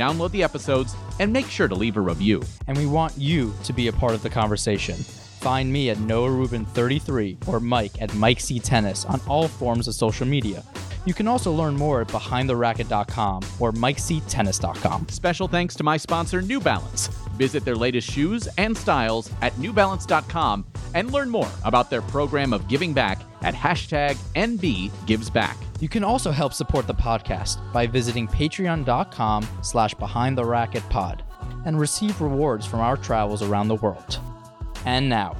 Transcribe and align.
Download 0.00 0.30
the 0.30 0.42
episodes 0.42 0.96
and 1.18 1.30
make 1.30 1.46
sure 1.46 1.68
to 1.68 1.74
leave 1.74 1.98
a 1.98 2.00
review. 2.00 2.42
And 2.66 2.78
we 2.78 2.86
want 2.86 3.12
you 3.18 3.52
to 3.64 3.72
be 3.74 3.88
a 3.88 3.92
part 3.92 4.14
of 4.14 4.22
the 4.22 4.30
conversation. 4.30 4.94
Find 4.94 5.70
me 5.70 5.90
at 5.90 6.00
Noah 6.00 6.30
Rubin 6.30 6.64
33 6.64 7.36
or 7.46 7.60
Mike 7.60 8.00
at 8.00 8.14
Mike 8.14 8.40
C 8.40 8.58
Tennis 8.58 9.04
on 9.04 9.20
all 9.28 9.46
forms 9.46 9.88
of 9.88 9.94
social 9.94 10.26
media. 10.26 10.64
You 11.04 11.12
can 11.12 11.28
also 11.28 11.52
learn 11.52 11.76
more 11.76 12.00
at 12.00 12.08
behindtheracquet.com 12.08 13.42
or 13.58 13.72
mikectennis.com. 13.72 15.08
Special 15.10 15.48
thanks 15.48 15.74
to 15.74 15.84
my 15.84 15.98
sponsor, 15.98 16.40
New 16.40 16.60
Balance. 16.60 17.10
Visit 17.40 17.64
their 17.64 17.74
latest 17.74 18.10
shoes 18.10 18.48
and 18.58 18.76
styles 18.76 19.32
at 19.40 19.54
newbalance.com 19.54 20.66
and 20.92 21.10
learn 21.10 21.30
more 21.30 21.50
about 21.64 21.88
their 21.88 22.02
program 22.02 22.52
of 22.52 22.68
giving 22.68 22.92
back 22.92 23.18
at 23.40 23.54
hashtag 23.54 24.16
NBGivesBack. 24.34 25.56
You 25.80 25.88
can 25.88 26.04
also 26.04 26.32
help 26.32 26.52
support 26.52 26.86
the 26.86 26.92
podcast 26.92 27.72
by 27.72 27.86
visiting 27.86 28.28
patreon.com 28.28 29.48
slash 29.62 29.94
behind 29.94 30.36
the 30.36 30.44
racket 30.44 30.86
pod 30.90 31.24
and 31.64 31.80
receive 31.80 32.20
rewards 32.20 32.66
from 32.66 32.80
our 32.80 32.98
travels 32.98 33.40
around 33.42 33.68
the 33.68 33.76
world. 33.76 34.20
And 34.84 35.08
now, 35.08 35.34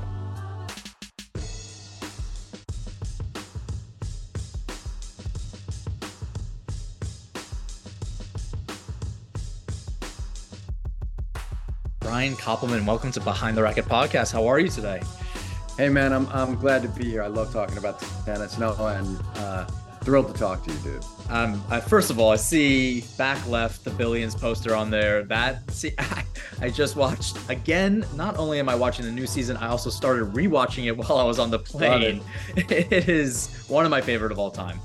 Brian 12.20 12.36
Koppelman, 12.36 12.84
welcome 12.84 13.10
to 13.12 13.20
Behind 13.20 13.56
the 13.56 13.62
Racquet 13.62 13.84
podcast. 13.84 14.30
How 14.30 14.46
are 14.46 14.58
you 14.58 14.68
today? 14.68 15.00
Hey 15.78 15.88
man, 15.88 16.12
I'm 16.12 16.26
I'm 16.26 16.54
glad 16.54 16.82
to 16.82 16.88
be 16.88 17.06
here. 17.06 17.22
I 17.22 17.28
love 17.28 17.50
talking 17.50 17.78
about 17.78 17.98
tennis, 18.26 18.58
no, 18.58 18.74
and 18.74 19.18
uh, 19.36 19.64
thrilled 20.02 20.26
to 20.26 20.34
talk 20.38 20.62
to 20.64 20.70
you, 20.70 20.78
dude. 20.80 21.04
Um, 21.30 21.64
I, 21.70 21.80
first 21.80 22.10
of 22.10 22.18
all, 22.18 22.30
I 22.30 22.36
see 22.36 23.04
back 23.16 23.48
left 23.48 23.84
the 23.84 23.90
billions 23.90 24.34
poster 24.34 24.74
on 24.74 24.90
there. 24.90 25.22
That 25.22 25.70
see, 25.70 25.92
I, 25.98 26.24
I 26.60 26.68
just 26.68 26.94
watched 26.94 27.38
again. 27.48 28.04
Not 28.16 28.36
only 28.36 28.58
am 28.58 28.68
I 28.68 28.74
watching 28.74 29.06
the 29.06 29.12
new 29.12 29.26
season, 29.26 29.56
I 29.56 29.68
also 29.68 29.88
started 29.88 30.26
rewatching 30.34 30.88
it 30.88 30.92
while 30.98 31.16
I 31.16 31.24
was 31.24 31.38
on 31.38 31.50
the 31.50 31.58
plane. 31.58 32.20
It. 32.54 32.70
it 32.92 33.08
is 33.08 33.64
one 33.66 33.86
of 33.86 33.90
my 33.90 34.02
favorite 34.02 34.30
of 34.30 34.38
all 34.38 34.50
time. 34.50 34.78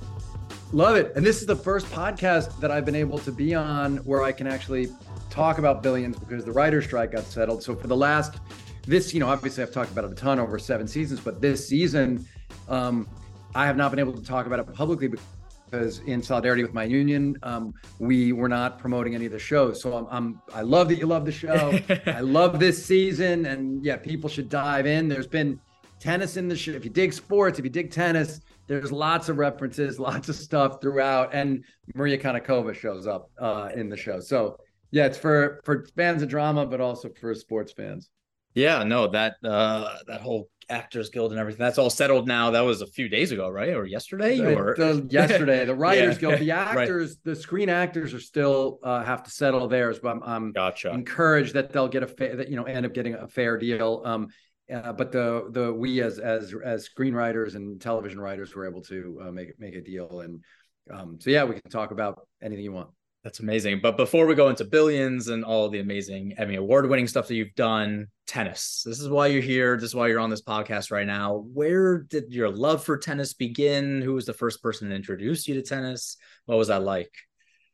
Love 0.72 0.96
it, 0.96 1.12
and 1.18 1.26
this 1.26 1.42
is 1.42 1.48
the 1.48 1.56
first 1.56 1.86
podcast 1.88 2.58
that 2.62 2.72
I've 2.72 2.86
been 2.86 2.96
able 2.96 3.20
to 3.20 3.32
be 3.34 3.54
on 3.54 3.98
where 3.98 4.24
I 4.24 4.32
can 4.32 4.48
actually 4.48 4.88
talk 5.30 5.58
about 5.58 5.84
billions 5.84 6.18
because 6.18 6.46
the 6.46 6.52
writer's 6.52 6.86
strike 6.86 7.12
got 7.12 7.24
settled. 7.24 7.64
So 7.64 7.76
for 7.76 7.88
the 7.88 7.96
last 7.96 8.40
this, 8.88 9.14
you 9.14 9.20
know, 9.20 9.28
obviously 9.28 9.64
I've 9.64 9.72
talked 9.72 9.92
about 9.92 10.06
it 10.06 10.12
a 10.12 10.16
ton 10.16 10.40
over 10.40 10.60
seven 10.60 10.88
seasons, 10.88 11.20
but 11.20 11.42
this 11.42 11.68
season, 11.68 12.26
um, 12.70 13.08
I 13.54 13.66
have 13.66 13.78
not 13.78 13.92
been 13.92 14.00
able 14.00 14.14
to 14.14 14.24
talk 14.24 14.46
about 14.46 14.60
it 14.60 14.74
publicly 14.74 15.08
because 15.08 16.00
in 16.00 16.22
solidarity 16.22 16.62
with 16.62 16.74
my 16.74 16.84
union, 16.84 17.38
um, 17.44 17.74
we 18.00 18.32
were 18.32 18.50
not 18.50 18.78
promoting 18.78 19.16
any 19.16 19.26
of 19.26 19.32
the 19.32 19.40
shows. 19.40 19.82
So 19.82 19.96
I'm, 19.96 20.08
I'm, 20.10 20.42
i 20.54 20.62
love 20.62 20.90
that 20.90 20.96
you 20.96 21.08
love 21.08 21.26
the 21.26 21.32
show. 21.32 21.80
I 22.06 22.20
love 22.22 22.60
this 22.60 22.86
season, 22.86 23.46
and 23.46 23.84
yeah, 23.84 23.98
people 23.98 24.30
should 24.30 24.50
dive 24.50 24.86
in. 24.86 25.08
There's 25.08 25.28
been 25.28 25.60
tennis 26.00 26.38
in 26.38 26.48
the 26.48 26.56
show. 26.56 26.72
If 26.72 26.84
you 26.84 26.92
dig 26.92 27.14
sports, 27.14 27.58
if 27.58 27.66
you 27.66 27.72
dig 27.72 27.92
tennis, 27.92 28.42
there's 28.68 28.92
lots 28.92 29.30
of 29.30 29.38
references, 29.38 30.00
lots 30.00 30.30
of 30.30 30.36
stuff 30.36 30.82
throughout, 30.82 31.34
and 31.34 31.64
Maria 31.94 32.18
Konnikova 32.18 32.76
shows 32.76 33.08
up 33.08 33.30
uh, 33.40 33.70
in 33.76 33.90
the 33.90 33.98
show. 33.98 34.20
So 34.20 34.60
yeah, 34.92 35.06
it's 35.06 35.18
for 35.18 35.62
for 35.64 35.86
fans 35.96 36.22
of 36.22 36.30
drama, 36.30 36.66
but 36.66 36.82
also 36.82 37.10
for 37.20 37.34
sports 37.36 37.74
fans. 37.74 38.10
Yeah, 38.54 38.84
no, 38.84 39.08
that 39.08 39.36
uh 39.44 39.98
that 40.08 40.22
whole 40.22 40.50
Actors 40.70 41.10
Guild 41.10 41.32
and 41.32 41.40
everything 41.40 41.60
that's 41.60 41.78
all 41.78 41.90
settled 41.90 42.28
now. 42.28 42.52
That 42.52 42.62
was 42.62 42.82
a 42.82 42.88
few 42.88 43.08
days 43.10 43.32
ago, 43.32 43.50
right? 43.50 43.74
Or 43.74 43.86
yesterday? 43.86 44.40
Or 44.40 44.76
the, 44.76 45.06
yesterday, 45.12 45.66
the 45.66 45.76
Writers 45.76 46.16
yeah. 46.16 46.20
Guild, 46.22 46.40
the 46.40 46.52
actors, 46.52 47.12
right. 47.12 47.18
the 47.24 47.36
screen 47.36 47.70
actors 47.70 48.14
are 48.14 48.20
still 48.20 48.80
uh, 48.84 49.04
have 49.04 49.24
to 49.24 49.30
settle 49.30 49.68
theirs, 49.68 50.00
but 50.00 50.10
I'm, 50.10 50.24
I'm 50.24 50.52
gotcha. 50.52 50.92
encouraged 50.92 51.54
that 51.54 51.72
they'll 51.72 51.88
get 51.88 52.04
a 52.04 52.08
fair, 52.08 52.36
that 52.38 52.50
you 52.50 52.56
know, 52.56 52.64
end 52.64 52.86
up 52.86 52.94
getting 52.94 53.14
a 53.14 53.28
fair 53.28 53.58
deal. 53.58 54.02
Um, 54.06 54.30
uh, 54.74 54.94
but 54.94 55.12
the 55.12 55.48
the 55.52 55.72
we 55.72 56.02
as 56.02 56.18
as 56.18 56.54
as 56.64 56.90
screenwriters 56.90 57.56
and 57.56 57.80
television 57.80 58.20
writers 58.20 58.56
were 58.56 58.68
able 58.68 58.82
to 58.84 59.22
uh, 59.26 59.32
make 59.32 59.60
make 59.60 59.76
a 59.76 59.82
deal, 59.82 60.22
and 60.22 60.44
um, 60.92 61.20
so 61.20 61.30
yeah, 61.30 61.44
we 61.44 61.60
can 61.60 61.70
talk 61.70 61.92
about 61.92 62.28
anything 62.42 62.64
you 62.64 62.72
want. 62.72 62.90
That's 63.26 63.40
amazing. 63.40 63.80
But 63.82 63.98
before 63.98 64.28
we 64.28 64.36
go 64.36 64.50
into 64.50 64.64
billions 64.66 65.30
and 65.30 65.44
all 65.44 65.68
the 65.68 65.80
amazing 65.80 66.36
Emmy 66.38 66.58
award 66.58 66.88
winning 66.88 67.08
stuff 67.08 67.28
that 67.28 67.34
you've 67.34 67.56
done, 67.56 68.06
tennis. 68.28 68.84
This 68.86 69.00
is 69.00 69.10
why 69.10 69.26
you're 69.28 69.42
here. 69.42 69.78
This 69.78 69.90
is 69.90 69.96
why 69.96 70.10
you're 70.10 70.20
on 70.20 70.30
this 70.30 70.44
podcast 70.44 70.92
right 70.92 71.08
now. 71.08 71.44
Where 71.52 72.04
did 72.04 72.32
your 72.32 72.52
love 72.52 72.84
for 72.84 73.00
tennis 73.00 73.34
begin? 73.34 74.04
Who 74.04 74.14
was 74.14 74.28
the 74.28 74.34
first 74.34 74.62
person 74.62 74.90
to 74.90 74.96
introduce 74.96 75.48
you 75.48 75.56
to 75.56 75.64
tennis? 75.64 76.18
What 76.46 76.60
was 76.60 76.68
that 76.68 76.84
like? 76.84 77.12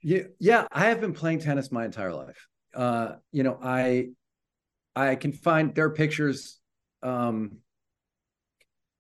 Yeah, 0.02 0.22
yeah, 0.40 0.68
I 0.72 0.86
have 0.86 1.02
been 1.02 1.14
playing 1.14 1.40
tennis 1.40 1.70
my 1.70 1.84
entire 1.84 2.14
life. 2.14 2.48
Uh, 2.74 3.16
you 3.34 3.44
know, 3.44 3.60
I 3.62 4.12
I 4.96 5.16
can 5.16 5.34
find 5.34 5.76
there 5.76 5.86
are 5.88 5.94
pictures 5.94 6.62
um 7.04 7.58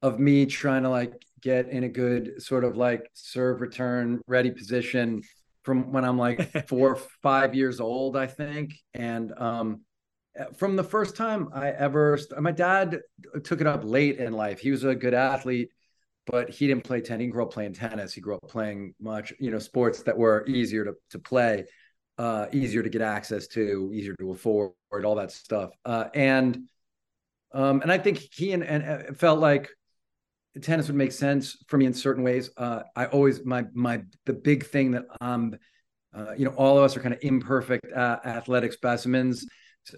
of 0.01 0.19
me 0.19 0.47
trying 0.47 0.83
to 0.83 0.89
like 0.89 1.13
get 1.41 1.69
in 1.69 1.85
a 1.85 1.89
good 1.89 2.41
sort 2.43 2.65
of 2.65 2.75
like 2.75 3.09
serve 3.13 3.61
return 3.61 4.19
ready 4.27 4.51
position 4.51 5.23
from 5.63 5.91
when 5.91 6.05
I'm 6.05 6.17
like 6.17 6.67
four 6.67 6.93
or 6.93 6.99
five 7.21 7.55
years 7.55 7.79
old, 7.79 8.17
I 8.17 8.27
think. 8.27 8.73
And 8.93 9.33
um, 9.37 9.81
from 10.57 10.75
the 10.75 10.83
first 10.83 11.15
time 11.15 11.49
I 11.53 11.69
ever, 11.69 12.17
my 12.39 12.51
dad 12.51 12.99
took 13.43 13.61
it 13.61 13.67
up 13.67 13.81
late 13.83 14.17
in 14.17 14.33
life. 14.33 14.59
He 14.59 14.71
was 14.71 14.83
a 14.83 14.95
good 14.95 15.13
athlete, 15.13 15.69
but 16.25 16.49
he 16.49 16.67
didn't 16.67 16.83
play 16.83 17.01
tennis. 17.01 17.25
He 17.25 17.31
grew 17.31 17.43
up 17.43 17.51
playing 17.51 17.73
tennis. 17.73 18.13
He 18.13 18.21
grew 18.21 18.35
up 18.35 18.47
playing 18.47 18.93
much, 18.99 19.33
you 19.39 19.51
know, 19.51 19.59
sports 19.59 20.03
that 20.03 20.17
were 20.17 20.45
easier 20.47 20.85
to, 20.85 20.93
to 21.11 21.19
play, 21.19 21.65
uh, 22.17 22.47
easier 22.51 22.83
to 22.83 22.89
get 22.89 23.01
access 23.01 23.47
to, 23.47 23.91
easier 23.93 24.15
to 24.19 24.31
afford, 24.31 24.71
all 25.03 25.15
that 25.15 25.31
stuff. 25.31 25.71
Uh, 25.85 26.05
and 26.13 26.67
um, 27.53 27.81
and 27.81 27.91
I 27.91 27.97
think 27.97 28.17
he 28.17 28.53
and, 28.53 28.63
and 28.63 28.83
uh, 28.83 29.13
felt 29.13 29.39
like 29.39 29.69
tennis 30.59 30.87
would 30.87 30.95
make 30.95 31.11
sense 31.11 31.57
for 31.67 31.77
me 31.77 31.85
in 31.85 31.93
certain 31.93 32.23
ways. 32.23 32.49
Uh, 32.57 32.81
I 32.95 33.05
always 33.05 33.45
my 33.45 33.65
my 33.73 34.03
the 34.25 34.33
big 34.33 34.65
thing 34.65 34.91
that 34.91 35.05
um, 35.21 35.55
uh, 36.13 36.33
you 36.37 36.45
know, 36.45 36.51
all 36.51 36.77
of 36.77 36.83
us 36.83 36.97
are 36.97 36.99
kind 36.99 37.13
of 37.13 37.19
imperfect 37.21 37.91
uh, 37.93 38.19
athletic 38.25 38.73
specimens. 38.73 39.45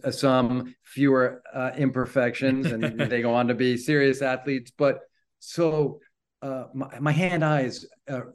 Uh, 0.03 0.11
some 0.11 0.73
fewer 0.83 1.41
uh, 1.53 1.71
imperfections, 1.77 2.67
and 2.67 2.99
they 3.11 3.21
go 3.21 3.33
on 3.33 3.47
to 3.47 3.53
be 3.53 3.75
serious 3.75 4.21
athletes. 4.21 4.71
But 4.77 5.01
so 5.39 5.99
uh, 6.41 6.65
my, 6.73 6.99
my 6.99 7.11
hand 7.11 7.43
eyes 7.43 7.85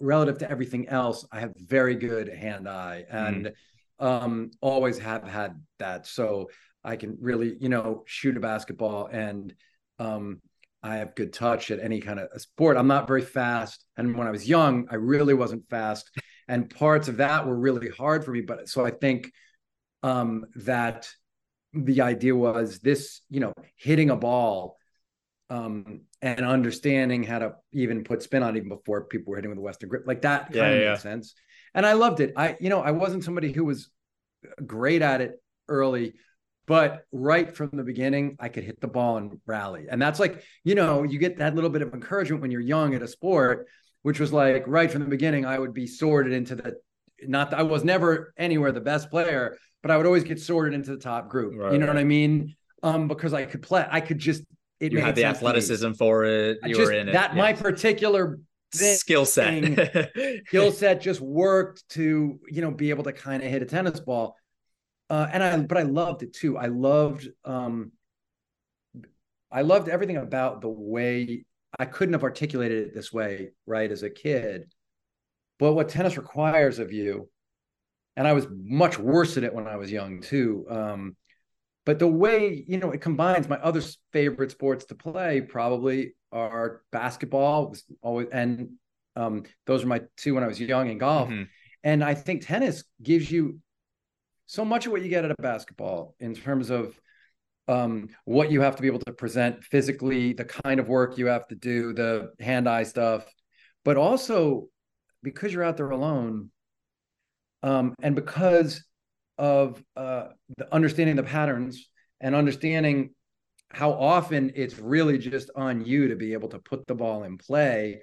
relative 0.01 0.39
to 0.39 0.51
everything 0.51 0.89
else, 0.89 1.27
I 1.33 1.41
have 1.41 1.53
very 1.57 1.95
good 1.95 2.29
hand 2.29 2.69
eye, 2.69 3.05
and 3.11 3.53
mm. 4.01 4.07
um, 4.07 4.51
always 4.61 4.99
have 4.99 5.25
had 5.25 5.59
that. 5.79 6.07
So 6.07 6.51
I 6.85 6.97
can 6.97 7.17
really, 7.21 7.57
you 7.61 7.71
know, 7.71 8.03
shoot 8.07 8.37
a 8.37 8.41
basketball 8.41 9.07
and 9.07 9.55
um, 9.99 10.41
I 10.83 10.97
have 10.97 11.15
good 11.15 11.33
touch 11.33 11.71
at 11.71 11.81
any 11.81 12.01
kind 12.01 12.21
of 12.21 12.41
sport. 12.41 12.77
I'm 12.77 12.87
not 12.87 13.09
very 13.09 13.23
fast. 13.23 13.85
And 13.97 14.17
when 14.17 14.27
I 14.27 14.31
was 14.31 14.49
young, 14.49 14.87
I 14.91 14.95
really 14.95 15.35
wasn't 15.35 15.69
fast. 15.69 16.11
And 16.47 16.71
parts 16.71 17.09
of 17.09 17.19
that 17.19 17.47
were 17.47 17.57
really 17.57 17.89
hard 17.89 18.25
for 18.25 18.31
me. 18.31 18.41
But 18.41 18.69
so 18.69 18.85
I 18.85 18.91
think 18.91 19.33
um, 20.03 20.47
that 20.57 21.09
the 21.73 22.03
idea 22.03 22.35
was 22.35 22.79
this, 22.79 23.21
you 23.29 23.41
know, 23.41 23.53
hitting 23.77 24.11
a 24.11 24.17
ball 24.17 24.77
um, 25.51 26.03
and 26.23 26.41
understanding 26.41 27.23
how 27.23 27.39
to 27.41 27.55
even 27.73 28.05
put 28.05 28.23
spin 28.23 28.43
on 28.43 28.57
even 28.57 28.69
before 28.69 29.05
people 29.05 29.31
were 29.31 29.37
hitting 29.37 29.51
with 29.51 29.59
a 29.59 29.63
Western 29.63 29.89
grip, 29.89 30.05
like 30.07 30.23
that 30.23 30.45
kind 30.45 30.55
yeah, 30.55 30.67
of 30.67 30.81
yeah. 30.81 30.91
made 30.91 31.01
sense. 31.01 31.35
And 31.75 31.85
I 31.85 31.95
loved 31.95 32.21
it. 32.21 32.33
I, 32.37 32.57
you 32.61 32.71
know, 32.71 32.81
I 32.81 32.93
wasn't 32.93 33.25
somebody 33.25 33.53
who 33.53 33.65
was 33.65 33.91
great 34.65 35.03
at 35.03 35.21
it 35.21 35.43
early, 35.69 36.15
but 36.69 37.05
right 37.11 37.57
from 37.57 37.71
the 37.73 37.83
beginning, 37.83 38.37
I 38.39 38.51
could 38.51 38.63
hit 38.63 38.81
the 38.81 38.89
ball 38.89 39.17
and 39.17 39.41
rally. 39.47 39.87
And 39.91 40.01
that's 40.01 40.21
like, 40.21 40.45
you 40.65 40.75
know, 40.75 41.03
you 41.03 41.19
get 41.19 41.39
that 41.39 41.55
little 41.55 41.71
bit 41.71 41.81
of 41.81 41.95
encouragement 41.95 42.43
when 42.43 42.51
you're 42.51 42.61
young 42.61 42.95
at 42.95 43.03
a 43.03 43.09
sport, 43.09 43.67
which 44.03 44.21
was 44.21 44.33
like 44.33 44.65
right 44.67 44.91
from 44.91 45.03
the 45.03 45.09
beginning, 45.09 45.47
I 45.47 45.59
would 45.59 45.73
be 45.73 45.87
sorted 45.87 46.33
into 46.33 46.55
the 46.57 46.77
not 47.23 47.53
I 47.55 47.63
was 47.63 47.83
never 47.83 48.33
anywhere 48.37 48.71
the 48.71 48.81
best 48.81 49.11
player, 49.11 49.57
but 49.83 49.91
I 49.91 49.97
would 49.97 50.07
always 50.07 50.25
get 50.25 50.41
sorted 50.41 50.75
into 50.75 50.91
the 50.91 50.99
top 50.99 51.29
group. 51.29 51.55
Right, 51.57 51.73
you 51.73 51.79
know 51.79 51.87
what 51.87 51.97
I 51.97 52.05
mean? 52.05 52.55
Um, 52.83 53.09
because 53.09 53.35
I 53.35 53.45
could 53.45 53.63
play, 53.63 53.85
I 53.91 54.01
could 54.01 54.19
just 54.19 54.45
it 54.79 54.93
you 54.93 55.01
had 55.01 55.17
the 55.17 55.25
athleticism 55.25 55.93
for 55.93 56.25
it. 56.25 56.59
You 56.65 56.77
just, 56.77 56.87
were 56.87 56.93
in 56.93 57.09
it. 57.09 57.13
That 57.13 57.35
my 57.35 57.55
particular 57.55 58.39
skill 58.73 59.25
set 59.25 60.11
skill 60.47 60.71
set 60.71 61.01
just 61.01 61.23
worked 61.23 61.89
to 61.89 62.39
you 62.51 62.61
know 62.61 62.71
be 62.71 62.91
able 62.91 63.03
to 63.03 63.13
kind 63.13 63.43
of 63.43 63.49
hit 63.49 63.63
a 63.63 63.65
tennis 63.65 63.99
ball 63.99 64.37
uh, 65.11 65.27
and 65.33 65.43
I 65.43 65.57
but 65.59 65.79
I 65.79 65.83
loved 65.83 66.23
it 66.23 66.33
too. 66.33 66.57
I 66.57 66.67
loved 66.67 67.29
um, 67.45 67.93
I 69.51 69.63
loved 69.63 69.89
everything 69.89 70.17
about 70.17 70.61
the 70.61 70.69
way 70.69 71.45
I 71.79 71.85
couldn't 71.87 72.15
have 72.15 72.25
articulated 72.25 72.89
it 72.89 72.95
this 72.95 73.13
way, 73.13 73.51
right, 73.67 73.91
as 73.91 74.03
a 74.03 74.11
kid. 74.11 74.73
But 75.59 75.73
what 75.73 75.89
tennis 75.89 76.17
requires 76.17 76.79
of 76.79 76.93
you, 76.93 77.29
and 78.17 78.29
I 78.29 78.33
was 78.33 78.47
much 78.51 78.99
worse 78.99 79.37
at 79.37 79.45
it 79.45 79.55
when 79.55 79.67
I 79.67 79.77
was 79.77 79.91
young 79.91 80.21
too. 80.21 80.67
Um, 80.69 81.17
but 81.87 81.99
the 81.99 82.09
way 82.09 82.65
you 82.67 82.77
know 82.77 82.91
it 82.91 83.01
combines 83.01 83.49
my 83.49 83.57
other 83.57 83.81
favorite 84.13 84.51
sports 84.51 84.85
to 84.87 84.95
play 84.95 85.41
probably 85.41 86.15
are 86.31 86.83
basketball 86.93 87.71
was 87.71 87.85
always 88.03 88.29
and 88.31 88.73
um, 89.17 89.45
those 89.67 89.83
are 89.83 89.89
my 89.89 90.03
two 90.17 90.35
when 90.35 90.45
I 90.45 90.49
was 90.49 90.61
young 90.61 90.91
in 90.91 90.99
golf. 90.99 91.29
Mm-hmm. 91.29 91.45
And 91.85 92.05
I 92.05 92.15
think 92.15 92.47
tennis 92.47 92.85
gives 93.03 93.31
you 93.31 93.61
so 94.49 94.65
much 94.65 94.87
of 94.87 94.93
what 94.93 95.03
you 95.03 95.11
get 95.11 95.27
at 95.27 95.31
a 95.31 95.43
basketball 95.43 96.15
in 96.21 96.35
terms 96.35 96.71
of 96.71 96.99
um, 97.69 98.09
what 98.25 98.51
you 98.51 98.63
have 98.63 98.77
to 98.77 98.83
be 98.83 98.89
able 98.89 98.99
to 99.01 99.13
present 99.13 99.63
physically, 99.63 100.33
the 100.33 100.47
kind 100.47 100.81
of 100.81 100.89
work 100.89 101.19
you 101.19 101.27
have 101.27 101.47
to 101.49 101.55
do, 101.55 101.93
the 101.93 102.33
hand 102.41 102.67
eye 102.67 102.83
stuff, 102.83 103.27
but 103.85 103.99
also 103.99 104.69
because 105.23 105.53
you're 105.53 105.63
out 105.63 105.77
there 105.77 105.91
alone 105.91 106.51
um, 107.63 107.95
and 108.03 108.15
because 108.15 108.83
of 109.37 109.85
uh, 109.97 110.29
the 110.57 110.75
understanding 110.75 111.15
the 111.15 111.23
patterns 111.23 111.87
and 112.23 112.35
understanding 112.35 113.11
how 113.69 113.93
often 113.93 114.51
it's 114.55 114.79
really 114.79 115.19
just 115.19 115.51
on 115.55 115.85
you 115.85 116.09
to 116.09 116.17
be 116.17 116.33
able 116.33 116.49
to 116.49 116.59
put 116.59 116.87
the 116.87 116.95
ball 116.95 117.25
in 117.25 117.37
play 117.37 118.01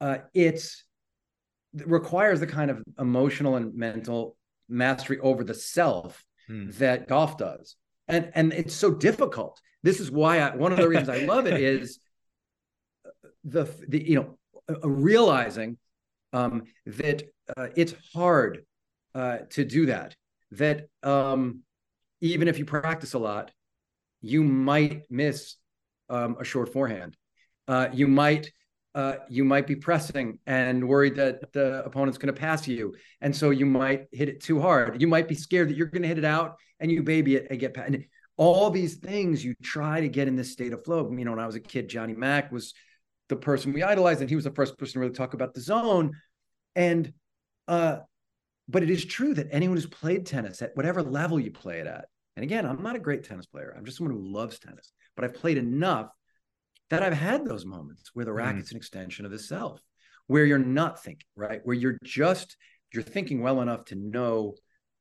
uh, 0.00 0.18
it's 0.32 0.84
it 1.78 1.86
requires 1.86 2.40
the 2.40 2.46
kind 2.46 2.70
of 2.70 2.82
emotional 2.98 3.56
and 3.56 3.74
mental 3.74 4.36
mastery 4.68 5.18
over 5.20 5.44
the 5.44 5.54
self 5.54 6.24
hmm. 6.46 6.70
that 6.72 7.08
golf 7.08 7.38
does. 7.38 7.76
And 8.08 8.30
and 8.34 8.52
it's 8.52 8.74
so 8.74 8.92
difficult. 8.92 9.60
This 9.82 10.00
is 10.00 10.10
why 10.10 10.40
I, 10.40 10.54
one 10.54 10.72
of 10.72 10.78
the 10.78 10.88
reasons 10.88 11.08
i 11.08 11.18
love 11.18 11.46
it 11.46 11.60
is 11.60 11.98
the 13.44 13.64
the 13.88 14.08
you 14.08 14.16
know 14.16 14.38
uh, 14.68 14.88
realizing 14.88 15.78
um, 16.32 16.64
that 16.86 17.22
uh, 17.56 17.68
it's 17.76 17.94
hard 18.12 18.64
uh, 19.14 19.38
to 19.50 19.64
do 19.64 19.86
that 19.86 20.16
that 20.52 20.88
um, 21.02 21.60
even 22.20 22.48
if 22.48 22.58
you 22.58 22.64
practice 22.64 23.14
a 23.14 23.18
lot 23.18 23.52
you 24.20 24.42
might 24.42 25.04
miss 25.10 25.56
um, 26.08 26.36
a 26.40 26.44
short 26.44 26.72
forehand. 26.72 27.16
Uh, 27.68 27.88
you 27.92 28.08
might 28.08 28.50
uh, 28.96 29.18
you 29.28 29.44
might 29.44 29.66
be 29.66 29.76
pressing 29.76 30.38
and 30.46 30.88
worried 30.88 31.14
that 31.16 31.52
the 31.52 31.84
opponent's 31.84 32.16
going 32.16 32.34
to 32.34 32.40
pass 32.40 32.66
you. 32.66 32.94
And 33.20 33.36
so 33.36 33.50
you 33.50 33.66
might 33.66 34.06
hit 34.10 34.30
it 34.30 34.42
too 34.42 34.58
hard. 34.58 35.02
You 35.02 35.06
might 35.06 35.28
be 35.28 35.34
scared 35.34 35.68
that 35.68 35.76
you're 35.76 35.88
going 35.88 36.00
to 36.00 36.08
hit 36.08 36.16
it 36.16 36.24
out 36.24 36.56
and 36.80 36.90
you 36.90 37.02
baby 37.02 37.36
it 37.36 37.48
and 37.50 37.60
get 37.60 37.74
past. 37.74 37.88
And 37.88 38.04
all 38.38 38.70
these 38.70 38.94
things 38.94 39.44
you 39.44 39.54
try 39.62 40.00
to 40.00 40.08
get 40.08 40.28
in 40.28 40.34
this 40.34 40.50
state 40.50 40.72
of 40.72 40.82
flow. 40.82 41.12
You 41.12 41.26
know, 41.26 41.32
when 41.32 41.40
I 41.40 41.46
was 41.46 41.56
a 41.56 41.60
kid, 41.60 41.90
Johnny 41.90 42.14
Mac 42.14 42.50
was 42.50 42.72
the 43.28 43.36
person 43.36 43.74
we 43.74 43.82
idolized, 43.82 44.22
and 44.22 44.30
he 44.30 44.36
was 44.36 44.44
the 44.44 44.50
first 44.50 44.78
person 44.78 44.94
to 44.94 45.00
really 45.00 45.12
talk 45.12 45.34
about 45.34 45.52
the 45.52 45.60
zone. 45.60 46.12
And, 46.74 47.12
uh, 47.68 47.98
but 48.66 48.82
it 48.82 48.88
is 48.88 49.04
true 49.04 49.34
that 49.34 49.48
anyone 49.50 49.76
who's 49.76 49.86
played 49.86 50.24
tennis 50.24 50.62
at 50.62 50.74
whatever 50.74 51.02
level 51.02 51.38
you 51.38 51.50
play 51.50 51.80
it 51.80 51.86
at, 51.86 52.06
and 52.34 52.44
again, 52.44 52.64
I'm 52.64 52.82
not 52.82 52.96
a 52.96 53.00
great 53.00 53.24
tennis 53.24 53.46
player. 53.46 53.74
I'm 53.76 53.84
just 53.84 53.98
someone 53.98 54.16
who 54.16 54.32
loves 54.32 54.58
tennis, 54.58 54.92
but 55.16 55.24
I've 55.24 55.34
played 55.34 55.58
enough 55.58 56.08
that 56.90 57.02
I've 57.02 57.14
had 57.14 57.44
those 57.44 57.64
moments 57.64 58.10
where 58.14 58.24
the 58.24 58.32
racket's 58.32 58.68
mm. 58.68 58.72
an 58.72 58.76
extension 58.78 59.24
of 59.24 59.30
the 59.30 59.38
self, 59.38 59.80
where 60.26 60.44
you're 60.44 60.58
not 60.58 61.02
thinking, 61.02 61.26
right? 61.34 61.60
Where 61.64 61.74
you're 61.74 61.98
just 62.04 62.56
you're 62.92 63.02
thinking 63.02 63.42
well 63.42 63.60
enough 63.60 63.84
to 63.86 63.94
know 63.96 64.54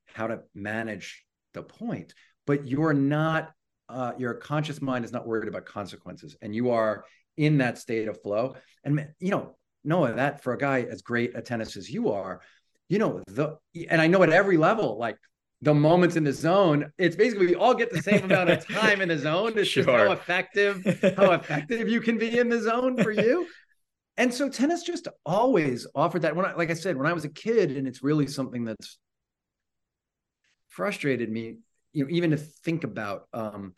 how 0.05 0.27
to 0.27 0.41
manage 0.53 1.23
the 1.53 1.63
point, 1.63 2.13
but 2.45 2.67
you're 2.67 2.93
not 2.93 3.51
uh, 3.87 4.13
your 4.17 4.33
conscious 4.33 4.81
mind 4.81 5.05
is 5.05 5.11
not 5.11 5.27
worried 5.27 5.47
about 5.47 5.65
consequences, 5.65 6.35
and 6.41 6.55
you 6.55 6.71
are 6.71 7.05
in 7.37 7.59
that 7.59 7.77
state 7.77 8.07
of 8.07 8.21
flow. 8.21 8.55
And 8.83 9.07
you 9.19 9.31
know, 9.31 9.57
Noah, 9.83 10.13
that 10.13 10.41
for 10.41 10.53
a 10.53 10.57
guy 10.57 10.81
as 10.81 11.01
great 11.01 11.35
at 11.35 11.45
tennis 11.45 11.77
as 11.77 11.89
you 11.89 12.11
are, 12.11 12.41
you 12.89 12.99
know 12.99 13.21
the 13.27 13.57
and 13.89 14.01
I 14.01 14.07
know 14.07 14.23
at 14.23 14.29
every 14.29 14.57
level, 14.57 14.97
like 14.97 15.17
the 15.65 15.73
moments 15.73 16.15
in 16.15 16.23
the 16.23 16.31
zone, 16.31 16.91
it's 16.99 17.15
basically 17.15 17.47
we 17.47 17.55
all 17.55 17.73
get 17.73 17.91
the 17.91 18.01
same 18.01 18.23
amount 18.23 18.51
of 18.51 18.65
time 18.71 19.01
in 19.01 19.09
the 19.09 19.17
zone. 19.17 19.57
It's 19.57 19.67
sure. 19.67 19.83
just 19.83 19.97
how 19.97 20.11
effective, 20.11 20.83
how 21.17 21.31
effective 21.31 21.89
you 21.89 22.01
can 22.01 22.19
be 22.19 22.37
in 22.37 22.49
the 22.49 22.61
zone 22.61 23.01
for 23.01 23.11
you. 23.11 23.47
And 24.15 24.31
so 24.31 24.47
tennis 24.47 24.83
just 24.83 25.07
always 25.25 25.87
offered 25.95 26.21
that. 26.21 26.35
When 26.35 26.45
I, 26.45 26.53
like 26.53 26.69
I 26.69 26.75
said, 26.75 26.95
when 26.95 27.07
I 27.07 27.13
was 27.13 27.25
a 27.25 27.29
kid, 27.29 27.71
and 27.71 27.87
it's 27.87 28.03
really 28.03 28.27
something 28.27 28.63
that's 28.63 28.99
frustrated 30.69 31.31
me, 31.31 31.57
you 31.93 32.03
know, 32.03 32.11
even 32.11 32.29
to 32.29 32.37
think 32.37 32.83
about. 32.83 33.23
Um, 33.33 33.73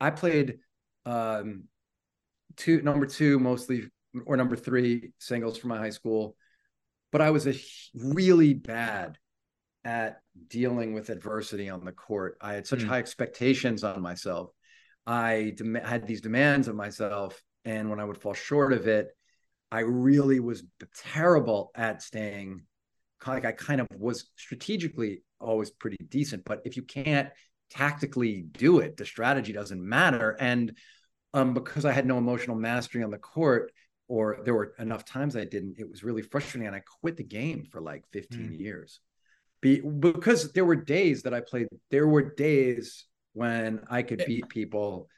I 0.00 0.10
played 0.10 0.58
um, 1.06 1.64
two, 2.56 2.82
number 2.82 3.06
two, 3.06 3.38
mostly, 3.38 3.84
or 4.26 4.36
number 4.36 4.56
three 4.56 5.12
singles 5.18 5.58
for 5.58 5.68
my 5.68 5.78
high 5.78 5.90
school, 5.90 6.34
but 7.12 7.20
I 7.20 7.30
was 7.30 7.46
a 7.46 7.54
really 7.94 8.52
bad 8.52 9.16
at 9.84 10.20
dealing 10.48 10.94
with 10.94 11.10
adversity 11.10 11.68
on 11.68 11.84
the 11.84 11.92
court. 11.92 12.36
I 12.40 12.54
had 12.54 12.66
such 12.66 12.80
mm. 12.80 12.86
high 12.86 12.98
expectations 12.98 13.84
on 13.84 14.00
myself. 14.00 14.50
I 15.06 15.52
dem- 15.56 15.74
had 15.74 16.06
these 16.06 16.20
demands 16.20 16.68
of 16.68 16.74
myself. 16.74 17.40
And 17.64 17.90
when 17.90 18.00
I 18.00 18.04
would 18.04 18.18
fall 18.18 18.34
short 18.34 18.72
of 18.72 18.86
it, 18.86 19.08
I 19.70 19.80
really 19.80 20.40
was 20.40 20.62
terrible 21.12 21.70
at 21.74 22.02
staying. 22.02 22.62
Like 23.26 23.44
I 23.44 23.52
kind 23.52 23.80
of 23.80 23.86
was 23.96 24.30
strategically 24.36 25.22
always 25.40 25.70
pretty 25.70 25.96
decent, 26.08 26.44
but 26.44 26.60
if 26.64 26.76
you 26.76 26.82
can't 26.82 27.30
tactically 27.70 28.42
do 28.42 28.78
it, 28.78 28.96
the 28.96 29.06
strategy 29.06 29.52
doesn't 29.52 29.82
matter. 29.82 30.36
And 30.38 30.76
um, 31.32 31.54
because 31.54 31.84
I 31.84 31.92
had 31.92 32.06
no 32.06 32.18
emotional 32.18 32.56
mastery 32.56 33.02
on 33.02 33.10
the 33.10 33.18
court, 33.18 33.72
or 34.06 34.38
there 34.44 34.54
were 34.54 34.74
enough 34.78 35.04
times 35.04 35.36
I 35.36 35.44
didn't, 35.44 35.78
it 35.78 35.88
was 35.88 36.04
really 36.04 36.22
frustrating. 36.22 36.66
And 36.66 36.76
I 36.76 36.82
quit 37.00 37.16
the 37.16 37.24
game 37.24 37.64
for 37.70 37.80
like 37.80 38.04
15 38.12 38.38
mm. 38.38 38.58
years. 38.60 39.00
Be, 39.64 39.80
because 39.80 40.52
there 40.52 40.66
were 40.66 40.76
days 40.76 41.22
that 41.22 41.32
I 41.32 41.40
played, 41.40 41.68
there 41.90 42.06
were 42.06 42.34
days 42.34 43.06
when 43.32 43.80
I 43.88 44.02
could 44.02 44.22
beat 44.26 44.46
people 44.50 45.08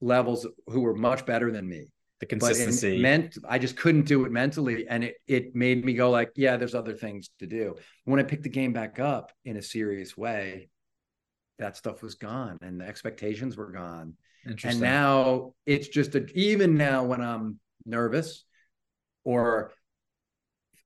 levels 0.00 0.46
who 0.68 0.80
were 0.80 0.94
much 0.94 1.26
better 1.26 1.52
than 1.52 1.68
me. 1.68 1.88
The 2.20 2.24
consistency 2.24 3.02
meant 3.02 3.36
I 3.46 3.58
just 3.58 3.76
couldn't 3.76 4.06
do 4.06 4.24
it 4.24 4.32
mentally, 4.32 4.88
and 4.88 5.04
it 5.04 5.16
it 5.26 5.54
made 5.54 5.84
me 5.84 5.92
go 5.92 6.10
like, 6.10 6.30
yeah, 6.36 6.56
there's 6.56 6.74
other 6.74 6.94
things 6.94 7.28
to 7.40 7.46
do. 7.46 7.74
When 8.06 8.18
I 8.18 8.22
picked 8.22 8.44
the 8.44 8.48
game 8.48 8.72
back 8.72 8.98
up 8.98 9.30
in 9.44 9.58
a 9.58 9.62
serious 9.62 10.16
way, 10.16 10.70
that 11.58 11.76
stuff 11.76 12.02
was 12.02 12.14
gone, 12.14 12.56
and 12.62 12.80
the 12.80 12.86
expectations 12.86 13.58
were 13.58 13.72
gone. 13.72 14.14
And 14.64 14.80
now 14.80 15.52
it's 15.66 15.88
just 15.88 16.14
a, 16.14 16.24
even 16.34 16.78
now 16.78 17.04
when 17.04 17.20
I'm 17.20 17.60
nervous, 17.84 18.42
or 19.22 19.72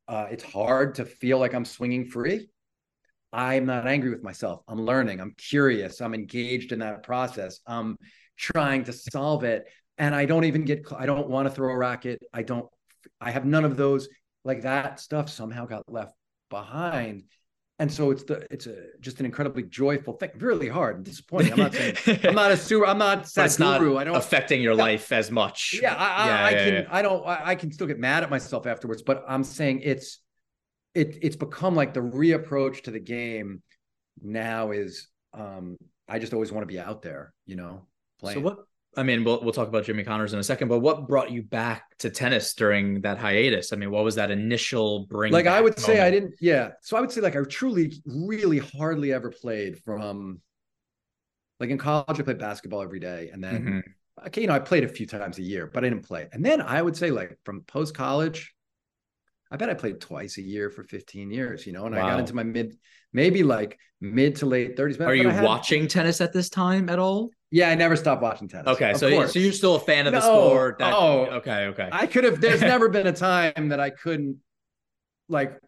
uh, 0.08 0.26
it's 0.32 0.42
hard 0.42 0.96
to 0.96 1.04
feel 1.04 1.38
like 1.38 1.54
I'm 1.54 1.64
swinging 1.64 2.06
free. 2.06 2.48
I'm 3.32 3.66
not 3.66 3.86
angry 3.86 4.10
with 4.10 4.22
myself. 4.22 4.62
I'm 4.66 4.84
learning. 4.84 5.20
I'm 5.20 5.34
curious. 5.36 6.00
I'm 6.00 6.14
engaged 6.14 6.72
in 6.72 6.80
that 6.80 7.02
process. 7.02 7.60
I'm 7.66 7.96
trying 8.36 8.84
to 8.84 8.92
solve 8.92 9.44
it. 9.44 9.66
And 9.98 10.14
I 10.14 10.24
don't 10.24 10.44
even 10.44 10.64
get, 10.64 10.86
I 10.96 11.06
don't 11.06 11.28
want 11.28 11.48
to 11.48 11.54
throw 11.54 11.72
a 11.72 11.76
racket. 11.76 12.20
I 12.32 12.42
don't, 12.42 12.66
I 13.20 13.30
have 13.30 13.44
none 13.44 13.64
of 13.64 13.76
those. 13.76 14.08
Like 14.44 14.62
that 14.62 15.00
stuff 15.00 15.28
somehow 15.28 15.66
got 15.66 15.82
left 15.88 16.14
behind. 16.48 17.24
And 17.78 17.90
so 17.90 18.10
it's 18.10 18.24
the 18.24 18.46
it's 18.50 18.66
a 18.66 18.76
just 19.00 19.20
an 19.20 19.26
incredibly 19.26 19.62
joyful 19.62 20.12
thing. 20.12 20.28
Really 20.36 20.68
hard 20.68 20.96
and 20.96 21.04
disappointing. 21.04 21.54
I'm 21.54 21.58
not 21.58 21.74
saying 21.74 21.96
I'm 22.24 22.34
not 22.34 22.50
a 22.50 22.56
super. 22.58 22.86
I'm 22.86 22.98
not 22.98 23.20
it's 23.34 23.58
not 23.58 23.80
I 23.80 24.04
don't 24.04 24.16
affecting 24.16 24.60
your 24.60 24.74
life 24.74 25.12
as 25.12 25.30
much. 25.30 25.78
Yeah, 25.80 25.94
I, 25.94 26.26
yeah, 26.26 26.34
I, 26.34 26.46
I 26.46 26.52
can. 26.52 26.74
Yeah. 26.74 26.86
I 26.90 27.00
don't. 27.00 27.26
I, 27.26 27.40
I 27.46 27.54
can 27.54 27.72
still 27.72 27.86
get 27.86 27.98
mad 27.98 28.22
at 28.22 28.28
myself 28.28 28.66
afterwards. 28.66 29.00
But 29.00 29.24
I'm 29.26 29.42
saying 29.42 29.80
it's 29.82 30.18
it 30.94 31.18
it's 31.22 31.36
become 31.36 31.74
like 31.74 31.94
the 31.94 32.00
reapproach 32.00 32.82
to 32.82 32.90
the 32.90 33.00
game 33.00 33.62
now 34.22 34.70
is 34.70 35.08
um 35.34 35.76
I 36.08 36.18
just 36.18 36.34
always 36.34 36.50
want 36.50 36.62
to 36.62 36.72
be 36.72 36.80
out 36.80 37.02
there, 37.02 37.32
you 37.46 37.54
know, 37.54 37.86
playing. 38.18 38.38
So 38.38 38.44
what 38.44 38.58
I 38.96 39.04
mean, 39.04 39.22
we'll 39.22 39.40
we'll 39.42 39.52
talk 39.52 39.68
about 39.68 39.84
Jimmy 39.84 40.02
Connors 40.02 40.32
in 40.32 40.40
a 40.40 40.44
second, 40.44 40.68
but 40.68 40.80
what 40.80 41.06
brought 41.06 41.30
you 41.30 41.42
back 41.42 41.96
to 41.98 42.10
tennis 42.10 42.54
during 42.54 43.02
that 43.02 43.18
hiatus? 43.18 43.72
I 43.72 43.76
mean, 43.76 43.90
what 43.92 44.02
was 44.02 44.16
that 44.16 44.32
initial 44.32 45.06
bring? 45.06 45.32
Like 45.32 45.46
I 45.46 45.60
would 45.60 45.78
moment? 45.78 45.86
say 45.86 46.00
I 46.00 46.10
didn't 46.10 46.34
yeah. 46.40 46.70
So 46.82 46.96
I 46.96 47.00
would 47.00 47.12
say 47.12 47.20
like 47.20 47.36
I 47.36 47.42
truly 47.44 47.92
really 48.04 48.58
hardly 48.58 49.12
ever 49.12 49.30
played 49.30 49.78
from 49.78 50.40
like 51.60 51.70
in 51.70 51.78
college 51.78 52.18
I 52.18 52.22
played 52.22 52.38
basketball 52.38 52.82
every 52.82 53.00
day 53.00 53.30
and 53.32 53.44
then 53.44 53.62
mm-hmm. 53.62 54.26
okay, 54.26 54.40
you 54.40 54.48
know, 54.48 54.54
I 54.54 54.58
played 54.58 54.82
a 54.82 54.88
few 54.88 55.06
times 55.06 55.38
a 55.38 55.42
year, 55.42 55.70
but 55.72 55.84
I 55.84 55.88
didn't 55.88 56.04
play. 56.04 56.28
And 56.32 56.44
then 56.44 56.60
I 56.60 56.82
would 56.82 56.96
say 56.96 57.12
like 57.12 57.38
from 57.44 57.60
post 57.62 57.94
college 57.94 58.52
I 59.50 59.56
bet 59.56 59.68
I 59.68 59.74
played 59.74 60.00
twice 60.00 60.38
a 60.38 60.42
year 60.42 60.70
for 60.70 60.84
15 60.84 61.30
years, 61.30 61.66
you 61.66 61.72
know, 61.72 61.86
and 61.86 61.94
wow. 61.94 62.06
I 62.06 62.10
got 62.10 62.20
into 62.20 62.34
my 62.34 62.44
mid, 62.44 62.76
maybe 63.12 63.42
like 63.42 63.78
mid 64.00 64.36
to 64.36 64.46
late 64.46 64.76
30s. 64.76 65.00
Are 65.04 65.14
you 65.14 65.28
had, 65.28 65.42
watching 65.42 65.88
tennis 65.88 66.20
at 66.20 66.32
this 66.32 66.48
time 66.48 66.88
at 66.88 66.98
all? 66.98 67.30
Yeah, 67.50 67.68
I 67.68 67.74
never 67.74 67.96
stopped 67.96 68.22
watching 68.22 68.46
tennis. 68.46 68.68
Okay, 68.68 68.94
so, 68.94 69.26
so 69.26 69.38
you're 69.40 69.52
still 69.52 69.74
a 69.74 69.80
fan 69.80 70.06
of 70.06 70.12
the 70.12 70.20
sport. 70.20 70.78
That, 70.78 70.94
oh, 70.94 71.24
okay, 71.38 71.66
okay. 71.66 71.88
I 71.90 72.06
could 72.06 72.22
have, 72.22 72.40
there's 72.40 72.60
never 72.72 72.88
been 72.88 73.08
a 73.08 73.12
time 73.12 73.70
that 73.70 73.80
I 73.80 73.90
couldn't 73.90 74.36
like 75.28 75.58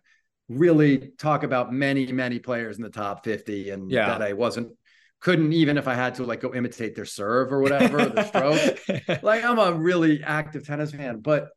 really 0.49 1.11
talk 1.19 1.43
about 1.43 1.73
many, 1.73 2.11
many 2.13 2.39
players 2.39 2.77
in 2.77 2.83
the 2.85 2.91
top 2.91 3.25
50 3.25 3.71
and 3.71 3.91
Yeah. 3.91 4.07
that 4.07 4.23
I 4.23 4.35
wasn't, 4.35 4.77
couldn't 5.21 5.53
even 5.53 5.77
if 5.77 5.89
I 5.89 5.95
had 5.95 6.17
to 6.17 6.25
like 6.25 6.41
go 6.41 6.55
imitate 6.55 6.95
their 6.95 7.05
serve 7.05 7.53
or 7.53 7.61
whatever, 7.61 8.07
the 8.07 8.25
stroke. 9.09 9.23
Like 9.23 9.45
I'm 9.45 9.59
a 9.59 9.73
really 9.73 10.23
active 10.23 10.65
tennis 10.65 10.93
fan, 10.93 11.19
but 11.19 11.49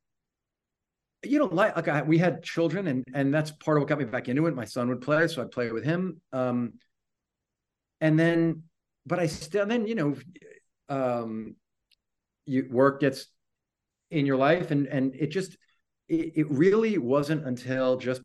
you 1.28 1.40
know, 1.40 1.46
like, 1.46 1.76
like 1.76 1.88
I, 1.88 2.02
we 2.02 2.18
had 2.18 2.44
children 2.44 2.88
and, 2.88 3.04
and 3.14 3.34
that's 3.34 3.52
part 3.52 3.78
of 3.78 3.82
what 3.82 3.90
got 3.90 4.00
me 4.00 4.06
back 4.06 4.30
into 4.30 4.46
it. 4.48 4.56
My 4.56 4.66
son 4.66 4.90
would 4.90 5.02
play, 5.02 5.28
so 5.28 5.42
I'd 5.42 5.52
play 5.52 5.72
with 5.72 5.84
him. 5.84 6.22
Um, 6.34 6.74
and 8.02 8.18
then, 8.20 8.64
but 9.06 9.20
I 9.20 9.28
still, 9.28 9.66
then, 9.66 9.88
you 9.88 9.96
know, 9.96 10.16
um, 10.90 11.56
you 12.46 12.68
work 12.70 13.02
gets 13.02 13.28
in 14.12 14.26
your 14.26 14.38
life 14.38 14.72
and, 14.72 14.88
and 14.88 15.16
it 15.16 15.28
just, 15.28 15.58
it, 16.08 16.34
it 16.36 16.52
really 16.52 16.98
wasn't 16.98 17.46
until 17.46 17.98
just 17.98 18.22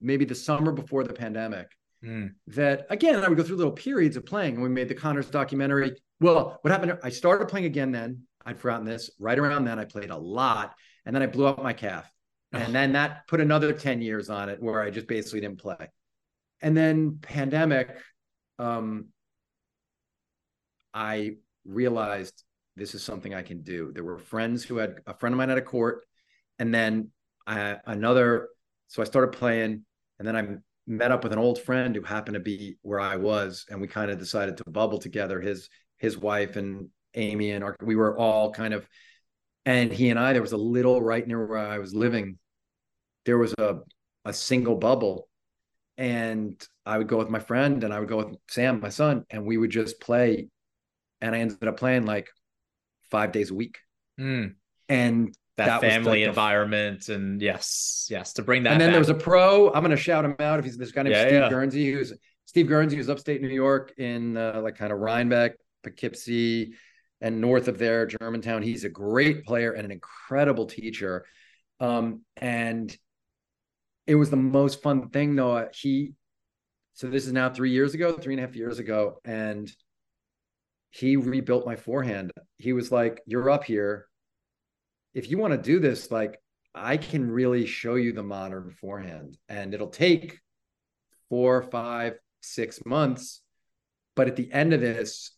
maybe 0.00 0.24
the 0.24 0.34
summer 0.34 0.72
before 0.72 1.04
the 1.04 1.14
pandemic 1.14 1.68
Mm. 2.02 2.32
that 2.46 2.86
again 2.88 3.16
I 3.16 3.28
would 3.28 3.36
go 3.36 3.44
through 3.44 3.56
little 3.56 3.72
periods 3.72 4.16
of 4.16 4.24
playing. 4.24 4.54
And 4.54 4.62
we 4.62 4.70
made 4.70 4.88
the 4.88 4.94
Connors 4.94 5.28
documentary. 5.28 5.96
Well, 6.18 6.58
what 6.62 6.70
happened? 6.70 6.98
I 7.02 7.10
started 7.10 7.48
playing 7.48 7.66
again 7.66 7.92
then. 7.92 8.22
I'd 8.46 8.58
forgotten 8.58 8.86
this. 8.86 9.10
Right 9.20 9.38
around 9.38 9.66
then, 9.66 9.78
I 9.78 9.84
played 9.84 10.08
a 10.08 10.16
lot, 10.16 10.74
and 11.04 11.14
then 11.14 11.22
I 11.22 11.26
blew 11.26 11.44
up 11.44 11.62
my 11.62 11.74
calf, 11.74 12.10
and 12.52 12.74
then 12.74 12.92
that 12.92 13.26
put 13.26 13.40
another 13.40 13.72
ten 13.72 14.00
years 14.00 14.30
on 14.30 14.48
it, 14.48 14.62
where 14.62 14.80
I 14.80 14.90
just 14.90 15.06
basically 15.06 15.40
didn't 15.40 15.60
play. 15.60 15.88
And 16.62 16.76
then 16.76 17.18
pandemic, 17.22 17.96
um, 18.58 19.08
I 20.92 21.36
realized 21.64 22.44
this 22.76 22.94
is 22.94 23.02
something 23.02 23.34
I 23.34 23.42
can 23.42 23.62
do. 23.62 23.92
There 23.92 24.04
were 24.04 24.18
friends 24.18 24.64
who 24.64 24.78
had 24.78 24.96
a 25.06 25.14
friend 25.14 25.32
of 25.32 25.38
mine 25.38 25.48
had 25.48 25.58
a 25.58 25.62
court, 25.62 26.04
and 26.58 26.74
then 26.74 27.10
I, 27.46 27.76
another. 27.86 28.48
So 28.88 29.00
I 29.00 29.04
started 29.04 29.38
playing, 29.38 29.84
and 30.18 30.26
then 30.26 30.34
I 30.34 30.56
met 30.88 31.12
up 31.12 31.22
with 31.22 31.32
an 31.32 31.38
old 31.38 31.60
friend 31.60 31.94
who 31.94 32.02
happened 32.02 32.34
to 32.34 32.40
be 32.40 32.76
where 32.82 32.98
I 32.98 33.14
was, 33.14 33.64
and 33.70 33.80
we 33.80 33.86
kind 33.86 34.10
of 34.10 34.18
decided 34.18 34.56
to 34.56 34.64
bubble 34.68 34.98
together. 34.98 35.40
His 35.40 35.68
his 35.98 36.18
wife 36.18 36.56
and 36.56 36.88
Amy 37.14 37.52
and 37.52 37.62
our, 37.62 37.76
we 37.80 37.94
were 37.94 38.18
all 38.18 38.50
kind 38.50 38.74
of, 38.74 38.88
and 39.64 39.92
he 39.92 40.10
and 40.10 40.18
I. 40.18 40.32
There 40.32 40.42
was 40.42 40.50
a 40.50 40.56
little 40.56 41.00
right 41.00 41.24
near 41.24 41.46
where 41.46 41.58
I 41.58 41.78
was 41.78 41.94
living. 41.94 42.39
There 43.26 43.38
was 43.38 43.54
a 43.58 43.78
a 44.24 44.32
single 44.32 44.76
bubble, 44.76 45.28
and 45.96 46.60
I 46.86 46.98
would 46.98 47.08
go 47.08 47.16
with 47.18 47.28
my 47.30 47.38
friend, 47.38 47.82
and 47.84 47.92
I 47.92 48.00
would 48.00 48.08
go 48.08 48.18
with 48.18 48.36
Sam, 48.48 48.80
my 48.80 48.88
son, 48.90 49.24
and 49.30 49.46
we 49.46 49.56
would 49.56 49.70
just 49.70 50.00
play. 50.00 50.48
And 51.20 51.34
I 51.34 51.40
ended 51.40 51.66
up 51.68 51.76
playing 51.78 52.06
like 52.06 52.28
five 53.10 53.32
days 53.32 53.50
a 53.50 53.54
week, 53.54 53.78
Mm. 54.18 54.54
and 54.88 55.34
That, 55.56 55.66
That 55.66 55.80
family 55.82 56.10
like 56.10 56.16
the- 56.20 56.28
environment, 56.30 57.08
and 57.10 57.42
yes, 57.42 58.06
yes, 58.08 58.32
to 58.34 58.42
bring 58.42 58.62
that. 58.62 58.72
and 58.72 58.80
then 58.80 58.88
back. 58.88 58.92
there 58.94 59.00
was 59.00 59.10
a 59.10 59.14
pro. 59.14 59.66
I'm 59.68 59.82
going 59.82 59.90
to 59.90 59.96
shout 59.98 60.24
him 60.24 60.34
out 60.38 60.58
if 60.58 60.64
he's 60.64 60.78
this 60.78 60.90
guy 60.90 61.02
named 61.02 61.14
Yeah, 61.16 61.22
Steve 61.26 61.32
yeah. 61.40 61.48
Guernsey, 61.50 61.92
who's 61.92 62.14
Steve 62.46 62.66
Guernsey, 62.66 62.96
who's 62.96 63.10
upstate 63.10 63.42
New 63.42 63.48
York 63.48 63.92
in 63.98 64.38
uh, 64.38 64.60
like 64.62 64.76
kind 64.76 64.90
of 64.90 65.00
Rhinebeck, 65.00 65.56
Poughkeepsie, 65.82 66.72
and 67.20 67.42
north 67.42 67.68
of 67.68 67.76
there, 67.78 68.06
Germantown. 68.06 68.62
He's 68.62 68.84
a 68.84 68.88
great 68.88 69.44
player 69.44 69.72
and 69.72 69.84
an 69.84 69.90
incredible 69.90 70.64
teacher. 70.64 71.26
Um, 71.78 72.22
and 72.38 72.96
it 74.10 74.16
was 74.16 74.30
the 74.30 74.36
most 74.36 74.82
fun 74.82 75.08
thing, 75.10 75.36
though. 75.36 75.68
He, 75.72 76.14
so 76.94 77.08
this 77.08 77.26
is 77.26 77.32
now 77.32 77.48
three 77.48 77.70
years 77.70 77.94
ago, 77.94 78.12
three 78.12 78.34
and 78.34 78.42
a 78.42 78.46
half 78.46 78.56
years 78.56 78.80
ago, 78.80 79.20
and 79.24 79.70
he 80.90 81.16
rebuilt 81.16 81.64
my 81.64 81.76
forehand. 81.76 82.32
He 82.56 82.72
was 82.72 82.90
like, 82.90 83.22
"You're 83.24 83.50
up 83.50 83.62
here. 83.62 84.06
If 85.14 85.30
you 85.30 85.38
want 85.38 85.52
to 85.52 85.58
do 85.58 85.78
this, 85.80 86.10
like." 86.10 86.40
I 86.72 86.98
can 86.98 87.28
really 87.28 87.66
show 87.66 87.96
you 87.96 88.12
the 88.12 88.22
modern 88.22 88.70
forehand, 88.80 89.36
and 89.48 89.74
it'll 89.74 89.88
take 89.88 90.38
four, 91.28 91.62
five, 91.64 92.14
six 92.42 92.78
months. 92.86 93.42
But 94.14 94.28
at 94.28 94.36
the 94.36 94.52
end 94.52 94.72
of 94.72 94.80
this, 94.80 95.32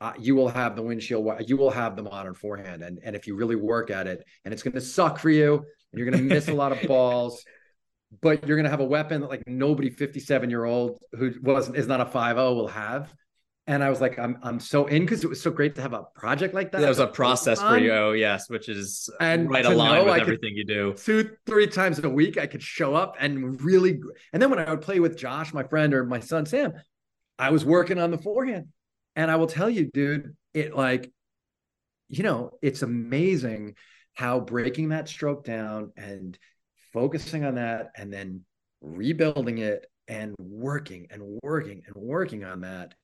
uh, 0.00 0.14
you 0.18 0.34
will 0.34 0.48
have 0.48 0.74
the 0.74 0.80
windshield. 0.80 1.28
You 1.46 1.58
will 1.58 1.70
have 1.70 1.94
the 1.94 2.02
modern 2.02 2.32
forehand, 2.32 2.82
and 2.82 2.98
and 3.04 3.14
if 3.14 3.26
you 3.26 3.36
really 3.36 3.54
work 3.54 3.90
at 3.90 4.06
it, 4.06 4.24
and 4.46 4.54
it's 4.54 4.62
going 4.62 4.72
to 4.72 4.80
suck 4.80 5.18
for 5.18 5.28
you, 5.28 5.56
and 5.56 5.98
you're 5.98 6.10
going 6.10 6.26
to 6.26 6.34
miss 6.34 6.48
a 6.48 6.54
lot 6.54 6.72
of 6.72 6.80
balls, 6.88 7.44
but 8.20 8.46
you're 8.46 8.56
going 8.56 8.64
to 8.64 8.70
have 8.70 8.80
a 8.80 8.84
weapon 8.84 9.22
that 9.22 9.30
like 9.30 9.46
nobody 9.46 9.90
57 9.90 10.50
year 10.50 10.64
old 10.64 11.02
who 11.12 11.32
wasn't 11.42 11.76
is 11.76 11.86
not 11.86 12.00
a 12.00 12.06
5 12.06 12.36
will 12.36 12.68
have. 12.68 13.12
And 13.68 13.82
I 13.82 13.90
was 13.90 14.00
like, 14.00 14.18
I'm 14.18 14.38
I'm 14.42 14.58
so 14.58 14.86
in 14.86 15.02
because 15.02 15.22
it 15.22 15.28
was 15.28 15.40
so 15.40 15.50
great 15.50 15.76
to 15.76 15.82
have 15.82 15.92
a 15.92 16.02
project 16.16 16.52
like 16.52 16.72
that. 16.72 16.80
There 16.80 16.88
was 16.88 16.98
a 16.98 17.06
process 17.06 17.60
for 17.60 17.78
you, 17.78 17.92
oh, 17.92 18.10
yes, 18.10 18.50
which 18.50 18.68
is 18.68 19.08
And 19.20 19.48
right 19.48 19.64
aligned 19.64 20.04
with 20.06 20.14
I 20.14 20.18
everything 20.18 20.56
you 20.56 20.64
do. 20.64 20.94
two, 20.94 21.36
three 21.46 21.68
times 21.68 22.00
a 22.00 22.08
week, 22.08 22.38
I 22.38 22.48
could 22.48 22.62
show 22.62 22.94
up 22.94 23.16
and 23.20 23.62
really. 23.62 24.00
And 24.32 24.42
then 24.42 24.50
when 24.50 24.58
I 24.58 24.68
would 24.68 24.80
play 24.80 24.98
with 24.98 25.16
Josh, 25.16 25.54
my 25.54 25.62
friend, 25.62 25.94
or 25.94 26.04
my 26.04 26.18
son 26.18 26.44
Sam, 26.44 26.72
I 27.38 27.50
was 27.50 27.64
working 27.64 27.98
on 27.98 28.10
the 28.10 28.18
forehand. 28.18 28.66
And 29.14 29.30
I 29.30 29.36
will 29.36 29.46
tell 29.46 29.70
you, 29.70 29.88
dude, 29.92 30.34
it 30.54 30.74
like, 30.74 31.12
you 32.08 32.24
know, 32.24 32.58
it's 32.62 32.82
amazing 32.82 33.76
how 34.14 34.40
breaking 34.40 34.88
that 34.88 35.08
stroke 35.08 35.44
down 35.44 35.92
and 35.96 36.36
focusing 36.92 37.44
on 37.44 37.54
that 37.56 37.90
and 37.96 38.12
then 38.12 38.42
rebuilding 38.80 39.58
it 39.58 39.86
and 40.08 40.34
working 40.38 41.06
and 41.10 41.22
working 41.42 41.82
and 41.86 41.94
working 41.96 42.44
on 42.44 42.60
that 42.62 42.94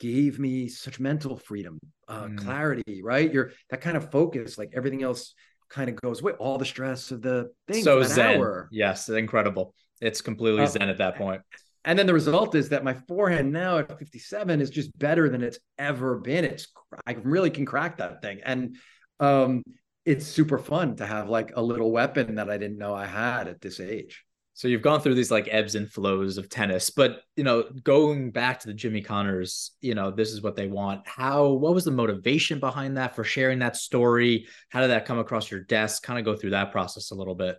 gave 0.00 0.38
me 0.38 0.68
such 0.68 0.98
mental 0.98 1.36
freedom, 1.36 1.78
uh, 2.08 2.26
Mm. 2.26 2.36
clarity, 2.38 3.02
right? 3.02 3.32
You're 3.32 3.52
that 3.70 3.80
kind 3.80 3.96
of 3.96 4.10
focus, 4.10 4.58
like 4.58 4.72
everything 4.74 5.02
else 5.02 5.34
kind 5.68 5.88
of 5.88 5.96
goes 5.96 6.20
away. 6.20 6.32
All 6.32 6.58
the 6.58 6.64
stress 6.64 7.10
of 7.10 7.22
the 7.22 7.50
thing. 7.68 7.82
so 7.84 8.02
zen, 8.02 8.36
hour. 8.40 8.68
yes, 8.72 9.08
incredible. 9.08 9.74
It's 10.00 10.20
completely 10.20 10.64
Uh, 10.64 10.66
zen 10.66 10.88
at 10.88 10.98
that 10.98 11.16
point. 11.16 11.42
And 11.84 11.98
then 11.98 12.06
the 12.06 12.14
result 12.14 12.54
is 12.54 12.68
that 12.70 12.84
my 12.84 12.94
forehand 12.94 13.52
now 13.52 13.78
at 13.78 13.98
57 13.98 14.60
is 14.60 14.70
just 14.70 14.96
better 14.98 15.28
than 15.28 15.42
it's 15.42 15.58
ever 15.78 16.18
been. 16.18 16.44
It's 16.44 16.68
I 17.06 17.12
really 17.22 17.50
can 17.50 17.64
crack 17.64 17.98
that 17.98 18.22
thing. 18.22 18.40
And 18.44 18.76
um 19.20 19.62
it's 20.04 20.26
super 20.26 20.58
fun 20.58 20.96
to 20.96 21.06
have 21.06 21.28
like 21.28 21.52
a 21.56 21.62
little 21.62 21.90
weapon 21.90 22.36
that 22.36 22.50
I 22.50 22.58
didn't 22.58 22.78
know 22.78 22.94
I 22.94 23.06
had 23.06 23.48
at 23.48 23.60
this 23.60 23.80
age. 23.80 24.24
So 24.54 24.68
you've 24.68 24.82
gone 24.82 25.00
through 25.00 25.14
these 25.14 25.30
like 25.30 25.48
ebbs 25.50 25.76
and 25.76 25.90
flows 25.90 26.36
of 26.36 26.50
tennis, 26.50 26.90
but 26.90 27.22
you 27.36 27.44
know, 27.44 27.64
going 27.82 28.30
back 28.32 28.60
to 28.60 28.66
the 28.66 28.74
Jimmy 28.74 29.00
Connors, 29.00 29.72
you 29.80 29.94
know, 29.94 30.10
this 30.10 30.30
is 30.30 30.42
what 30.42 30.56
they 30.56 30.66
want. 30.66 31.08
How 31.08 31.52
what 31.52 31.74
was 31.74 31.84
the 31.84 31.90
motivation 31.90 32.60
behind 32.60 32.98
that 32.98 33.16
for 33.16 33.24
sharing 33.24 33.60
that 33.60 33.76
story? 33.76 34.46
How 34.68 34.80
did 34.80 34.90
that 34.90 35.06
come 35.06 35.18
across 35.18 35.50
your 35.50 35.60
desk? 35.60 36.02
Kind 36.02 36.18
of 36.18 36.26
go 36.26 36.38
through 36.38 36.50
that 36.50 36.70
process 36.70 37.12
a 37.12 37.14
little 37.14 37.34
bit. 37.34 37.56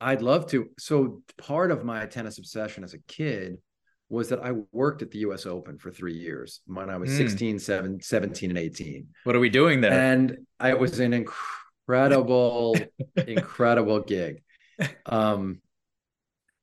I'd 0.00 0.22
love 0.22 0.46
to. 0.48 0.70
So 0.78 1.22
part 1.36 1.72
of 1.72 1.84
my 1.84 2.06
tennis 2.06 2.38
obsession 2.38 2.84
as 2.84 2.94
a 2.94 3.00
kid 3.00 3.58
was 4.10 4.28
that 4.28 4.40
I 4.44 4.52
worked 4.72 5.02
at 5.02 5.10
the 5.10 5.20
US 5.20 5.46
Open 5.46 5.78
for 5.78 5.90
three 5.90 6.14
years 6.14 6.60
when 6.66 6.90
I 6.90 6.98
was 6.98 7.10
Mm. 7.10 7.16
16, 7.16 7.58
7, 7.58 8.00
17, 8.02 8.50
and 8.50 8.58
18. 8.58 9.06
What 9.24 9.36
are 9.36 9.40
we 9.40 9.48
doing 9.48 9.80
there? 9.80 9.92
And 9.92 10.46
I 10.58 10.74
was 10.74 11.00
an 11.00 11.14
incredible, 11.14 12.92
incredible 13.26 14.00
gig. 14.00 14.42
Um, 15.06 15.60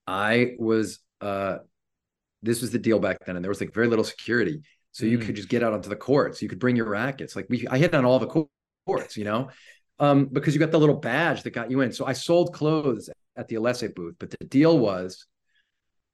I 0.05 0.55
was 0.59 0.99
uh 1.21 1.57
this 2.43 2.61
was 2.61 2.71
the 2.71 2.79
deal 2.79 2.99
back 2.99 3.25
then, 3.25 3.35
and 3.35 3.43
there 3.43 3.49
was 3.49 3.59
like 3.61 3.73
very 3.73 3.87
little 3.87 4.05
security. 4.05 4.61
So 4.91 5.05
you 5.05 5.17
Mm. 5.17 5.25
could 5.25 5.35
just 5.35 5.49
get 5.49 5.63
out 5.63 5.73
onto 5.73 5.89
the 5.89 5.95
courts. 5.95 6.41
You 6.41 6.49
could 6.49 6.59
bring 6.59 6.75
your 6.75 6.89
rackets. 6.89 7.35
Like 7.35 7.47
we 7.49 7.67
I 7.67 7.77
hit 7.77 7.93
on 7.95 8.05
all 8.05 8.19
the 8.19 8.45
courts, 8.85 9.17
you 9.17 9.25
know, 9.25 9.49
um, 9.99 10.25
because 10.27 10.53
you 10.53 10.59
got 10.59 10.71
the 10.71 10.79
little 10.79 10.95
badge 10.95 11.43
that 11.43 11.51
got 11.51 11.71
you 11.71 11.81
in. 11.81 11.91
So 11.91 12.05
I 12.05 12.13
sold 12.13 12.53
clothes 12.53 13.09
at 13.35 13.47
the 13.47 13.55
Ellesse 13.55 13.93
booth, 13.95 14.15
but 14.19 14.31
the 14.31 14.45
deal 14.45 14.77
was 14.77 15.25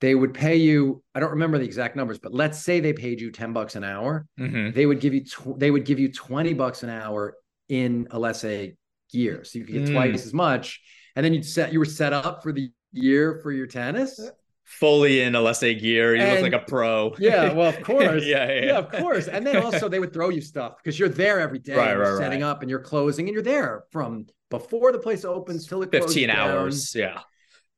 they 0.03 0.15
would 0.15 0.33
pay 0.33 0.57
you, 0.57 1.01
I 1.15 1.21
don't 1.21 1.31
remember 1.31 1.57
the 1.57 1.63
exact 1.63 1.95
numbers, 1.95 2.19
but 2.19 2.33
let's 2.33 2.59
say 2.61 2.81
they 2.81 2.91
paid 2.91 3.21
you 3.21 3.31
10 3.31 3.53
bucks 3.53 3.77
an 3.77 3.85
hour 3.85 4.27
Mhm. 4.37 4.73
they 4.75 4.85
would 4.85 4.99
give 4.99 5.13
you 5.13 5.23
tw- 5.23 5.57
they 5.57 5.71
would 5.71 5.85
give 5.85 5.97
you 5.97 6.11
20 6.11 6.53
bucks 6.53 6.83
an 6.83 6.89
hour 6.89 7.37
in 7.69 8.07
a 8.11 8.19
let's 8.19 8.39
say 8.41 8.75
year 9.13 9.45
so 9.45 9.59
you 9.59 9.65
could 9.65 9.73
get 9.75 9.83
Mm. 9.87 9.93
twice 9.93 10.25
as 10.25 10.33
much 10.33 10.81
and 11.15 11.23
then 11.23 11.33
you'd 11.33 11.45
set 11.45 11.71
you 11.71 11.79
were 11.79 11.85
set 12.01 12.11
up 12.11 12.43
for 12.43 12.51
the 12.51 12.69
year 12.91 13.39
for 13.41 13.51
your 13.53 13.65
tennis 13.67 14.19
Fully 14.65 15.21
in 15.21 15.35
a 15.35 15.39
Ellesse 15.39 15.79
gear. 15.79 16.15
You 16.15 16.23
look 16.25 16.41
like 16.41 16.53
a 16.61 16.65
pro. 16.65 17.13
yeah 17.19 17.53
well 17.53 17.69
of 17.69 17.81
course 17.91 18.25
yeah, 18.25 18.45
yeah, 18.51 18.65
yeah 18.65 18.77
of 18.83 18.89
course 18.91 19.27
and 19.29 19.47
then 19.47 19.57
also 19.57 19.87
they 19.87 19.99
would 19.99 20.11
throw 20.13 20.29
you 20.29 20.41
stuff 20.41 20.71
because 20.83 20.97
you're 20.99 21.09
there 21.23 21.39
every 21.39 21.59
day 21.59 21.75
Right, 21.75 21.91
you're 21.91 22.13
right, 22.13 22.17
setting 22.23 22.41
right. 22.41 22.49
up 22.49 22.61
and 22.61 22.69
you're 22.69 22.79
closing 22.93 23.27
and 23.27 23.33
you're 23.35 23.49
there 23.55 23.83
from 23.91 24.25
before 24.49 24.91
the 24.91 24.99
place 24.99 25.23
opens 25.23 25.65
till 25.67 25.81
it 25.83 25.91
closes 25.91 26.13
15 26.13 26.27
down. 26.27 26.49
hours. 26.49 26.93
Yeah. 26.95 27.19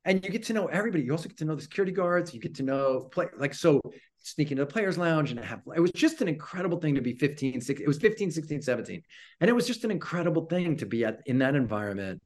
And 0.05 0.23
you 0.23 0.29
get 0.29 0.43
to 0.43 0.53
know 0.53 0.67
everybody. 0.67 1.03
You 1.03 1.11
also 1.11 1.27
get 1.27 1.37
to 1.39 1.45
know 1.45 1.55
the 1.55 1.63
security 1.63 1.91
guards. 1.91 2.33
You 2.33 2.39
get 2.39 2.55
to 2.55 2.63
know 2.63 3.09
play 3.11 3.27
like 3.37 3.53
so 3.53 3.81
sneak 4.19 4.51
into 4.51 4.63
the 4.63 4.71
players 4.71 4.97
lounge 4.97 5.31
and 5.31 5.39
have 5.39 5.61
it 5.75 5.79
was 5.79 5.91
just 5.91 6.21
an 6.21 6.27
incredible 6.27 6.79
thing 6.79 6.95
to 6.95 7.01
be 7.01 7.13
15 7.13 7.61
16, 7.61 7.83
it 7.83 7.87
was 7.87 7.99
15 7.99 8.31
16 8.31 8.61
17 8.61 9.01
and 9.39 9.49
it 9.49 9.53
was 9.53 9.67
just 9.67 9.83
an 9.83 9.91
incredible 9.91 10.45
thing 10.45 10.77
to 10.77 10.87
be 10.87 11.05
at 11.05 11.19
in 11.27 11.39
that 11.39 11.55
environment 11.55 12.21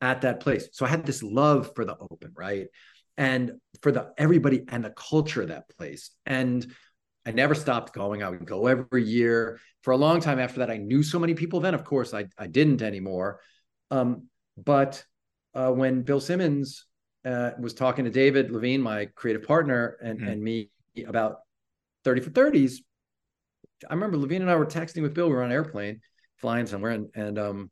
at 0.00 0.22
that 0.22 0.40
place. 0.40 0.68
So 0.72 0.84
i 0.84 0.88
had 0.88 1.06
this 1.06 1.22
love 1.22 1.72
for 1.74 1.84
the 1.84 1.96
open 1.98 2.32
right? 2.34 2.66
And 3.16 3.52
for 3.82 3.92
the 3.92 4.12
everybody 4.16 4.64
and 4.68 4.84
the 4.84 4.90
culture 4.90 5.42
of 5.42 5.48
that 5.48 5.68
place. 5.76 6.10
And 6.26 6.66
i 7.26 7.30
never 7.32 7.54
stopped 7.54 7.92
going. 7.92 8.22
I 8.22 8.30
would 8.30 8.46
go 8.46 8.66
every 8.66 9.04
year. 9.04 9.58
For 9.82 9.92
a 9.92 9.96
long 9.96 10.20
time 10.20 10.40
after 10.40 10.60
that 10.60 10.70
i 10.70 10.76
knew 10.76 11.02
so 11.02 11.18
many 11.18 11.34
people 11.34 11.60
then. 11.60 11.74
Of 11.74 11.84
course 11.84 12.12
i, 12.12 12.26
I 12.38 12.48
didn't 12.48 12.82
anymore. 12.82 13.40
Um, 13.90 14.28
but 14.56 15.04
uh, 15.54 15.70
when 15.72 16.02
bill 16.02 16.20
simmons 16.20 16.86
uh, 17.24 17.50
was 17.58 17.74
talking 17.74 18.04
to 18.04 18.10
David 18.10 18.50
Levine, 18.50 18.80
my 18.80 19.06
creative 19.06 19.42
partner, 19.42 19.96
and 20.02 20.20
Mhm. 20.20 20.28
and 20.32 20.42
me 20.42 20.70
about 21.06 21.40
30 22.04 22.20
for 22.20 22.30
30s. 22.30 22.82
I 23.88 23.94
remember 23.94 24.16
Levine 24.16 24.42
and 24.42 24.50
I 24.50 24.56
were 24.56 24.66
texting 24.66 25.02
with 25.02 25.14
Bill. 25.14 25.28
We 25.28 25.34
were 25.34 25.42
on 25.42 25.50
an 25.50 25.52
airplane 25.52 26.00
flying 26.36 26.66
somewhere, 26.66 26.92
and 26.92 27.08
and 27.14 27.38
um, 27.38 27.70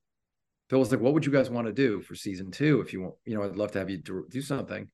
Bill 0.69 0.79
was 0.79 0.91
like, 0.91 1.01
"What 1.01 1.15
would 1.15 1.25
you 1.27 1.33
guys 1.33 1.51
want 1.51 1.67
to 1.67 1.73
do 1.73 2.01
for 2.03 2.15
season 2.15 2.51
two? 2.51 2.81
If 2.81 2.93
you 2.93 3.03
want, 3.03 3.15
you 3.25 3.35
know, 3.37 3.43
I'd 3.43 3.57
love 3.57 3.73
to 3.73 3.79
have 3.79 3.91
you 3.91 3.99
do, 3.99 4.27
do 4.29 4.43
something." 4.43 4.91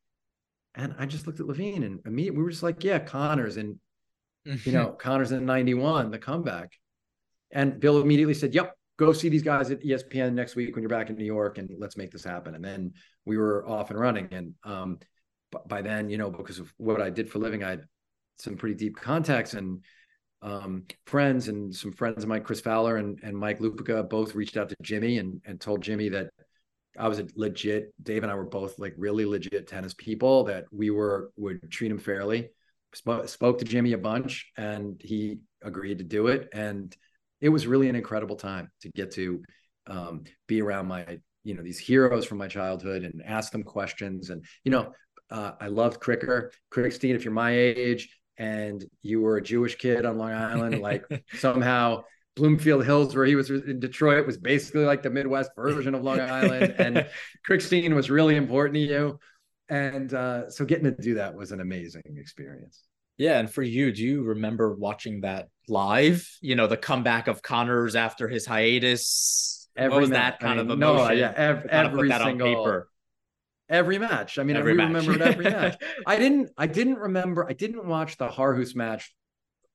And 0.75 0.94
I 0.99 1.06
just 1.06 1.26
looked 1.26 1.40
at 1.40 1.46
Levine, 1.46 1.84
and 1.84 2.00
immediately 2.04 2.38
we 2.38 2.44
were 2.44 2.50
just 2.50 2.62
like, 2.62 2.82
"Yeah, 2.84 2.99
Connors 2.99 3.56
and 3.56 3.78
you 4.64 4.73
know, 4.73 4.92
Connors 4.92 5.32
in 5.32 5.46
91, 5.46 6.11
the 6.11 6.18
comeback. 6.18 6.78
And 7.50 7.80
Bill 7.80 8.00
immediately 8.02 8.34
said, 8.34 8.54
Yep, 8.54 8.76
go 8.97 9.13
see 9.13 9.29
these 9.29 9.43
guys 9.43 9.71
at 9.71 9.83
ESPN 9.83 10.35
next 10.35 10.55
week 10.55 10.75
when 10.75 10.83
you're 10.83 10.89
back 10.89 11.11
in 11.11 11.17
New 11.17 11.25
York 11.25 11.59
and 11.59 11.71
let's 11.79 11.97
make 11.97 12.11
this 12.11 12.25
happen. 12.25 12.55
And 12.55 12.65
then 12.65 12.93
we 13.25 13.37
were 13.37 13.67
off 13.69 13.91
and 13.91 13.99
running. 13.99 14.29
And 14.31 14.55
um, 14.65 14.99
by 15.67 15.83
then, 15.83 16.09
you 16.11 16.19
know, 16.19 16.31
because 16.31 16.59
of 16.59 16.73
what 16.77 17.01
I 17.01 17.11
did 17.11 17.31
for 17.31 17.39
living, 17.39 17.65
I 17.65 17.71
had 17.71 17.85
some 18.39 18.57
pretty 18.57 18.75
deep 18.75 18.97
contacts 18.97 19.55
and 19.55 19.83
um, 20.43 20.85
friends 21.07 21.49
and 21.49 21.75
some 21.75 21.93
friends 21.93 22.23
of 22.23 22.29
mine, 22.29 22.43
Chris 22.43 22.61
Fowler 22.61 22.97
and, 22.97 23.19
and 23.23 23.37
Mike 23.37 23.61
Lupica, 23.61 24.09
both 24.09 24.35
reached 24.35 24.57
out 24.57 24.69
to 24.69 24.77
Jimmy 24.83 25.19
and, 25.19 25.41
and 25.47 25.61
told 25.61 25.83
Jimmy 25.83 26.11
that 26.11 26.29
I 26.99 27.09
was 27.09 27.19
a 27.19 27.27
legit, 27.35 27.93
Dave 28.03 28.23
and 28.23 28.31
I 28.31 28.35
were 28.37 28.45
both 28.45 28.79
like 28.79 28.95
really 28.97 29.25
legit 29.25 29.67
tennis 29.67 29.95
people, 29.95 30.45
that 30.45 30.65
we 30.71 30.91
were, 30.91 31.33
would 31.37 31.71
treat 31.71 31.91
him 31.91 31.99
fairly. 31.99 32.51
Sp- 32.95 33.27
spoke 33.27 33.59
to 33.59 33.65
Jimmy 33.65 33.95
a 33.95 33.99
bunch 33.99 34.53
and 34.57 35.01
he 35.03 35.39
agreed 35.63 35.99
to 35.99 36.05
do 36.05 36.29
it. 36.29 36.49
And 36.53 36.95
it 37.45 37.51
was 37.51 37.67
really 37.67 37.91
an 37.91 37.95
incredible 37.95 38.37
time 38.37 38.71
to 38.81 38.89
get 38.93 39.11
to 39.11 39.43
um, 39.87 40.25
be 40.47 40.63
around 40.63 40.87
my, 40.87 41.19
you 41.43 41.55
know, 41.55 41.63
these 41.63 41.79
heroes 41.79 42.25
from 42.25 42.39
my 42.39 42.49
childhood 42.49 43.03
and 43.03 43.23
ask 43.23 43.53
them 43.53 43.63
questions. 43.63 44.31
And, 44.31 44.47
you 44.65 44.71
know, 44.71 44.93
uh, 45.31 45.53
I 45.61 45.67
loved 45.67 46.01
Cricker. 46.01 46.53
Krickstein, 46.73 47.15
if 47.15 47.23
you're 47.23 47.35
my 47.35 47.55
age 47.55 48.09
and 48.39 48.83
you 49.03 49.21
were 49.21 49.37
a 49.37 49.43
Jewish 49.43 49.77
kid 49.77 50.07
on 50.07 50.17
Long 50.17 50.33
Island, 50.33 50.81
like 50.81 51.05
somehow 51.35 52.05
Bloomfield 52.35 52.87
Hills, 52.87 53.15
where 53.15 53.27
he 53.27 53.35
was 53.35 53.51
in 53.51 53.79
Detroit, 53.79 54.27
was 54.27 54.39
basically 54.39 54.87
like 54.87 55.03
the 55.03 55.11
Midwest 55.11 55.51
version 55.55 55.95
of 55.95 56.03
Long 56.03 56.21
Island. 56.41 56.77
And 56.79 57.07
Krickstein 57.47 57.95
was 57.95 58.09
really 58.09 58.37
important 58.37 58.77
to 58.77 58.81
you. 58.81 59.19
And 59.69 60.15
uh, 60.15 60.49
so 60.49 60.65
getting 60.65 60.85
to 60.85 60.93
do 60.93 61.17
that 61.17 61.35
was 61.35 61.53
an 61.53 61.61
amazing 61.61 62.17
experience. 62.17 62.85
Yeah, 63.19 63.39
and 63.39 63.51
for 63.51 63.63
you, 63.63 63.93
do 63.93 64.03
you 64.03 64.23
remember 64.23 64.75
watching 64.75 65.21
that 65.21 65.49
live? 65.68 66.28
You 66.40 66.56
know, 66.56 66.66
the 66.66 66.76
comeback 66.76 67.28
of 67.28 67.42
Connors 67.42 67.97
after 67.97 68.28
his 68.28 68.47
hiatus. 68.47 69.68
Every 69.76 69.90
what 69.92 70.00
was 70.02 70.11
ma- 70.11 70.16
that 70.16 70.35
I 70.40 70.44
kind 70.44 70.59
mean, 70.61 70.71
of 70.71 70.78
no, 70.78 70.94
emotion? 70.94 71.18
yeah, 71.18 71.33
ev- 71.37 71.62
to 71.62 71.68
kind 71.68 71.87
of 71.87 71.92
every 71.94 72.11
single-. 72.11 72.83
Every 73.68 73.99
match. 73.99 74.38
I 74.38 74.42
mean, 74.44 74.56
Every 74.56 74.75
match. 74.75 74.88
remembered 74.88 75.23
every 75.23 75.44
match. 75.50 75.83
I 76.06 76.16
didn't. 76.18 76.50
I 76.56 76.66
didn't 76.66 76.99
remember. 76.99 77.47
I 77.49 77.54
didn't 77.54 77.87
watch 77.87 78.18
the 78.18 78.28
Haarhuis 78.28 78.76
match 78.76 79.14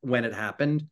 when 0.01 0.25
it 0.25 0.33
happened. 0.33 0.85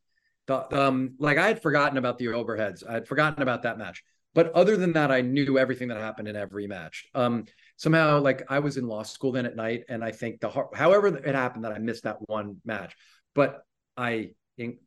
The, 0.48 0.76
um, 0.78 1.16
like 1.20 1.38
I 1.38 1.48
had 1.48 1.62
forgotten 1.62 1.98
about 1.98 2.18
the 2.18 2.26
overheads. 2.28 2.88
I 2.88 2.94
had 2.94 3.08
forgotten 3.08 3.44
about 3.44 3.64
that 3.64 3.78
match. 3.78 4.04
But 4.34 4.52
other 4.54 4.78
than 4.78 4.94
that, 4.94 5.12
I 5.12 5.22
knew 5.22 5.58
everything 5.58 5.88
that 5.90 5.98
happened 5.98 6.28
in 6.28 6.36
every 6.36 6.68
match. 6.68 7.06
Um, 7.14 7.46
somehow, 7.76 8.20
like 8.20 8.44
I 8.50 8.60
was 8.60 8.78
in 8.78 8.88
law 8.88 9.04
school 9.04 9.32
then 9.32 9.46
at 9.46 9.56
night, 9.56 9.84
and 9.90 10.04
I 10.04 10.12
think 10.12 10.42
the 10.42 10.50
however 10.74 11.08
it 11.08 11.36
happened 11.36 11.66
that 11.66 11.72
I 11.74 11.80
missed 11.80 12.04
that 12.04 12.18
one 12.28 12.58
match. 12.66 12.96
But 13.36 13.62
I, 13.96 14.32
in, 14.58 14.80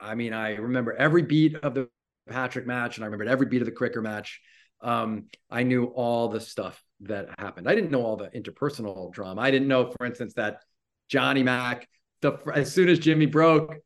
I 0.00 0.14
mean, 0.14 0.32
I 0.32 0.56
remember 0.56 0.94
every 0.94 1.22
beat 1.22 1.56
of 1.56 1.74
the 1.74 1.88
Patrick 2.28 2.66
match, 2.66 2.96
and 2.96 3.04
I 3.04 3.06
remembered 3.06 3.28
every 3.28 3.46
beat 3.46 3.62
of 3.62 3.66
the 3.66 3.72
Cricker 3.72 4.02
match. 4.02 4.40
Um, 4.80 5.26
I 5.50 5.64
knew 5.64 5.86
all 5.86 6.28
the 6.28 6.40
stuff 6.40 6.82
that 7.00 7.28
happened. 7.38 7.68
I 7.68 7.74
didn't 7.74 7.90
know 7.90 8.04
all 8.04 8.16
the 8.16 8.28
interpersonal 8.28 9.12
drama. 9.12 9.40
I 9.40 9.50
didn't 9.50 9.68
know, 9.68 9.90
for 9.90 10.06
instance, 10.06 10.34
that 10.34 10.62
Johnny 11.08 11.42
Mac, 11.42 11.88
the 12.20 12.38
as 12.54 12.72
soon 12.72 12.88
as 12.88 12.98
Jimmy 12.98 13.26
broke 13.26 13.76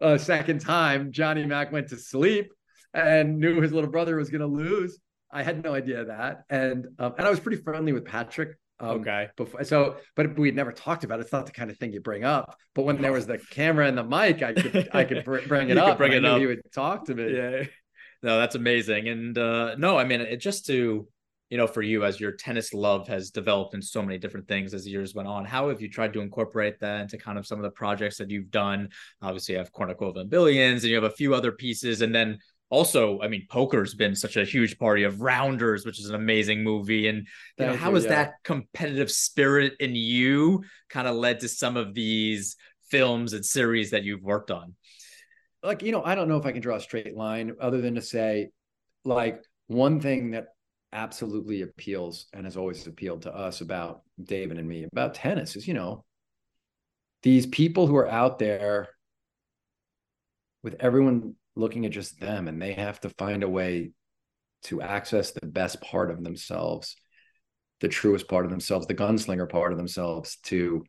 a 0.00 0.18
second 0.18 0.60
time, 0.60 1.12
Johnny 1.12 1.44
Mac 1.44 1.72
went 1.72 1.88
to 1.88 1.96
sleep 1.96 2.52
and 2.94 3.38
knew 3.38 3.60
his 3.60 3.72
little 3.72 3.90
brother 3.90 4.16
was 4.16 4.30
going 4.30 4.40
to 4.40 4.46
lose. 4.46 4.98
I 5.30 5.42
had 5.42 5.62
no 5.62 5.74
idea 5.74 6.04
that, 6.04 6.44
and 6.48 6.86
um, 6.98 7.14
and 7.18 7.26
I 7.26 7.30
was 7.30 7.40
pretty 7.40 7.60
friendly 7.62 7.92
with 7.92 8.04
Patrick. 8.04 8.56
Um, 8.78 9.00
okay. 9.00 9.28
Before, 9.36 9.64
so, 9.64 9.96
but 10.14 10.38
we 10.38 10.48
had 10.48 10.54
never 10.56 10.72
talked 10.72 11.04
about 11.04 11.18
it. 11.18 11.22
It's 11.22 11.32
not 11.32 11.46
the 11.46 11.52
kind 11.52 11.70
of 11.70 11.78
thing 11.78 11.92
you 11.92 12.00
bring 12.00 12.24
up. 12.24 12.56
But 12.74 12.84
when 12.84 13.00
there 13.00 13.12
was 13.12 13.26
the 13.26 13.38
camera 13.50 13.86
and 13.86 13.96
the 13.96 14.04
mic, 14.04 14.42
I 14.42 14.52
could 14.52 14.88
I 14.92 15.04
could 15.04 15.24
br- 15.24 15.38
bring 15.48 15.70
it 15.70 15.76
You 15.76 15.82
up. 15.82 15.98
bring 15.98 16.12
it 16.12 16.24
up. 16.24 16.38
He 16.40 16.46
would 16.46 16.60
talk 16.74 17.06
to 17.06 17.14
me. 17.14 17.34
Yeah. 17.34 17.64
No, 18.22 18.38
that's 18.40 18.54
amazing. 18.54 19.08
And 19.08 19.36
uh 19.36 19.76
no, 19.76 19.98
I 19.98 20.04
mean 20.04 20.22
it 20.22 20.38
just 20.38 20.66
to 20.66 21.06
you 21.50 21.56
know, 21.58 21.66
for 21.66 21.82
you 21.82 22.04
as 22.04 22.18
your 22.18 22.32
tennis 22.32 22.74
love 22.74 23.06
has 23.06 23.30
developed 23.30 23.74
in 23.74 23.80
so 23.80 24.02
many 24.02 24.18
different 24.18 24.48
things 24.48 24.74
as 24.74 24.84
the 24.84 24.90
years 24.90 25.14
went 25.14 25.28
on, 25.28 25.44
how 25.44 25.68
have 25.68 25.80
you 25.80 25.88
tried 25.88 26.12
to 26.14 26.20
incorporate 26.20 26.80
that 26.80 27.02
into 27.02 27.18
kind 27.18 27.38
of 27.38 27.46
some 27.46 27.58
of 27.58 27.62
the 27.62 27.70
projects 27.70 28.16
that 28.16 28.30
you've 28.30 28.50
done? 28.50 28.88
Obviously, 29.22 29.52
you 29.52 29.58
have 29.58 29.70
Kornikova 29.72 30.22
and 30.22 30.30
Billions, 30.30 30.82
and 30.82 30.88
you 30.90 30.96
have 30.96 31.04
a 31.04 31.10
few 31.10 31.34
other 31.34 31.52
pieces, 31.52 32.00
and 32.00 32.12
then 32.12 32.38
also, 32.68 33.20
I 33.20 33.28
mean, 33.28 33.46
poker's 33.48 33.94
been 33.94 34.16
such 34.16 34.36
a 34.36 34.44
huge 34.44 34.78
party 34.78 35.04
of 35.04 35.20
Rounders, 35.20 35.86
which 35.86 36.00
is 36.00 36.08
an 36.08 36.14
amazing 36.16 36.64
movie, 36.64 37.08
and 37.08 37.26
you 37.58 37.66
know, 37.66 37.76
how 37.76 37.94
has 37.94 38.04
yeah. 38.04 38.10
that 38.10 38.34
competitive 38.42 39.10
spirit 39.10 39.74
in 39.78 39.94
you 39.94 40.64
kind 40.88 41.06
of 41.06 41.14
led 41.14 41.40
to 41.40 41.48
some 41.48 41.76
of 41.76 41.94
these 41.94 42.56
films 42.90 43.32
and 43.32 43.44
series 43.44 43.90
that 43.90 44.04
you've 44.04 44.22
worked 44.22 44.50
on? 44.50 44.74
like 45.66 45.82
you 45.82 45.92
know 45.92 46.02
i 46.04 46.14
don't 46.14 46.28
know 46.28 46.36
if 46.36 46.46
i 46.46 46.52
can 46.52 46.62
draw 46.62 46.76
a 46.76 46.80
straight 46.80 47.16
line 47.16 47.54
other 47.60 47.80
than 47.80 47.94
to 47.94 48.02
say 48.02 48.50
like 49.04 49.42
one 49.66 50.00
thing 50.00 50.30
that 50.30 50.48
absolutely 50.92 51.62
appeals 51.62 52.26
and 52.32 52.46
has 52.46 52.56
always 52.56 52.86
appealed 52.86 53.22
to 53.22 53.34
us 53.34 53.60
about 53.60 54.02
david 54.22 54.58
and 54.58 54.68
me 54.68 54.84
about 54.84 55.14
tennis 55.14 55.56
is 55.56 55.66
you 55.66 55.74
know 55.74 56.04
these 57.22 57.46
people 57.46 57.86
who 57.86 57.96
are 57.96 58.08
out 58.08 58.38
there 58.38 58.88
with 60.62 60.76
everyone 60.80 61.34
looking 61.56 61.86
at 61.86 61.92
just 61.92 62.20
them 62.20 62.48
and 62.48 62.60
they 62.60 62.74
have 62.74 63.00
to 63.00 63.08
find 63.10 63.42
a 63.42 63.48
way 63.48 63.90
to 64.62 64.82
access 64.82 65.32
the 65.32 65.46
best 65.46 65.80
part 65.80 66.10
of 66.10 66.22
themselves 66.22 66.96
the 67.80 67.88
truest 67.88 68.28
part 68.28 68.44
of 68.44 68.50
themselves 68.50 68.86
the 68.86 68.94
gunslinger 68.94 69.48
part 69.48 69.72
of 69.72 69.78
themselves 69.78 70.36
to 70.42 70.84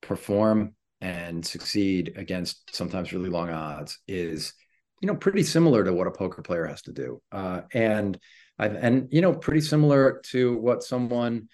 perform 0.00 0.74
and 1.00 1.44
succeed 1.44 2.14
against 2.16 2.74
sometimes 2.74 3.12
really 3.12 3.28
long 3.28 3.50
odds 3.50 3.98
is 4.08 4.54
you 5.00 5.06
know 5.06 5.14
pretty 5.14 5.42
similar 5.42 5.84
to 5.84 5.92
what 5.92 6.06
a 6.06 6.10
poker 6.10 6.40
player 6.40 6.64
has 6.64 6.80
to 6.82 6.92
do. 6.92 7.20
Uh, 7.30 7.60
and 7.74 8.18
I've, 8.58 8.74
and 8.74 9.08
you 9.10 9.20
know 9.20 9.34
pretty 9.34 9.60
similar 9.60 10.22
to 10.30 10.56
what 10.56 10.82
someone 10.82 11.48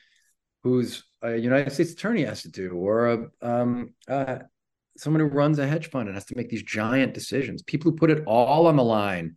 who's 0.63 1.03
a 1.23 1.37
united 1.37 1.73
states 1.73 1.93
attorney 1.93 2.23
has 2.25 2.43
to 2.43 2.51
do 2.51 2.71
or 2.71 3.09
a 3.09 3.27
um, 3.43 3.95
uh, 4.09 4.39
someone 5.01 5.21
who 5.21 5.27
runs 5.27 5.59
a 5.59 5.67
hedge 5.67 5.91
fund 5.91 6.09
and 6.09 6.17
has 6.17 6.25
to 6.27 6.37
make 6.37 6.49
these 6.49 6.63
giant 6.63 7.15
decisions 7.15 7.63
people 7.63 7.91
who 7.91 7.97
put 7.97 8.11
it 8.11 8.25
all 8.27 8.67
on 8.67 8.77
the 8.77 8.85
line 8.85 9.37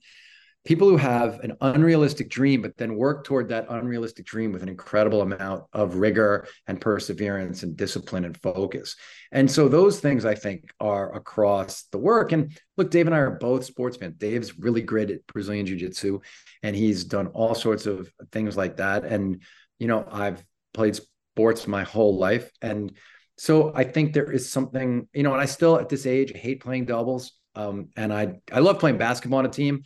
people 0.66 0.88
who 0.88 0.96
have 0.96 1.40
an 1.42 1.54
unrealistic 1.62 2.30
dream 2.30 2.62
but 2.62 2.78
then 2.78 2.96
work 2.96 3.26
toward 3.26 3.50
that 3.50 3.66
unrealistic 3.70 4.26
dream 4.26 4.52
with 4.52 4.64
an 4.64 4.70
incredible 4.70 5.22
amount 5.22 5.64
of 5.74 5.96
rigor 5.96 6.48
and 6.68 6.80
perseverance 6.80 7.64
and 7.64 7.76
discipline 7.76 8.26
and 8.26 8.38
focus 8.42 8.96
and 9.34 9.50
so 9.50 9.68
those 9.68 10.00
things 10.00 10.26
I 10.26 10.36
think 10.36 10.72
are 10.80 11.16
across 11.16 11.84
the 11.92 11.98
work. 11.98 12.32
And 12.32 12.56
look, 12.78 12.92
Dave 12.92 13.08
and 13.08 13.16
I 13.16 13.20
are 13.20 13.32
both 13.32 13.66
sports 13.66 13.98
fans. 13.98 14.16
Dave's 14.18 14.60
really 14.60 14.84
great 14.84 15.10
at 15.10 15.26
Brazilian 15.26 15.66
Jiu-Jitsu 15.66 16.20
and 16.62 16.76
he's 16.76 17.04
done 17.04 17.28
all 17.28 17.56
sorts 17.56 17.88
of 17.88 18.12
things 18.32 18.56
like 18.56 18.78
that. 18.78 19.06
And, 19.06 19.42
you 19.80 19.88
know, 19.88 20.08
I've 20.10 20.46
played 20.72 20.96
sports 20.96 21.68
my 21.68 21.82
whole 21.82 22.18
life. 22.20 22.52
And 22.62 22.96
so 23.38 23.74
I 23.76 23.84
think 23.84 24.14
there 24.14 24.32
is 24.32 24.52
something, 24.52 25.08
you 25.14 25.24
know, 25.24 25.34
and 25.34 25.42
I 25.42 25.46
still 25.46 25.80
at 25.80 25.90
this 25.90 26.06
age 26.06 26.32
hate 26.36 26.62
playing 26.62 26.86
doubles. 26.86 27.34
Um, 27.56 27.90
and 27.96 28.12
I 28.12 28.40
I 28.52 28.60
love 28.60 28.80
playing 28.80 28.98
basketball 28.98 29.40
on 29.40 29.46
a 29.46 29.50
team, 29.50 29.84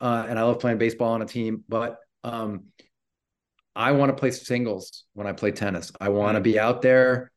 uh, 0.00 0.26
and 0.28 0.38
I 0.38 0.42
love 0.42 0.58
playing 0.58 0.78
baseball 0.78 1.12
on 1.12 1.22
a 1.22 1.26
team, 1.26 1.64
but 1.68 1.98
um 2.24 2.64
I 3.74 3.92
want 3.92 4.10
to 4.10 4.18
play 4.18 4.30
singles 4.30 5.04
when 5.14 5.26
I 5.26 5.32
play 5.32 5.52
tennis. 5.52 5.92
I 6.00 6.08
want 6.08 6.36
to 6.36 6.40
be 6.40 6.58
out 6.58 6.82
there 6.82 7.30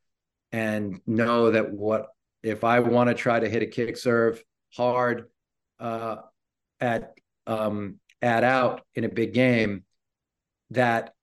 and 0.52 1.00
know 1.06 1.50
that 1.50 1.72
what 1.72 2.08
if 2.42 2.64
I 2.64 2.80
want 2.80 3.08
to 3.08 3.14
try 3.14 3.40
to 3.40 3.48
hit 3.48 3.62
a 3.62 3.66
kick 3.66 3.96
serve 3.96 4.42
hard 4.74 5.30
uh, 5.78 6.16
at 6.80 7.14
um, 7.46 7.98
at 8.20 8.44
out 8.44 8.82
in 8.94 9.04
a 9.04 9.08
big 9.08 9.32
game, 9.32 9.84
that 10.70 11.13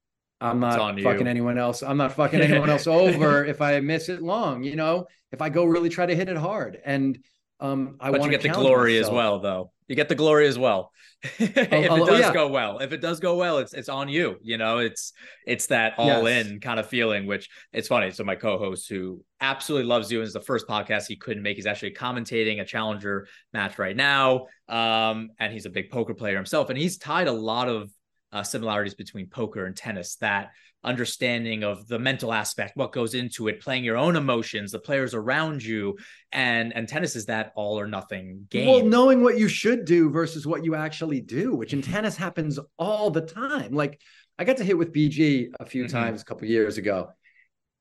I'm 0.42 0.60
not 0.60 0.78
fucking 0.78 0.98
you. 1.26 1.30
anyone 1.30 1.58
else. 1.58 1.84
I'm 1.84 1.98
not 1.98 2.12
fucking 2.16 2.42
anyone 2.42 2.70
else 2.70 2.88
over 2.88 3.46
if 3.46 3.62
I 3.62 3.80
miss 3.80 4.10
it 4.10 4.22
long. 4.22 4.64
You 4.64 4.76
know, 4.76 5.06
if 5.32 5.42
I 5.42 5.50
go 5.50 5.66
really 5.66 5.90
try 5.90 6.06
to 6.06 6.16
hit 6.16 6.30
it 6.30 6.38
hard, 6.38 6.80
and 6.84 7.20
um, 7.60 7.98
I 8.00 8.10
want 8.10 8.24
to 8.24 8.30
get 8.30 8.42
the 8.42 8.50
glory 8.50 8.98
as 8.98 9.10
well, 9.10 9.40
though. 9.40 9.72
You 9.88 9.96
get 9.96 10.10
the 10.10 10.16
glory 10.16 10.48
as 10.48 10.58
well. 10.58 10.92
if 11.38 11.58
it 11.58 11.92
oh, 11.92 12.06
does 12.06 12.20
yeah. 12.22 12.34
go 12.34 12.48
well, 12.48 12.80
if 12.80 12.94
it 12.94 13.02
does 13.02 13.20
go 13.20 13.36
well, 13.36 13.60
it's 13.60 13.74
it's 13.74 13.90
on 13.90 14.10
you. 14.10 14.38
You 14.42 14.58
know, 14.58 14.80
it's 14.80 15.14
it's 15.46 15.68
that 15.68 15.94
all 15.98 16.28
Yes. 16.28 16.48
in 16.48 16.60
kind 16.60 16.80
of 16.80 16.88
feeling. 16.88 17.28
Which 17.28 17.50
it's 17.74 17.88
funny. 17.88 18.10
So 18.10 18.24
my 18.24 18.36
co-host, 18.36 18.90
who 18.90 19.24
absolutely 19.40 19.88
loves 19.88 20.12
you, 20.12 20.20
and 20.20 20.28
is 20.28 20.34
the 20.34 20.42
first 20.42 20.66
podcast 20.68 21.08
he 21.08 21.18
couldn't 21.18 21.44
make. 21.44 21.58
He's 21.58 21.68
actually 21.68 21.92
commentating 21.92 22.62
a 22.62 22.66
challenger 22.66 23.28
match 23.54 23.78
right 23.78 23.96
now, 23.96 24.48
um, 24.68 25.30
and 25.38 25.54
he's 25.54 25.68
a 25.68 25.70
big 25.70 25.92
poker 25.92 26.16
player 26.16 26.38
himself, 26.38 26.70
and 26.70 26.80
he's 26.80 26.98
tied 26.98 27.28
a 27.28 27.34
lot 27.34 27.68
of 27.68 27.92
uh, 28.32 28.44
similarities 28.44 28.94
between 28.94 29.28
poker 29.28 29.66
and 29.66 29.76
tennis 29.76 30.16
that 30.18 30.52
understanding 30.84 31.64
of 31.64 31.88
the 31.88 32.00
mental 32.00 32.34
aspect 32.34 32.76
what 32.76 32.92
goes 32.92 33.14
into 33.14 33.48
it 33.48 33.62
playing 33.62 33.84
your 33.84 33.98
own 33.98 34.16
emotions 34.16 34.72
the 34.72 34.80
players 34.80 35.14
around 35.14 35.64
you 35.64 35.96
and 36.32 36.76
and 36.76 36.88
tennis 36.88 37.16
is 37.16 37.28
that 37.28 37.52
all 37.56 37.80
or 37.80 37.86
nothing 37.86 38.48
game. 38.50 38.68
Well 38.68 38.86
knowing 38.86 39.22
what 39.22 39.38
you 39.38 39.48
should 39.48 39.86
do 39.86 40.10
versus 40.10 40.48
what 40.48 40.66
you 40.66 40.74
actually 40.74 41.22
do 41.22 41.56
which 41.56 41.74
in 41.74 41.82
tennis 41.82 42.18
happens 42.18 42.58
all 42.78 43.12
the 43.12 43.22
time. 43.22 43.74
Like 43.74 44.02
i 44.40 44.44
got 44.44 44.58
to 44.58 44.64
hit 44.64 44.78
with 44.78 44.92
bg 44.92 45.52
a 45.60 45.66
few 45.66 45.84
mm-hmm. 45.84 45.96
times 45.96 46.22
a 46.22 46.26
couple 46.26 46.48
years 46.48 46.78
ago. 46.78 47.10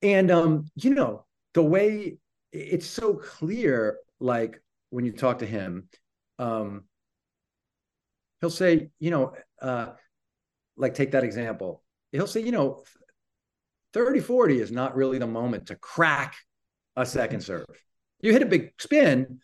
And 0.02 0.30
um 0.30 0.66
you 0.74 0.94
know 0.94 1.24
the 1.54 1.62
way 1.62 2.18
it's 2.52 2.86
so 2.86 3.14
clear 3.14 3.96
like 4.18 4.60
when 4.90 5.06
you 5.06 5.12
talk 5.12 5.38
to 5.38 5.46
him 5.46 5.88
um 6.38 6.84
he'll 8.40 8.50
say 8.50 8.90
you 8.98 9.10
know 9.10 9.32
uh 9.62 9.90
like 10.80 10.94
take 10.94 11.12
that 11.12 11.24
example 11.24 11.82
he'll 12.12 12.26
say, 12.26 12.40
you 12.40 12.52
know, 12.52 12.82
30 13.92 14.20
40 14.20 14.60
is 14.60 14.70
not 14.70 14.94
really 14.94 15.18
the 15.18 15.26
moment 15.26 15.66
to 15.66 15.76
crack 15.76 16.36
a 16.96 17.04
second 17.04 17.42
serve. 17.42 17.66
You 18.20 18.32
hit 18.32 18.42
a 18.42 18.46
big 18.46 18.72
spin. 18.78 19.40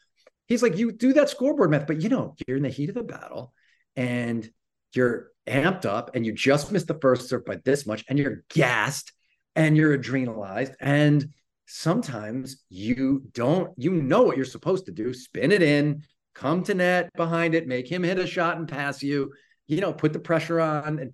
He's 0.46 0.62
like, 0.62 0.76
you 0.76 0.92
do 0.92 1.14
that 1.14 1.30
scoreboard 1.30 1.70
math 1.70 1.86
but 1.86 2.00
you 2.00 2.08
know, 2.08 2.34
you're 2.46 2.56
in 2.56 2.62
the 2.62 2.68
heat 2.68 2.88
of 2.88 2.94
the 2.94 3.02
battle 3.02 3.52
and 3.96 4.48
you're 4.94 5.30
amped 5.48 5.84
up 5.84 6.14
and 6.14 6.24
you 6.24 6.32
just 6.32 6.70
missed 6.70 6.86
the 6.86 6.98
first 7.00 7.28
serve 7.28 7.44
by 7.44 7.58
this 7.64 7.86
much 7.86 8.04
and 8.08 8.18
you're 8.18 8.44
gassed 8.50 9.12
and 9.54 9.76
you're 9.76 9.96
adrenalized. 9.96 10.74
And 10.80 11.28
sometimes 11.66 12.62
you 12.68 13.22
don't, 13.32 13.72
you 13.76 13.90
know 13.90 14.22
what 14.22 14.36
you're 14.36 14.44
supposed 14.44 14.86
to 14.86 14.92
do 14.92 15.12
spin 15.12 15.50
it 15.50 15.62
in, 15.62 16.04
come 16.34 16.62
to 16.64 16.74
net 16.74 17.10
behind 17.16 17.54
it, 17.54 17.66
make 17.66 17.90
him 17.90 18.04
hit 18.04 18.18
a 18.18 18.26
shot 18.26 18.58
and 18.58 18.68
pass 18.68 19.02
you, 19.02 19.32
you 19.66 19.80
know, 19.80 19.92
put 19.92 20.12
the 20.12 20.20
pressure 20.20 20.60
on. 20.60 21.00
And 21.00 21.12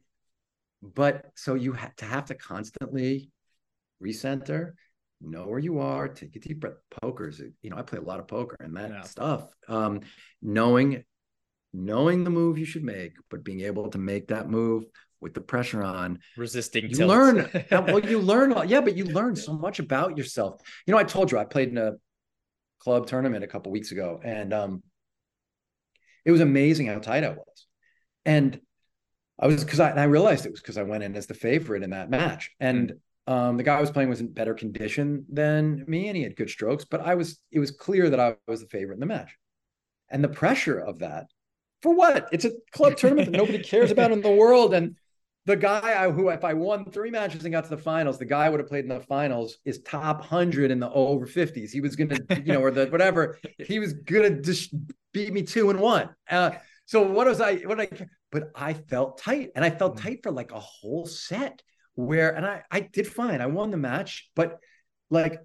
but 0.82 1.26
so 1.36 1.54
you 1.54 1.72
have 1.72 1.94
to 1.96 2.04
have 2.04 2.26
to 2.26 2.34
constantly 2.34 3.30
recenter 4.02 4.72
know 5.20 5.46
where 5.46 5.60
you 5.60 5.78
are 5.78 6.08
take 6.08 6.34
a 6.34 6.40
deep 6.40 6.60
breath. 6.60 6.74
Poker's 7.00 7.40
you 7.62 7.70
know 7.70 7.76
i 7.76 7.82
play 7.82 7.98
a 7.98 8.02
lot 8.02 8.18
of 8.18 8.26
poker 8.26 8.56
and 8.60 8.76
that 8.76 8.90
yeah. 8.90 9.02
stuff. 9.02 9.54
Um 9.68 10.00
knowing 10.42 11.04
knowing 11.72 12.24
the 12.24 12.30
move 12.30 12.58
you 12.58 12.64
should 12.64 12.82
make 12.82 13.12
but 13.30 13.44
being 13.44 13.60
able 13.60 13.88
to 13.90 13.98
make 13.98 14.28
that 14.28 14.50
move 14.50 14.84
with 15.20 15.32
the 15.34 15.40
pressure 15.40 15.82
on 15.82 16.18
resisting 16.36 16.90
you 16.90 17.06
learn 17.06 17.48
well 17.70 18.00
you 18.00 18.18
learn 18.18 18.52
yeah 18.68 18.80
but 18.80 18.96
you 18.96 19.04
learn 19.04 19.36
so 19.36 19.52
much 19.52 19.78
about 19.78 20.18
yourself. 20.18 20.60
You 20.86 20.92
know 20.92 20.98
i 20.98 21.04
told 21.04 21.30
you 21.30 21.38
i 21.38 21.44
played 21.44 21.68
in 21.68 21.78
a 21.78 21.92
club 22.80 23.06
tournament 23.06 23.44
a 23.44 23.46
couple 23.46 23.70
weeks 23.70 23.92
ago 23.92 24.20
and 24.24 24.52
um 24.52 24.82
it 26.24 26.32
was 26.32 26.40
amazing 26.40 26.86
how 26.86 26.98
tight 26.98 27.24
i 27.24 27.30
was. 27.30 27.66
And 28.24 28.60
I 29.42 29.46
was 29.48 29.64
because 29.64 29.80
I, 29.80 29.90
I, 29.90 30.04
realized 30.04 30.46
it 30.46 30.52
was 30.52 30.60
because 30.60 30.78
I 30.78 30.84
went 30.84 31.02
in 31.02 31.16
as 31.16 31.26
the 31.26 31.34
favorite 31.34 31.82
in 31.82 31.90
that 31.90 32.08
match, 32.08 32.52
and 32.60 32.94
mm. 33.28 33.32
um, 33.32 33.56
the 33.56 33.64
guy 33.64 33.76
I 33.76 33.80
was 33.80 33.90
playing 33.90 34.08
was 34.08 34.20
in 34.20 34.32
better 34.32 34.54
condition 34.54 35.26
than 35.28 35.84
me, 35.88 36.06
and 36.06 36.16
he 36.16 36.22
had 36.22 36.36
good 36.36 36.48
strokes. 36.48 36.84
But 36.84 37.00
I 37.00 37.16
was 37.16 37.40
it 37.50 37.58
was 37.58 37.72
clear 37.72 38.08
that 38.08 38.20
I 38.20 38.36
was 38.46 38.60
the 38.60 38.68
favorite 38.68 38.94
in 38.94 39.00
the 39.00 39.06
match, 39.06 39.36
and 40.10 40.22
the 40.22 40.28
pressure 40.28 40.78
of 40.78 41.00
that 41.00 41.26
for 41.82 41.92
what? 41.92 42.28
It's 42.30 42.44
a 42.44 42.52
club 42.70 42.96
tournament 42.96 43.32
that 43.32 43.36
nobody 43.36 43.58
cares 43.58 43.90
about 43.90 44.12
in 44.12 44.22
the 44.22 44.30
world, 44.42 44.74
and 44.74 44.94
the 45.44 45.56
guy 45.56 46.04
I, 46.04 46.08
who 46.08 46.28
if 46.28 46.44
I 46.44 46.54
won 46.54 46.90
three 46.90 47.10
matches 47.10 47.44
and 47.44 47.52
got 47.52 47.64
to 47.64 47.70
the 47.70 47.76
finals, 47.76 48.18
the 48.18 48.24
guy 48.24 48.46
I 48.46 48.48
would 48.48 48.60
have 48.60 48.68
played 48.68 48.84
in 48.84 48.90
the 48.90 49.00
finals 49.00 49.58
is 49.64 49.80
top 49.80 50.24
hundred 50.24 50.70
in 50.70 50.78
the 50.78 50.90
over 50.92 51.26
fifties. 51.26 51.72
He 51.72 51.80
was 51.80 51.96
gonna, 51.96 52.18
you 52.44 52.52
know, 52.52 52.60
or 52.60 52.70
the 52.70 52.86
whatever. 52.86 53.38
He 53.58 53.80
was 53.80 53.92
gonna 53.92 54.40
just 54.40 54.72
beat 55.12 55.32
me 55.32 55.42
two 55.42 55.70
and 55.70 55.80
one. 55.80 56.10
Uh, 56.30 56.52
so 56.86 57.02
what 57.02 57.26
was 57.26 57.40
I? 57.40 57.56
What 57.56 57.80
I? 57.80 57.88
But 58.32 58.50
I 58.56 58.72
felt 58.72 59.18
tight, 59.18 59.50
and 59.54 59.64
I 59.64 59.70
felt 59.70 59.96
mm. 59.96 60.02
tight 60.02 60.22
for 60.24 60.32
like 60.32 60.50
a 60.50 60.58
whole 60.58 61.06
set. 61.06 61.62
Where 61.94 62.34
and 62.34 62.46
I 62.46 62.62
I 62.70 62.80
did 62.80 63.06
fine. 63.06 63.40
I 63.40 63.46
won 63.46 63.70
the 63.70 63.76
match, 63.76 64.30
but 64.34 64.58
like 65.10 65.38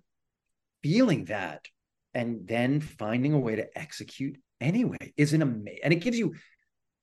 feeling 0.81 1.25
that 1.25 1.67
and 2.13 2.47
then 2.47 2.79
finding 2.79 3.33
a 3.33 3.39
way 3.39 3.57
to 3.57 3.77
execute 3.77 4.37
anyway 4.61 5.13
is 5.17 5.33
an 5.33 5.41
amazing. 5.41 5.79
And 5.83 5.93
it 5.93 5.97
gives 5.97 6.17
you 6.17 6.33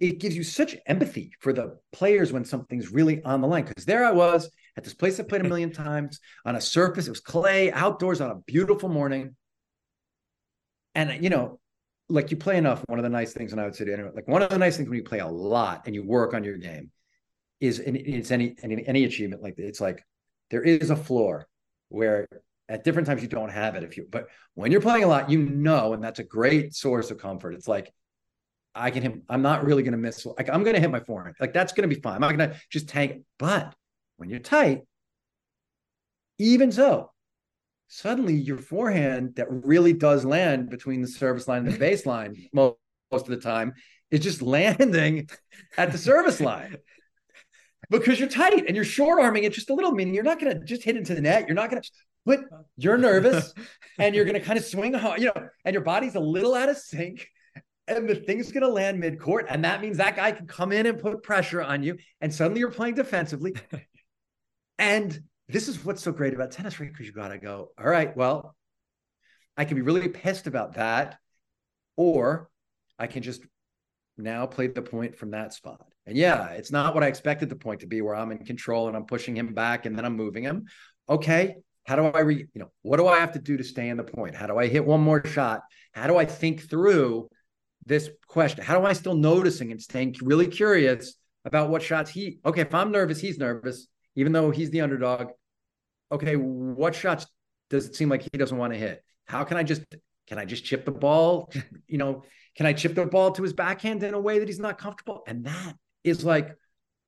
it 0.00 0.18
gives 0.18 0.36
you 0.36 0.42
such 0.42 0.76
empathy 0.86 1.32
for 1.40 1.52
the 1.52 1.78
players 1.92 2.32
when 2.32 2.44
something's 2.44 2.90
really 2.90 3.22
on 3.22 3.40
the 3.40 3.46
line. 3.46 3.64
Because 3.64 3.84
there 3.84 4.04
I 4.04 4.12
was 4.12 4.50
at 4.76 4.84
this 4.84 4.94
place 4.94 5.20
I 5.20 5.22
played 5.22 5.42
a 5.42 5.48
million 5.48 5.72
times 5.84 6.20
on 6.44 6.56
a 6.56 6.60
surface. 6.60 7.06
It 7.06 7.10
was 7.10 7.20
clay 7.20 7.70
outdoors 7.70 8.20
on 8.20 8.30
a 8.30 8.36
beautiful 8.46 8.88
morning. 8.88 9.36
And 10.94 11.22
you 11.22 11.30
know, 11.30 11.60
like 12.08 12.30
you 12.30 12.36
play 12.36 12.56
enough. 12.56 12.82
One 12.86 12.98
of 12.98 13.02
the 13.02 13.08
nice 13.08 13.32
things, 13.32 13.52
and 13.52 13.60
I 13.60 13.64
would 13.64 13.74
say 13.74 13.84
to 13.84 13.92
anyone, 13.92 14.12
like 14.14 14.28
one 14.28 14.42
of 14.42 14.50
the 14.50 14.58
nice 14.58 14.76
things 14.76 14.88
when 14.88 14.98
you 14.98 15.04
play 15.04 15.20
a 15.20 15.26
lot 15.26 15.82
and 15.86 15.94
you 15.94 16.04
work 16.04 16.34
on 16.34 16.44
your 16.44 16.56
game 16.56 16.90
is, 17.60 17.78
and 17.78 17.96
it's 17.96 18.30
any, 18.30 18.56
any, 18.62 18.86
any 18.86 19.04
achievement 19.04 19.42
like 19.42 19.58
it's 19.58 19.80
like 19.80 20.04
there 20.50 20.62
is 20.62 20.90
a 20.90 20.96
floor 20.96 21.46
where 21.88 22.28
at 22.68 22.84
different 22.84 23.06
times 23.06 23.22
you 23.22 23.28
don't 23.28 23.50
have 23.50 23.74
it 23.74 23.84
if 23.84 23.96
you, 23.96 24.06
but 24.10 24.28
when 24.54 24.70
you're 24.70 24.80
playing 24.80 25.04
a 25.04 25.06
lot, 25.06 25.30
you 25.30 25.38
know, 25.38 25.92
and 25.92 26.02
that's 26.02 26.18
a 26.18 26.24
great 26.24 26.74
source 26.74 27.10
of 27.10 27.18
comfort. 27.18 27.54
It's 27.54 27.68
like, 27.68 27.92
I 28.74 28.90
can 28.90 29.02
hit, 29.02 29.22
I'm 29.28 29.42
not 29.42 29.64
really 29.64 29.82
going 29.82 29.92
to 29.92 29.98
miss. 29.98 30.26
Like 30.26 30.48
I'm 30.48 30.64
going 30.64 30.74
to 30.74 30.80
hit 30.80 30.90
my 30.90 31.00
forehand. 31.00 31.36
Like 31.38 31.52
that's 31.52 31.72
going 31.72 31.88
to 31.88 31.94
be 31.94 32.00
fine. 32.00 32.16
I'm 32.16 32.20
not 32.22 32.36
going 32.36 32.50
to 32.50 32.56
just 32.70 32.88
tank. 32.88 33.22
But 33.38 33.74
when 34.16 34.28
you're 34.28 34.40
tight, 34.40 34.82
even 36.38 36.72
so, 36.72 37.12
suddenly 37.94 38.34
your 38.34 38.58
forehand 38.58 39.36
that 39.36 39.46
really 39.48 39.92
does 39.92 40.24
land 40.24 40.68
between 40.68 41.00
the 41.00 41.06
service 41.06 41.46
line 41.46 41.64
and 41.64 41.72
the 41.72 41.78
baseline 41.78 42.48
most, 42.52 42.76
most 43.12 43.22
of 43.22 43.30
the 43.30 43.36
time 43.36 43.72
is 44.10 44.18
just 44.18 44.42
landing 44.42 45.28
at 45.76 45.92
the 45.92 45.98
service 45.98 46.40
line 46.40 46.76
because 47.90 48.18
you're 48.18 48.28
tight 48.28 48.66
and 48.66 48.74
you're 48.74 48.84
short 48.84 49.22
arming 49.22 49.44
it 49.44 49.52
just 49.52 49.70
a 49.70 49.74
little. 49.74 49.92
Meaning 49.92 50.12
you're 50.12 50.24
not 50.24 50.40
going 50.40 50.58
to 50.58 50.64
just 50.64 50.82
hit 50.82 50.96
into 50.96 51.14
the 51.14 51.20
net. 51.20 51.46
You're 51.46 51.54
not 51.54 51.70
going 51.70 51.82
to, 51.82 51.90
but 52.26 52.40
you're 52.76 52.98
nervous 52.98 53.54
and 53.98 54.12
you're 54.12 54.24
going 54.24 54.40
to 54.40 54.44
kind 54.44 54.58
of 54.58 54.64
swing, 54.64 54.92
hard, 54.94 55.20
you 55.20 55.26
know, 55.26 55.48
and 55.64 55.72
your 55.72 55.84
body's 55.84 56.16
a 56.16 56.20
little 56.20 56.54
out 56.54 56.68
of 56.68 56.76
sync 56.76 57.28
and 57.86 58.08
the 58.08 58.16
thing's 58.16 58.50
going 58.50 58.64
to 58.64 58.68
land 58.68 58.98
mid 58.98 59.20
court. 59.20 59.46
And 59.48 59.64
that 59.64 59.80
means 59.80 59.98
that 59.98 60.16
guy 60.16 60.32
can 60.32 60.48
come 60.48 60.72
in 60.72 60.86
and 60.86 60.98
put 60.98 61.22
pressure 61.22 61.62
on 61.62 61.84
you. 61.84 61.98
And 62.20 62.34
suddenly 62.34 62.58
you're 62.58 62.72
playing 62.72 62.94
defensively. 62.94 63.54
and 64.80 65.20
this 65.48 65.68
is 65.68 65.84
what's 65.84 66.02
so 66.02 66.12
great 66.12 66.34
about 66.34 66.50
tennis, 66.50 66.80
right? 66.80 66.90
Because 66.90 67.06
you 67.06 67.12
got 67.12 67.28
to 67.28 67.38
go, 67.38 67.70
all 67.78 67.88
right, 67.88 68.16
well, 68.16 68.56
I 69.56 69.64
can 69.64 69.76
be 69.76 69.82
really 69.82 70.08
pissed 70.08 70.46
about 70.46 70.74
that, 70.74 71.18
or 71.96 72.48
I 72.98 73.06
can 73.06 73.22
just 73.22 73.42
now 74.16 74.46
play 74.46 74.68
the 74.68 74.82
point 74.82 75.16
from 75.16 75.32
that 75.32 75.52
spot. 75.52 75.80
And 76.06 76.16
yeah, 76.16 76.48
it's 76.50 76.70
not 76.70 76.94
what 76.94 77.02
I 77.02 77.08
expected 77.08 77.48
the 77.48 77.56
point 77.56 77.80
to 77.80 77.86
be 77.86 78.00
where 78.00 78.14
I'm 78.14 78.30
in 78.30 78.44
control 78.44 78.88
and 78.88 78.96
I'm 78.96 79.06
pushing 79.06 79.36
him 79.36 79.54
back 79.54 79.86
and 79.86 79.96
then 79.96 80.04
I'm 80.04 80.16
moving 80.16 80.44
him. 80.44 80.66
Okay, 81.08 81.56
how 81.86 81.96
do 81.96 82.06
I 82.06 82.20
re, 82.20 82.36
you 82.36 82.60
know, 82.60 82.70
what 82.82 82.98
do 82.98 83.06
I 83.06 83.18
have 83.18 83.32
to 83.32 83.38
do 83.38 83.56
to 83.56 83.64
stay 83.64 83.88
in 83.88 83.96
the 83.96 84.04
point? 84.04 84.34
How 84.34 84.46
do 84.46 84.58
I 84.58 84.66
hit 84.66 84.84
one 84.84 85.00
more 85.00 85.24
shot? 85.24 85.62
How 85.92 86.06
do 86.06 86.16
I 86.16 86.24
think 86.24 86.68
through 86.68 87.28
this 87.86 88.08
question? 88.28 88.64
How 88.64 88.78
do 88.78 88.86
I 88.86 88.92
still 88.92 89.14
noticing 89.14 89.70
and 89.70 89.80
staying 89.80 90.16
really 90.22 90.46
curious 90.46 91.14
about 91.44 91.68
what 91.68 91.82
shots 91.82 92.10
he 92.10 92.38
okay, 92.44 92.62
if 92.62 92.74
I'm 92.74 92.90
nervous, 92.90 93.20
he's 93.20 93.38
nervous 93.38 93.86
even 94.16 94.32
though 94.32 94.50
he's 94.50 94.70
the 94.70 94.80
underdog. 94.80 95.28
Okay, 96.12 96.36
what 96.36 96.94
shots 96.94 97.26
does 97.70 97.86
it 97.86 97.96
seem 97.96 98.08
like 98.08 98.22
he 98.22 98.38
doesn't 98.38 98.56
want 98.56 98.72
to 98.72 98.78
hit? 98.78 99.02
How 99.26 99.44
can 99.44 99.56
I 99.56 99.62
just 99.62 99.82
can 100.26 100.38
I 100.38 100.44
just 100.44 100.64
chip 100.64 100.84
the 100.84 100.92
ball? 100.92 101.52
You 101.86 101.98
know, 101.98 102.24
can 102.56 102.66
I 102.66 102.72
chip 102.72 102.94
the 102.94 103.06
ball 103.06 103.30
to 103.32 103.42
his 103.42 103.52
backhand 103.52 104.02
in 104.02 104.14
a 104.14 104.20
way 104.20 104.38
that 104.38 104.48
he's 104.48 104.58
not 104.58 104.78
comfortable? 104.78 105.22
And 105.26 105.44
that 105.46 105.74
is 106.02 106.24
like 106.24 106.56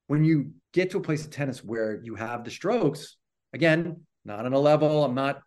when 0.07 0.23
you 0.23 0.51
get 0.71 0.91
to 0.91 0.97
a 0.97 1.01
place 1.01 1.25
of 1.25 1.31
tennis 1.31 1.63
where 1.63 1.99
you 2.03 2.15
have 2.15 2.43
the 2.43 2.51
strokes, 2.51 3.17
again, 3.53 4.01
not 4.23 4.45
on 4.45 4.53
a 4.53 4.59
level, 4.59 5.03
I'm 5.03 5.15
not 5.15 5.41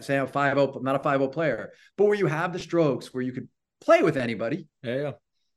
saying 0.00 0.20
I'm 0.20 0.26
5 0.26 0.58
I'm 0.58 0.82
not 0.82 0.96
a 0.96 0.98
5 0.98 1.32
player, 1.32 1.72
but 1.96 2.04
where 2.04 2.14
you 2.14 2.26
have 2.26 2.52
the 2.52 2.58
strokes 2.58 3.14
where 3.14 3.22
you 3.22 3.32
could 3.32 3.48
play 3.80 4.02
with 4.02 4.16
anybody. 4.16 4.66
Yeah, 4.82 4.96
yeah. 4.96 5.12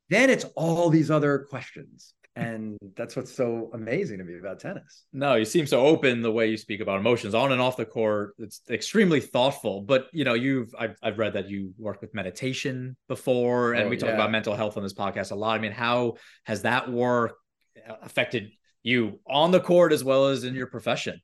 Then 0.09 0.29
it's 0.29 0.45
all 0.55 0.89
these 0.89 1.11
other 1.11 1.45
questions 1.49 2.13
and 2.35 2.77
that's 2.97 3.15
what's 3.15 3.33
so 3.33 3.69
amazing 3.73 4.17
to 4.17 4.25
me 4.25 4.37
about 4.37 4.59
tennis. 4.59 5.05
No 5.13 5.35
you 5.35 5.45
seem 5.45 5.65
so 5.65 5.85
open 5.85 6.21
the 6.21 6.31
way 6.31 6.47
you 6.47 6.57
speak 6.57 6.81
about 6.81 6.99
emotions 6.99 7.33
on 7.33 7.51
and 7.51 7.61
off 7.61 7.77
the 7.77 7.85
court. 7.85 8.35
It's 8.37 8.61
extremely 8.69 9.21
thoughtful 9.21 9.81
but 9.81 10.07
you 10.11 10.25
know 10.25 10.33
you've 10.33 10.73
i've, 10.77 10.97
I've 11.01 11.17
read 11.17 11.33
that 11.33 11.49
you 11.49 11.73
worked 11.77 12.01
with 12.01 12.13
meditation 12.13 12.97
before 13.07 13.73
and 13.73 13.85
oh, 13.85 13.89
we 13.89 13.97
talk 13.97 14.09
yeah. 14.09 14.15
about 14.15 14.31
mental 14.31 14.55
health 14.55 14.75
on 14.75 14.83
this 14.83 14.93
podcast 14.93 15.31
a 15.31 15.35
lot. 15.35 15.57
I 15.57 15.61
mean 15.61 15.71
how 15.71 16.15
has 16.43 16.63
that 16.63 16.91
work 16.91 17.35
uh, 17.89 17.95
affected 18.01 18.49
you 18.83 19.19
on 19.25 19.51
the 19.51 19.61
court 19.61 19.93
as 19.93 20.03
well 20.03 20.27
as 20.27 20.43
in 20.43 20.55
your 20.55 20.67
profession? 20.67 21.21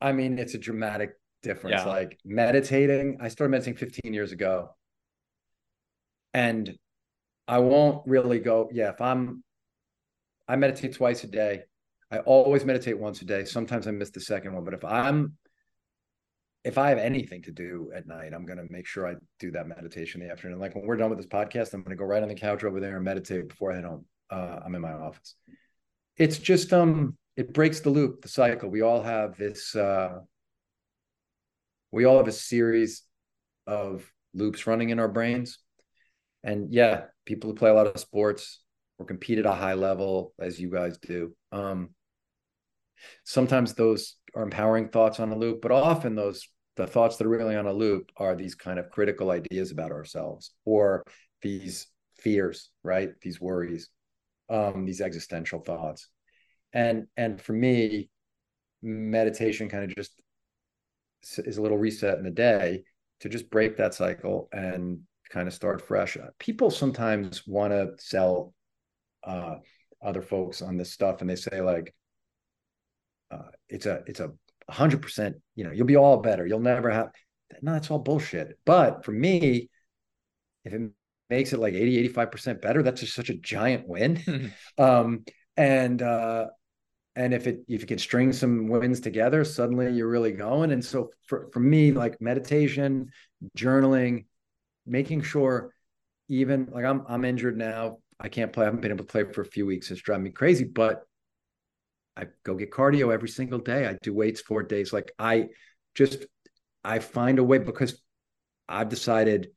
I 0.00 0.12
mean 0.12 0.38
it's 0.38 0.54
a 0.54 0.58
dramatic 0.58 1.12
difference. 1.42 1.82
Yeah. 1.84 1.86
like 1.86 2.18
meditating 2.24 3.18
i 3.20 3.28
started 3.28 3.50
meditating 3.50 3.76
15 3.76 4.12
years 4.12 4.32
ago. 4.32 4.70
And 6.32 6.76
i 7.46 7.58
won't 7.58 8.04
really 8.08 8.40
go 8.40 8.68
yeah 8.72 8.88
if 8.88 9.00
i'm 9.00 9.43
I 10.48 10.56
meditate 10.56 10.94
twice 10.94 11.24
a 11.24 11.26
day. 11.26 11.62
I 12.10 12.18
always 12.18 12.64
meditate 12.64 12.98
once 12.98 13.22
a 13.22 13.24
day. 13.24 13.44
Sometimes 13.44 13.86
I 13.86 13.90
miss 13.90 14.10
the 14.10 14.20
second 14.20 14.54
one, 14.54 14.64
but 14.64 14.74
if 14.74 14.84
I'm 14.84 15.36
if 16.64 16.78
I 16.78 16.88
have 16.88 16.98
anything 16.98 17.42
to 17.42 17.52
do 17.52 17.92
at 17.94 18.06
night, 18.06 18.32
I'm 18.32 18.46
going 18.46 18.58
to 18.58 18.66
make 18.70 18.86
sure 18.86 19.06
I 19.06 19.16
do 19.38 19.50
that 19.50 19.68
meditation 19.68 20.22
in 20.22 20.28
the 20.28 20.32
afternoon. 20.32 20.58
Like 20.58 20.74
when 20.74 20.86
we're 20.86 20.96
done 20.96 21.10
with 21.10 21.18
this 21.18 21.26
podcast, 21.26 21.74
I'm 21.74 21.82
going 21.82 21.94
to 21.94 22.00
go 22.00 22.06
right 22.06 22.22
on 22.22 22.28
the 22.30 22.34
couch 22.34 22.64
over 22.64 22.80
there 22.80 22.96
and 22.96 23.04
meditate 23.04 23.50
before 23.50 23.72
I 23.72 23.76
head 23.76 23.84
home. 23.84 24.06
Uh, 24.30 24.60
I'm 24.64 24.74
in 24.74 24.80
my 24.80 24.92
office. 24.92 25.34
it's 26.16 26.38
just 26.38 26.72
um 26.72 27.16
it 27.36 27.52
breaks 27.52 27.80
the 27.80 27.90
loop, 27.90 28.22
the 28.22 28.28
cycle. 28.28 28.70
We 28.70 28.82
all 28.82 29.02
have 29.02 29.36
this 29.36 29.74
uh 29.76 30.20
we 31.90 32.04
all 32.04 32.16
have 32.16 32.28
a 32.28 32.32
series 32.32 33.02
of 33.66 34.10
loops 34.32 34.66
running 34.66 34.90
in 34.90 34.98
our 34.98 35.08
brains. 35.08 35.58
And 36.42 36.72
yeah, 36.72 37.04
people 37.24 37.50
who 37.50 37.56
play 37.56 37.70
a 37.70 37.74
lot 37.74 37.86
of 37.86 38.00
sports 38.00 38.60
or 38.98 39.06
compete 39.06 39.38
at 39.38 39.46
a 39.46 39.52
high 39.52 39.74
level, 39.74 40.32
as 40.38 40.58
you 40.60 40.70
guys 40.70 40.98
do. 40.98 41.34
Um, 41.52 41.90
sometimes 43.24 43.74
those 43.74 44.16
are 44.34 44.42
empowering 44.42 44.88
thoughts 44.88 45.20
on 45.20 45.32
a 45.32 45.36
loop, 45.36 45.60
but 45.62 45.72
often 45.72 46.14
those 46.14 46.48
the 46.76 46.86
thoughts 46.86 47.16
that 47.16 47.26
are 47.26 47.30
really 47.30 47.54
on 47.54 47.66
a 47.66 47.72
loop 47.72 48.10
are 48.16 48.34
these 48.34 48.54
kind 48.54 48.78
of 48.78 48.90
critical 48.90 49.30
ideas 49.30 49.70
about 49.70 49.92
ourselves 49.92 50.50
or 50.64 51.04
these 51.40 51.86
fears, 52.18 52.70
right? 52.82 53.10
These 53.22 53.40
worries, 53.40 53.90
um, 54.50 54.84
these 54.84 55.00
existential 55.00 55.60
thoughts. 55.60 56.08
And 56.72 57.06
and 57.16 57.40
for 57.40 57.52
me, 57.52 58.10
meditation 58.82 59.68
kind 59.68 59.84
of 59.84 59.94
just 59.96 60.12
is 61.24 61.58
a 61.58 61.62
little 61.62 61.78
reset 61.78 62.18
in 62.18 62.24
the 62.24 62.30
day 62.30 62.84
to 63.20 63.28
just 63.28 63.50
break 63.50 63.76
that 63.76 63.94
cycle 63.94 64.48
and 64.52 65.00
kind 65.30 65.48
of 65.48 65.54
start 65.54 65.80
fresh. 65.80 66.16
People 66.38 66.70
sometimes 66.70 67.46
want 67.46 67.72
to 67.72 67.92
sell 67.98 68.53
uh, 69.26 69.56
other 70.02 70.22
folks 70.22 70.62
on 70.62 70.76
this 70.76 70.92
stuff, 70.92 71.20
and 71.20 71.30
they 71.30 71.36
say 71.36 71.60
like, 71.60 71.94
uh, 73.30 73.50
"It's 73.68 73.86
a 73.86 74.02
it's 74.06 74.20
a 74.20 74.32
hundred 74.68 75.02
percent. 75.02 75.36
You 75.54 75.64
know, 75.64 75.72
you'll 75.72 75.86
be 75.86 75.96
all 75.96 76.18
better. 76.18 76.46
You'll 76.46 76.60
never 76.60 76.90
have." 76.90 77.10
No, 77.62 77.72
that's 77.72 77.90
all 77.90 77.98
bullshit. 77.98 78.58
But 78.64 79.04
for 79.04 79.12
me, 79.12 79.68
if 80.64 80.72
it 80.72 80.90
makes 81.30 81.52
it 81.52 81.60
like 81.60 81.74
80, 81.74 82.08
85% 82.08 82.60
better, 82.60 82.82
that's 82.82 83.00
just 83.00 83.14
such 83.14 83.30
a 83.30 83.34
giant 83.34 83.86
win. 83.86 84.52
um, 84.78 85.24
and 85.56 86.02
uh, 86.02 86.46
and 87.16 87.32
if 87.32 87.46
it 87.46 87.60
if 87.68 87.80
you 87.80 87.86
can 87.86 87.98
string 87.98 88.32
some 88.32 88.68
wins 88.68 89.00
together 89.00 89.44
suddenly 89.44 89.92
you're 89.92 90.08
really 90.08 90.32
going 90.32 90.72
and 90.72 90.84
so 90.84 91.10
for, 91.26 91.48
for 91.52 91.60
me 91.60 91.92
like 91.92 92.20
meditation 92.20 93.08
journaling 93.56 94.24
making 94.86 95.22
sure 95.22 95.72
even 96.28 96.68
like 96.72 96.84
i'm 96.84 97.04
i'm 97.08 97.24
injured 97.24 97.56
now 97.56 97.98
i 98.20 98.28
can't 98.28 98.52
play 98.52 98.64
i 98.64 98.66
haven't 98.66 98.80
been 98.80 98.92
able 98.92 99.04
to 99.04 99.10
play 99.10 99.24
for 99.24 99.42
a 99.42 99.46
few 99.46 99.66
weeks. 99.66 99.90
It's 99.90 100.00
driving 100.00 100.24
me 100.24 100.30
crazy 100.30 100.64
but 100.64 101.02
i 102.16 102.26
go 102.44 102.54
get 102.54 102.70
cardio 102.70 103.12
every 103.12 103.28
single 103.28 103.58
day. 103.58 103.86
I 103.86 103.96
do 104.02 104.14
weights 104.14 104.40
four 104.40 104.62
days. 104.62 104.92
Like 104.92 105.12
i 105.18 105.48
just 105.94 106.26
i 106.82 106.98
find 106.98 107.38
a 107.38 107.44
way 107.44 107.58
because 107.58 108.00
i've 108.68 108.88
decided 108.88 109.48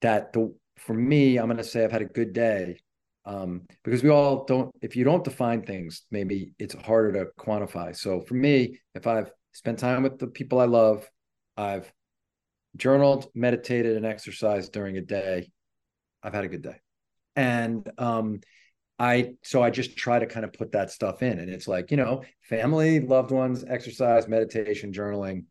that 0.00 0.32
the 0.32 0.54
for 0.78 0.94
me 0.94 1.36
i'm 1.36 1.46
going 1.46 1.56
to 1.56 1.64
say 1.64 1.84
i've 1.84 1.92
had 1.92 2.02
a 2.02 2.06
good 2.06 2.32
day. 2.32 2.78
Um, 3.24 3.62
because 3.84 4.02
we 4.02 4.10
all 4.10 4.44
don't 4.46 4.74
if 4.82 4.96
you 4.96 5.04
don't 5.04 5.22
define 5.22 5.62
things 5.62 6.02
maybe 6.10 6.54
it's 6.58 6.74
harder 6.74 7.12
to 7.12 7.30
quantify. 7.38 7.94
So 7.96 8.20
for 8.20 8.34
me 8.34 8.80
if 8.96 9.06
i've 9.06 9.30
spent 9.52 9.78
time 9.78 10.02
with 10.02 10.18
the 10.18 10.26
people 10.26 10.58
i 10.58 10.64
love 10.64 11.08
i've 11.56 11.92
journaled 12.76 13.26
meditated 13.34 13.96
and 13.96 14.06
exercised 14.06 14.72
during 14.72 14.96
a 14.96 15.00
day 15.00 15.50
i've 16.22 16.34
had 16.34 16.44
a 16.44 16.48
good 16.48 16.62
day 16.62 16.76
and 17.36 17.90
um, 17.98 18.40
i 18.98 19.34
so 19.42 19.62
i 19.62 19.70
just 19.70 19.96
try 19.96 20.18
to 20.18 20.26
kind 20.26 20.44
of 20.44 20.52
put 20.52 20.72
that 20.72 20.90
stuff 20.90 21.22
in 21.22 21.38
and 21.38 21.50
it's 21.50 21.66
like 21.66 21.90
you 21.90 21.96
know 21.96 22.22
family 22.42 23.00
loved 23.00 23.30
ones 23.30 23.64
exercise 23.66 24.28
meditation 24.28 24.92
journaling 24.92 25.44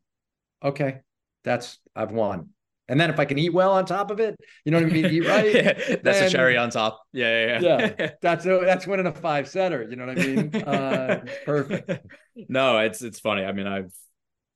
okay 0.63 0.99
that's 1.43 1.79
i've 1.95 2.11
won 2.11 2.49
and 2.91 2.99
then 2.99 3.09
if 3.09 3.19
I 3.21 3.25
can 3.25 3.39
eat 3.39 3.53
well 3.53 3.71
on 3.71 3.85
top 3.85 4.11
of 4.11 4.19
it, 4.19 4.37
you 4.65 4.71
know 4.71 4.81
what 4.81 4.89
I 4.89 4.93
mean? 4.93 5.05
Eat 5.05 5.25
right. 5.25 5.53
yeah, 5.55 5.73
that's 6.03 6.19
then, 6.19 6.27
a 6.27 6.29
cherry 6.29 6.57
on 6.57 6.71
top. 6.71 7.01
Yeah, 7.13 7.45
yeah, 7.45 7.59
yeah. 7.61 7.93
yeah. 7.97 8.11
That's 8.21 8.45
a, 8.45 8.59
that's 8.65 8.85
winning 8.85 9.05
a 9.05 9.13
five 9.13 9.47
setter. 9.47 9.87
You 9.89 9.95
know 9.95 10.07
what 10.07 10.19
I 10.19 10.25
mean? 10.25 10.55
Uh, 10.55 11.25
perfect. 11.45 12.05
No, 12.49 12.79
it's 12.79 13.01
it's 13.01 13.21
funny. 13.21 13.45
I 13.45 13.53
mean, 13.53 13.65
I've 13.65 13.93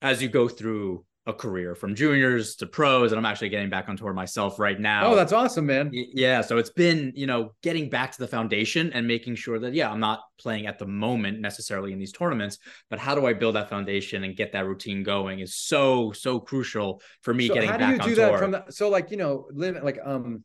as 0.01 0.21
you 0.21 0.27
go 0.27 0.49
through 0.49 1.05
a 1.27 1.33
career 1.33 1.73
from 1.73 1.95
juniors 1.95 2.55
to 2.55 2.67
pros 2.67 3.11
and 3.11 3.17
i'm 3.17 3.25
actually 3.25 3.49
getting 3.49 3.69
back 3.69 3.89
on 3.89 3.97
tour 3.97 4.13
myself 4.13 4.59
right 4.59 4.79
now 4.79 5.07
oh 5.07 5.15
that's 5.15 5.33
awesome 5.33 5.65
man 5.65 5.89
yeah 5.91 6.39
so 6.39 6.57
it's 6.57 6.69
been 6.69 7.11
you 7.15 7.25
know 7.25 7.51
getting 7.63 7.89
back 7.89 8.11
to 8.11 8.19
the 8.19 8.27
foundation 8.27 8.93
and 8.93 9.07
making 9.07 9.33
sure 9.33 9.57
that 9.57 9.73
yeah 9.73 9.91
i'm 9.91 9.99
not 9.99 10.21
playing 10.37 10.67
at 10.67 10.77
the 10.77 10.85
moment 10.85 11.39
necessarily 11.39 11.91
in 11.91 11.97
these 11.97 12.11
tournaments 12.11 12.59
but 12.91 12.99
how 12.99 13.15
do 13.15 13.25
i 13.25 13.33
build 13.33 13.55
that 13.55 13.69
foundation 13.69 14.23
and 14.23 14.35
get 14.35 14.51
that 14.51 14.67
routine 14.67 15.01
going 15.01 15.39
is 15.39 15.55
so 15.55 16.11
so 16.11 16.39
crucial 16.39 17.01
for 17.21 17.33
me 17.33 17.47
so 17.47 17.55
getting 17.55 17.69
how 17.69 17.77
do 17.77 17.87
you 17.87 17.99
do 17.99 18.15
that 18.15 18.29
tour. 18.29 18.37
from 18.37 18.51
the 18.51 18.63
so 18.69 18.89
like 18.89 19.09
you 19.09 19.17
know 19.17 19.47
live 19.51 19.81
like 19.83 19.97
um 20.05 20.43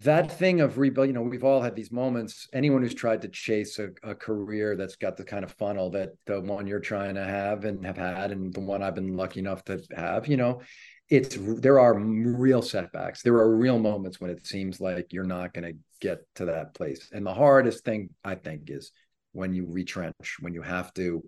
that 0.00 0.30
thing 0.30 0.60
of 0.60 0.78
rebuild, 0.78 1.06
you 1.06 1.14
know, 1.14 1.22
we've 1.22 1.44
all 1.44 1.62
had 1.62 1.74
these 1.74 1.90
moments. 1.90 2.48
Anyone 2.52 2.82
who's 2.82 2.94
tried 2.94 3.22
to 3.22 3.28
chase 3.28 3.78
a, 3.78 3.88
a, 4.02 4.14
career 4.14 4.76
that's 4.76 4.96
got 4.96 5.16
the 5.16 5.24
kind 5.24 5.42
of 5.42 5.52
funnel 5.52 5.90
that 5.90 6.10
the 6.26 6.40
one 6.40 6.66
you're 6.66 6.80
trying 6.80 7.14
to 7.14 7.24
have 7.24 7.64
and 7.64 7.84
have 7.86 7.96
had, 7.96 8.30
and 8.30 8.52
the 8.52 8.60
one 8.60 8.82
I've 8.82 8.94
been 8.94 9.16
lucky 9.16 9.40
enough 9.40 9.64
to 9.64 9.82
have, 9.96 10.26
you 10.26 10.36
know, 10.36 10.60
it's 11.08 11.38
there 11.38 11.80
are 11.80 11.98
real 11.98 12.60
setbacks. 12.60 13.22
There 13.22 13.36
are 13.36 13.56
real 13.56 13.78
moments 13.78 14.20
when 14.20 14.30
it 14.30 14.46
seems 14.46 14.80
like 14.80 15.12
you're 15.12 15.24
not 15.24 15.54
going 15.54 15.72
to 15.72 15.78
get 16.00 16.18
to 16.34 16.46
that 16.46 16.74
place. 16.74 17.08
And 17.12 17.24
the 17.24 17.32
hardest 17.32 17.84
thing 17.84 18.10
I 18.22 18.34
think 18.34 18.68
is 18.68 18.90
when 19.32 19.54
you 19.54 19.66
retrench, 19.66 20.36
when 20.40 20.52
you 20.52 20.62
have 20.62 20.92
to 20.94 21.22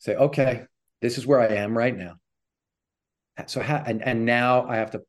say, 0.00 0.16
okay, 0.16 0.64
this 1.00 1.18
is 1.18 1.26
where 1.26 1.40
I 1.40 1.54
am 1.54 1.78
right 1.78 1.96
now. 1.96 2.16
So, 3.46 3.62
ha- 3.62 3.84
and 3.86 4.02
and 4.02 4.26
now 4.26 4.66
I 4.68 4.76
have 4.76 4.90
to 4.90 5.02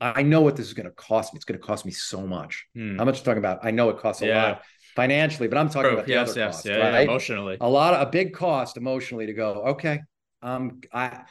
I 0.00 0.22
know 0.22 0.40
what 0.40 0.56
this 0.56 0.66
is 0.66 0.72
going 0.72 0.86
to 0.86 0.94
cost 0.94 1.32
me. 1.32 1.38
It's 1.38 1.44
going 1.44 1.60
to 1.60 1.66
cost 1.66 1.84
me 1.84 1.92
so 1.92 2.26
much. 2.26 2.66
Hmm. 2.74 2.96
How 2.96 3.04
much 3.04 3.18
you 3.18 3.24
talking 3.24 3.38
about? 3.38 3.60
I 3.62 3.70
know 3.70 3.90
it 3.90 3.98
costs 3.98 4.22
a 4.22 4.26
yeah. 4.26 4.42
lot 4.42 4.62
financially, 4.96 5.48
but 5.48 5.58
I'm 5.58 5.68
talking 5.68 5.92
about 5.92 6.06
the 6.06 6.12
yes, 6.12 6.30
other 6.30 6.40
yes, 6.40 6.54
costs, 6.54 6.66
yeah, 6.66 6.76
right? 6.76 6.92
yeah, 6.92 7.00
emotionally. 7.00 7.58
A 7.60 7.68
lot 7.68 7.94
of 7.94 8.08
a 8.08 8.10
big 8.10 8.32
cost 8.32 8.76
emotionally 8.76 9.26
to 9.26 9.34
go. 9.34 9.62
Okay, 9.68 10.00
um, 10.42 10.80
I 10.92 11.22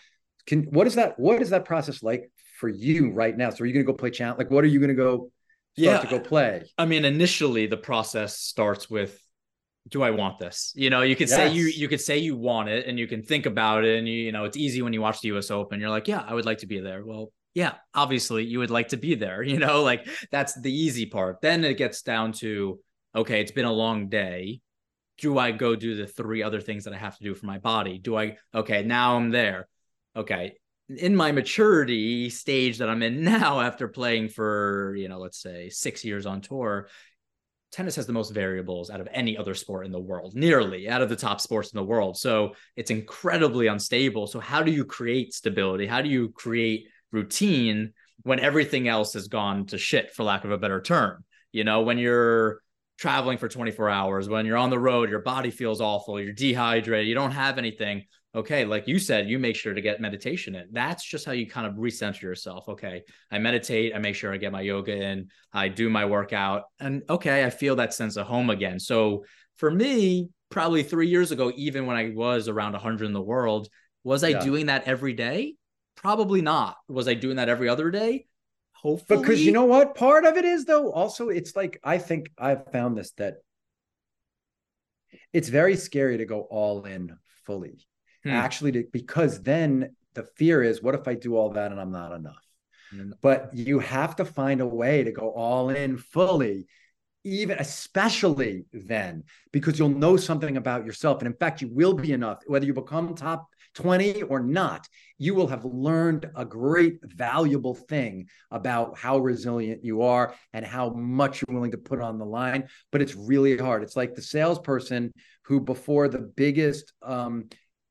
can. 0.46 0.64
What 0.64 0.88
is 0.88 0.96
that? 0.96 1.20
What 1.20 1.42
is 1.42 1.50
that 1.50 1.66
process 1.66 2.04
like 2.04 2.32
for 2.60 2.70
you 2.70 3.12
right 3.12 3.36
now? 3.36 3.50
So 3.50 3.64
are 3.64 3.66
you 3.66 3.74
going 3.74 3.86
to 3.86 3.92
go 3.92 3.98
play 3.98 4.12
challenge? 4.12 4.38
Like, 4.38 4.52
what 4.52 4.64
are 4.64 4.68
you 4.68 4.80
going 4.80 4.90
to 4.90 4.96
go? 4.96 5.32
yeah, 5.80 6.00
to 6.00 6.08
go 6.08 6.20
play. 6.20 6.70
I 6.78 6.86
mean, 6.86 7.06
initially 7.06 7.68
the 7.68 7.78
process 7.78 8.38
starts 8.38 8.90
with 8.90 9.20
do 9.88 10.04
I 10.04 10.12
want 10.12 10.40
this? 10.40 10.72
You 10.76 10.90
know, 10.90 11.02
you 11.02 11.16
could 11.16 11.30
yes. 11.30 11.38
say 11.38 11.54
you 11.54 11.66
you 11.66 11.88
could 11.88 12.02
say 12.02 12.18
you 12.18 12.36
want 12.36 12.70
it 12.70 12.86
and 12.86 13.00
you 13.00 13.08
can 13.08 13.24
think 13.24 13.46
about 13.46 13.86
it 13.86 13.98
and 13.98 14.08
you, 14.08 14.16
you 14.16 14.32
know, 14.32 14.46
it's 14.46 14.58
easy 14.58 14.82
when 14.82 14.94
you 14.94 15.02
watch 15.02 15.22
the 15.22 15.30
US 15.30 15.52
Open. 15.52 15.80
You're 15.80 15.90
like, 15.90 16.08
yeah, 16.08 16.24
I 16.26 16.34
would 16.34 16.46
like 16.46 16.60
to 16.60 16.68
be 16.68 16.80
there. 16.80 17.04
Well, 17.06 17.32
yeah, 17.54 17.76
obviously 17.94 18.46
you 18.46 18.60
would 18.60 18.70
like 18.70 18.90
to 18.90 18.98
be 18.98 19.16
there, 19.16 19.42
you 19.44 19.60
know, 19.60 19.84
like 19.84 20.08
that's 20.32 20.60
the 20.60 20.72
easy 20.72 21.06
part. 21.06 21.42
Then 21.42 21.64
it 21.64 21.78
gets 21.78 22.02
down 22.02 22.34
to, 22.34 22.80
okay, 23.16 23.42
it's 23.42 23.52
been 23.52 23.66
a 23.66 23.74
long 23.74 24.10
day. 24.10 24.62
Do 25.18 25.38
I 25.38 25.52
go 25.52 25.76
do 25.76 25.96
the 25.96 26.08
three 26.08 26.44
other 26.44 26.62
things 26.62 26.86
that 26.86 26.94
I 26.94 26.98
have 26.98 27.18
to 27.18 27.24
do 27.24 27.36
for 27.36 27.46
my 27.46 27.58
body? 27.58 27.98
Do 27.98 28.18
I, 28.18 28.38
okay, 28.56 28.84
now 28.84 29.18
I'm 29.18 29.32
there. 29.32 29.68
Okay. 30.16 30.54
In 30.88 31.16
my 31.16 31.32
maturity 31.32 32.30
stage 32.30 32.78
that 32.78 32.90
I'm 32.90 33.04
in 33.04 33.24
now, 33.24 33.60
after 33.60 33.88
playing 33.88 34.30
for, 34.30 34.96
you 34.96 35.10
know, 35.10 35.20
let's 35.20 35.42
say 35.42 35.70
six 35.70 36.06
years 36.06 36.26
on 36.26 36.42
tour, 36.42 36.88
tennis 37.72 37.96
has 37.98 38.08
the 38.08 38.14
most 38.14 38.32
variables 38.32 38.90
out 38.90 39.02
of 39.02 39.08
any 39.12 39.38
other 39.38 39.54
sport 39.54 39.86
in 39.86 39.92
the 39.92 40.00
world, 40.00 40.34
nearly 40.36 40.90
out 40.90 41.02
of 41.02 41.10
the 41.10 41.16
top 41.16 41.40
sports 41.40 41.72
in 41.72 41.78
the 41.78 41.84
world. 41.84 42.18
So 42.18 42.56
it's 42.76 42.90
incredibly 42.90 43.68
unstable. 43.68 44.26
So, 44.28 44.40
how 44.40 44.64
do 44.64 44.72
you 44.72 44.86
create 44.86 45.34
stability? 45.34 45.86
How 45.86 46.02
do 46.02 46.10
you 46.10 46.30
create 46.30 46.88
routine 47.12 47.94
when 48.24 48.40
everything 48.40 48.88
else 48.88 49.14
has 49.14 49.28
gone 49.28 49.66
to 49.68 49.78
shit 49.78 50.14
for 50.14 50.24
lack 50.24 50.44
of 50.44 50.52
a 50.52 50.58
better 50.58 50.82
term. 50.82 51.24
You 51.52 51.64
know 51.64 51.82
when 51.82 51.98
you're 51.98 52.62
traveling 52.98 53.38
for 53.38 53.48
24 53.48 53.90
hours 53.90 54.28
when 54.28 54.46
you're 54.46 54.58
on 54.58 54.70
the 54.70 54.78
road 54.78 55.10
your 55.10 55.22
body 55.22 55.50
feels 55.50 55.80
awful 55.80 56.20
you're 56.20 56.34
dehydrated 56.34 57.08
you 57.08 57.16
don't 57.16 57.32
have 57.32 57.58
anything. 57.58 58.04
Okay 58.36 58.66
like 58.66 58.88
you 58.88 59.00
said 59.00 59.30
you 59.30 59.40
make 59.40 59.56
sure 59.56 59.74
to 59.74 59.82
get 59.82 60.02
meditation 60.02 60.54
in. 60.54 60.68
That's 60.72 61.04
just 61.04 61.26
how 61.26 61.32
you 61.32 61.48
kind 61.48 61.66
of 61.66 61.76
recenter 61.76 62.22
yourself. 62.22 62.68
Okay 62.70 63.04
i 63.32 63.40
meditate 63.40 63.96
i 63.96 64.00
make 64.00 64.16
sure 64.16 64.34
i 64.34 64.38
get 64.38 64.52
my 64.52 64.62
yoga 64.62 64.94
in 64.94 65.30
i 65.54 65.68
do 65.68 65.90
my 65.90 66.06
workout 66.06 66.64
and 66.80 67.04
okay 67.10 67.44
i 67.44 67.50
feel 67.50 67.78
that 67.78 67.94
sense 67.94 68.18
of 68.18 68.28
home 68.28 68.50
again. 68.50 68.80
So 68.80 69.24
for 69.58 69.72
me 69.72 70.30
probably 70.50 70.84
three 70.84 71.08
years 71.08 71.32
ago 71.32 71.52
even 71.56 71.86
when 71.86 71.96
i 71.96 72.12
was 72.14 72.48
around 72.48 72.74
100 72.74 73.06
in 73.06 73.14
the 73.14 73.22
world 73.22 73.68
was 74.04 74.24
i 74.24 74.30
yeah. 74.30 74.40
doing 74.40 74.66
that 74.66 74.88
every 74.88 75.14
day 75.14 75.54
Probably 76.02 76.42
not. 76.42 76.78
Was 76.88 77.08
I 77.08 77.14
doing 77.14 77.36
that 77.36 77.50
every 77.50 77.68
other 77.68 77.92
day? 77.92 78.26
Hopefully. 78.72 79.20
Because 79.20 79.46
you 79.46 79.52
know 79.52 79.66
what? 79.66 79.96
Part 79.96 80.26
of 80.26 80.38
it 80.38 80.46
is 80.46 80.64
though, 80.64 80.92
also 80.92 81.28
it's 81.28 81.56
like 81.56 81.80
I 81.84 81.98
think 81.98 82.32
I've 82.38 82.72
found 82.72 82.98
this 82.98 83.12
that 83.18 83.38
it's 85.34 85.50
very 85.50 85.76
scary 85.76 86.18
to 86.18 86.26
go 86.26 86.42
all 86.42 86.86
in 86.86 87.18
fully. 87.46 87.86
Hmm. 88.24 88.30
Actually, 88.30 88.72
to, 88.74 88.84
because 88.94 89.42
then 89.44 89.96
the 90.14 90.24
fear 90.24 90.64
is 90.64 90.82
what 90.82 90.96
if 90.96 91.08
I 91.08 91.16
do 91.16 91.36
all 91.36 91.50
that 91.52 91.72
and 91.72 91.82
I'm 91.82 91.92
not 91.92 92.14
enough? 92.14 92.46
Hmm. 92.92 93.12
But 93.22 93.50
you 93.54 93.80
have 93.80 94.16
to 94.18 94.26
find 94.26 94.62
a 94.62 94.68
way 94.68 95.04
to 95.04 95.12
go 95.12 95.32
all 95.32 95.70
in 95.70 95.98
fully 95.98 96.68
even 97.26 97.58
especially 97.60 98.66
then 98.72 99.24
because 99.52 99.78
you'll 99.78 99.90
know 99.90 100.16
something 100.16 100.56
about 100.56 100.86
yourself 100.86 101.20
and 101.20 101.28
in 101.28 101.34
fact 101.34 101.62
you 101.62 101.68
will 101.68 101.94
be 101.94 102.14
enough 102.14 102.40
whether 102.48 102.66
you 102.66 102.74
become 102.74 103.14
top 103.14 103.50
20 103.82 104.24
or 104.24 104.42
not 104.42 104.88
you 105.18 105.34
will 105.34 105.48
have 105.48 105.64
learned 105.64 106.30
a 106.36 106.46
great 106.46 107.00
valuable 107.04 107.76
thing 107.76 108.28
about 108.52 108.98
how 108.98 109.18
resilient 109.18 109.84
you 109.84 110.02
are 110.02 110.34
and 110.54 110.66
how 110.66 110.90
much 110.90 111.42
you're 111.42 111.56
willing 111.56 111.72
to 111.72 111.78
put 111.78 112.02
on 112.02 112.18
the 112.18 112.26
line 112.26 112.68
but 112.92 113.02
it's 113.02 113.16
really 113.16 113.58
hard 113.58 113.84
it's 113.84 113.96
like 113.96 114.16
the 114.16 114.22
salesperson 114.22 115.14
who 115.44 115.60
before 115.60 116.08
the 116.08 116.20
biggest 116.36 116.94
um, 117.02 117.48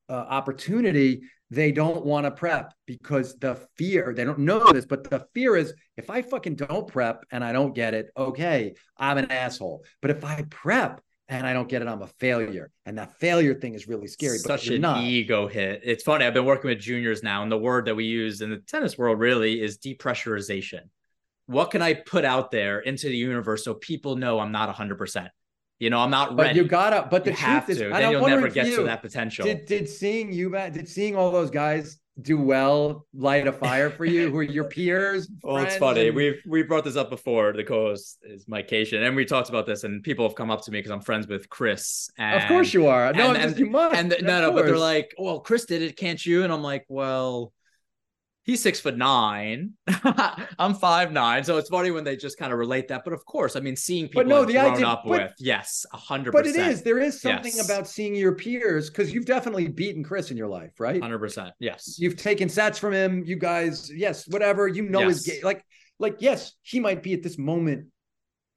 uh, 0.09 0.13
opportunity 0.13 1.21
they 1.51 1.71
don't 1.71 2.05
want 2.05 2.25
to 2.25 2.31
prep 2.31 2.73
because 2.85 3.37
the 3.39 3.55
fear, 3.75 4.13
they 4.15 4.23
don't 4.23 4.39
know 4.39 4.71
this, 4.71 4.85
but 4.85 5.09
the 5.09 5.25
fear 5.33 5.55
is 5.55 5.73
if 5.97 6.09
I 6.09 6.21
fucking 6.21 6.55
don't 6.55 6.87
prep 6.87 7.25
and 7.31 7.43
I 7.43 7.53
don't 7.53 7.73
get 7.73 7.95
it, 7.95 8.11
okay, 8.15 8.75
I'm 8.97 9.17
an 9.17 9.31
asshole. 9.31 9.83
But 10.01 10.11
if 10.11 10.23
I 10.23 10.45
prep 10.49 11.01
and 11.29 11.45
I 11.45 11.53
don't 11.53 11.69
get 11.69 11.81
it, 11.83 11.87
I'm 11.87 12.01
a 12.01 12.07
failure. 12.07 12.71
And 12.85 12.97
that 12.97 13.17
failure 13.19 13.53
thing 13.53 13.75
is 13.75 13.87
really 13.87 14.07
scary. 14.07 14.39
Such 14.39 14.67
an 14.67 14.81
not. 14.81 15.03
ego 15.03 15.47
hit. 15.47 15.81
It's 15.83 16.03
funny. 16.03 16.25
I've 16.25 16.33
been 16.33 16.45
working 16.45 16.69
with 16.69 16.79
juniors 16.79 17.21
now, 17.21 17.43
and 17.43 17.51
the 17.51 17.57
word 17.57 17.85
that 17.85 17.95
we 17.95 18.05
use 18.05 18.41
in 18.41 18.49
the 18.49 18.57
tennis 18.57 18.97
world 18.97 19.19
really 19.19 19.61
is 19.61 19.77
depressurization. 19.77 20.81
What 21.45 21.71
can 21.71 21.81
I 21.81 21.93
put 21.93 22.25
out 22.25 22.51
there 22.51 22.79
into 22.79 23.07
the 23.07 23.15
universe 23.15 23.63
so 23.63 23.75
people 23.75 24.15
know 24.15 24.39
I'm 24.39 24.51
not 24.51 24.75
100%? 24.75 25.29
You 25.77 25.89
know, 25.89 25.99
I'm 25.99 26.09
not 26.09 26.35
ready. 26.35 26.49
but 26.49 26.55
you 26.55 26.65
gotta. 26.65 27.07
But 27.09 27.23
the 27.23 27.31
you 27.31 27.37
truth 27.37 27.47
have 27.47 27.69
is, 27.69 27.77
to. 27.77 27.89
Then 27.89 28.11
you'll 28.11 28.27
never 28.27 28.49
get 28.49 28.67
you, 28.67 28.77
to 28.77 28.83
that 28.83 29.01
potential. 29.01 29.45
Did, 29.45 29.65
did 29.65 29.87
seeing 29.87 30.33
you, 30.33 30.49
man? 30.49 30.73
did 30.73 30.89
seeing 30.89 31.15
all 31.15 31.31
those 31.31 31.49
guys 31.49 31.99
do 32.21 32.37
well 32.37 33.05
light 33.13 33.47
a 33.47 33.51
fire 33.51 33.89
for 33.89 34.05
you? 34.05 34.29
Who 34.29 34.37
are 34.39 34.43
your 34.43 34.65
peers? 34.65 35.29
well, 35.43 35.57
it's 35.57 35.77
funny. 35.77 36.07
And... 36.07 36.15
We've 36.15 36.41
we 36.45 36.63
brought 36.63 36.83
this 36.83 36.95
up 36.95 37.09
before. 37.09 37.53
The 37.53 37.63
co-host 37.63 38.19
is 38.23 38.47
Mike 38.47 38.67
Cation, 38.67 39.03
and 39.03 39.15
we 39.15 39.25
talked 39.25 39.49
about 39.49 39.65
this, 39.65 39.83
and 39.83 40.03
people 40.03 40.27
have 40.27 40.35
come 40.35 40.51
up 40.51 40.63
to 40.63 40.71
me 40.71 40.79
because 40.79 40.91
I'm 40.91 41.01
friends 41.01 41.27
with 41.27 41.49
Chris. 41.49 42.09
And, 42.17 42.41
of 42.41 42.47
course 42.47 42.73
you 42.73 42.87
are. 42.87 43.11
No, 43.13 43.29
and, 43.29 43.37
and, 43.37 43.59
you 43.59 43.69
must. 43.69 43.95
And 43.95 44.11
the, 44.11 44.21
no, 44.21 44.41
no, 44.41 44.51
but 44.51 44.65
they're 44.65 44.77
like, 44.77 45.13
"Well, 45.17 45.39
Chris 45.39 45.65
did 45.65 45.81
it, 45.81 45.97
can't 45.97 46.23
you?" 46.25 46.43
And 46.43 46.53
I'm 46.53 46.63
like, 46.63 46.85
"Well." 46.87 47.53
He's 48.43 48.61
six 48.61 48.79
foot 48.79 48.97
nine. 48.97 49.73
I'm 50.59 50.73
five 50.73 51.11
nine. 51.11 51.43
So 51.43 51.57
it's 51.57 51.69
funny 51.69 51.91
when 51.91 52.03
they 52.03 52.15
just 52.15 52.37
kind 52.37 52.51
of 52.51 52.59
relate 52.59 52.87
that. 52.89 53.03
But 53.03 53.13
of 53.13 53.25
course, 53.25 53.55
I 53.55 53.59
mean, 53.59 53.75
seeing 53.75 54.07
people 54.07 54.23
but 54.23 54.27
no, 54.27 54.45
the 54.45 54.53
grown 54.53 54.73
idea, 54.73 54.87
up 54.87 55.03
but, 55.05 55.11
with, 55.11 55.33
yes, 55.39 55.85
hundred 55.91 56.31
But 56.31 56.47
it 56.47 56.55
is. 56.55 56.81
There 56.81 56.99
is 56.99 57.21
something 57.21 57.53
yes. 57.55 57.65
about 57.65 57.87
seeing 57.87 58.15
your 58.15 58.35
peers 58.35 58.89
because 58.89 59.13
you've 59.13 59.25
definitely 59.25 59.67
beaten 59.67 60.03
Chris 60.03 60.31
in 60.31 60.37
your 60.37 60.47
life, 60.47 60.79
right? 60.79 61.01
Hundred 61.01 61.19
percent. 61.19 61.53
Yes. 61.59 61.97
You've 61.99 62.17
taken 62.17 62.49
sets 62.49 62.79
from 62.79 62.93
him. 62.93 63.23
You 63.25 63.35
guys, 63.35 63.91
yes, 63.93 64.27
whatever. 64.27 64.67
You 64.67 64.83
know 64.83 65.01
yes. 65.01 65.25
his 65.25 65.25
game. 65.25 65.43
Like, 65.43 65.63
like, 65.99 66.17
yes, 66.19 66.53
he 66.61 66.79
might 66.79 67.03
be 67.03 67.13
at 67.13 67.23
this 67.23 67.37
moment 67.37 67.87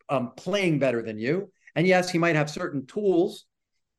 um 0.08 0.32
playing 0.36 0.78
better 0.78 1.02
than 1.02 1.18
you. 1.18 1.50
And 1.74 1.86
yes, 1.86 2.10
he 2.10 2.18
might 2.18 2.36
have 2.36 2.50
certain 2.50 2.86
tools. 2.86 3.46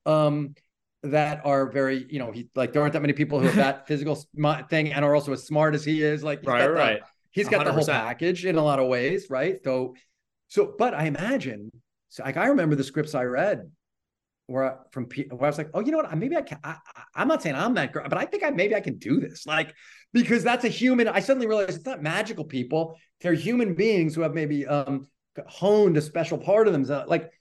Um, 0.06 0.56
that 1.04 1.46
are 1.46 1.70
very, 1.70 2.06
you 2.10 2.20
know, 2.20 2.32
he 2.32 2.50
like 2.56 2.74
there 2.74 2.82
aren't 2.82 2.94
that 2.94 3.02
many 3.02 3.14
people 3.14 3.40
who 3.40 3.48
have 3.48 3.56
that 3.56 3.88
physical 3.88 4.16
thing 4.70 4.94
and 4.94 5.04
are 5.04 5.14
also 5.14 5.34
as 5.34 5.46
smart 5.46 5.76
as 5.76 5.84
he 5.84 6.02
is. 6.02 6.24
Like, 6.24 6.42
right, 6.46 6.68
right. 6.68 7.00
The, 7.02 7.06
he's 7.32 7.50
got 7.50 7.62
100%. 7.62 7.66
the 7.66 7.74
whole 7.74 7.86
package 7.86 8.46
in 8.46 8.56
a 8.56 8.64
lot 8.64 8.80
of 8.80 8.88
ways, 8.88 9.28
right? 9.30 9.58
So, 9.64 9.96
so, 10.48 10.74
but 10.78 10.94
I 10.94 11.06
imagine, 11.06 11.72
so 12.10 12.24
like 12.24 12.38
I 12.38 12.48
remember 12.48 12.76
the 12.76 12.84
scripts 12.84 13.16
I 13.16 13.24
read 13.24 13.70
where 14.48 14.80
from 14.92 15.06
where 15.06 15.44
I 15.44 15.48
was 15.48 15.58
like, 15.58 15.70
oh, 15.74 15.80
you 15.80 15.92
know 15.92 15.98
what? 15.98 16.18
Maybe 16.18 16.36
I 16.36 16.42
can. 16.42 16.60
I, 16.64 16.76
am 17.16 17.28
not 17.28 17.42
saying 17.42 17.56
I'm 17.56 17.74
that 17.76 17.94
girl, 17.94 18.06
but 18.08 18.18
I 18.18 18.26
think 18.26 18.44
I 18.44 18.50
maybe 18.50 18.76
I 18.76 18.82
can 18.82 18.98
do 18.98 19.20
this. 19.20 19.46
Like 19.46 19.74
because 20.12 20.44
that's 20.44 20.66
a 20.66 20.70
human. 20.70 21.08
I 21.08 21.20
suddenly 21.20 21.48
realized 21.48 21.78
it's 21.78 21.86
not 21.86 22.02
magical 22.02 22.46
people. 22.46 22.98
They're 23.22 23.34
human 23.34 23.74
beings 23.74 24.16
who 24.16 24.22
have 24.22 24.34
maybe 24.34 24.68
um 24.68 25.08
honed 25.48 25.98
a 25.98 26.02
special 26.02 26.38
part 26.38 26.68
of 26.68 26.74
them. 26.74 27.08
Like 27.08 27.32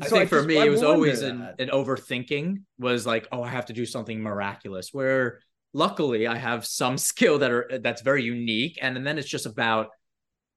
I 0.00 0.06
so 0.06 0.16
think 0.16 0.22
I 0.22 0.26
for 0.26 0.36
just, 0.36 0.48
me, 0.48 0.58
I 0.58 0.66
it 0.66 0.70
was 0.70 0.82
always 0.82 1.22
an, 1.22 1.54
an 1.58 1.68
overthinking 1.68 2.62
was 2.78 3.06
like, 3.06 3.28
oh, 3.32 3.42
I 3.42 3.48
have 3.48 3.66
to 3.66 3.72
do 3.72 3.86
something 3.86 4.20
miraculous. 4.20 4.90
Where 4.92 5.40
luckily 5.72 6.26
I 6.26 6.36
have 6.36 6.64
some 6.66 6.96
skill 6.98 7.38
that 7.38 7.50
are 7.50 7.78
that's 7.82 8.02
very 8.02 8.22
unique, 8.22 8.78
and, 8.80 8.96
and 8.96 9.06
then 9.06 9.18
it's 9.18 9.28
just 9.28 9.46
about 9.46 9.88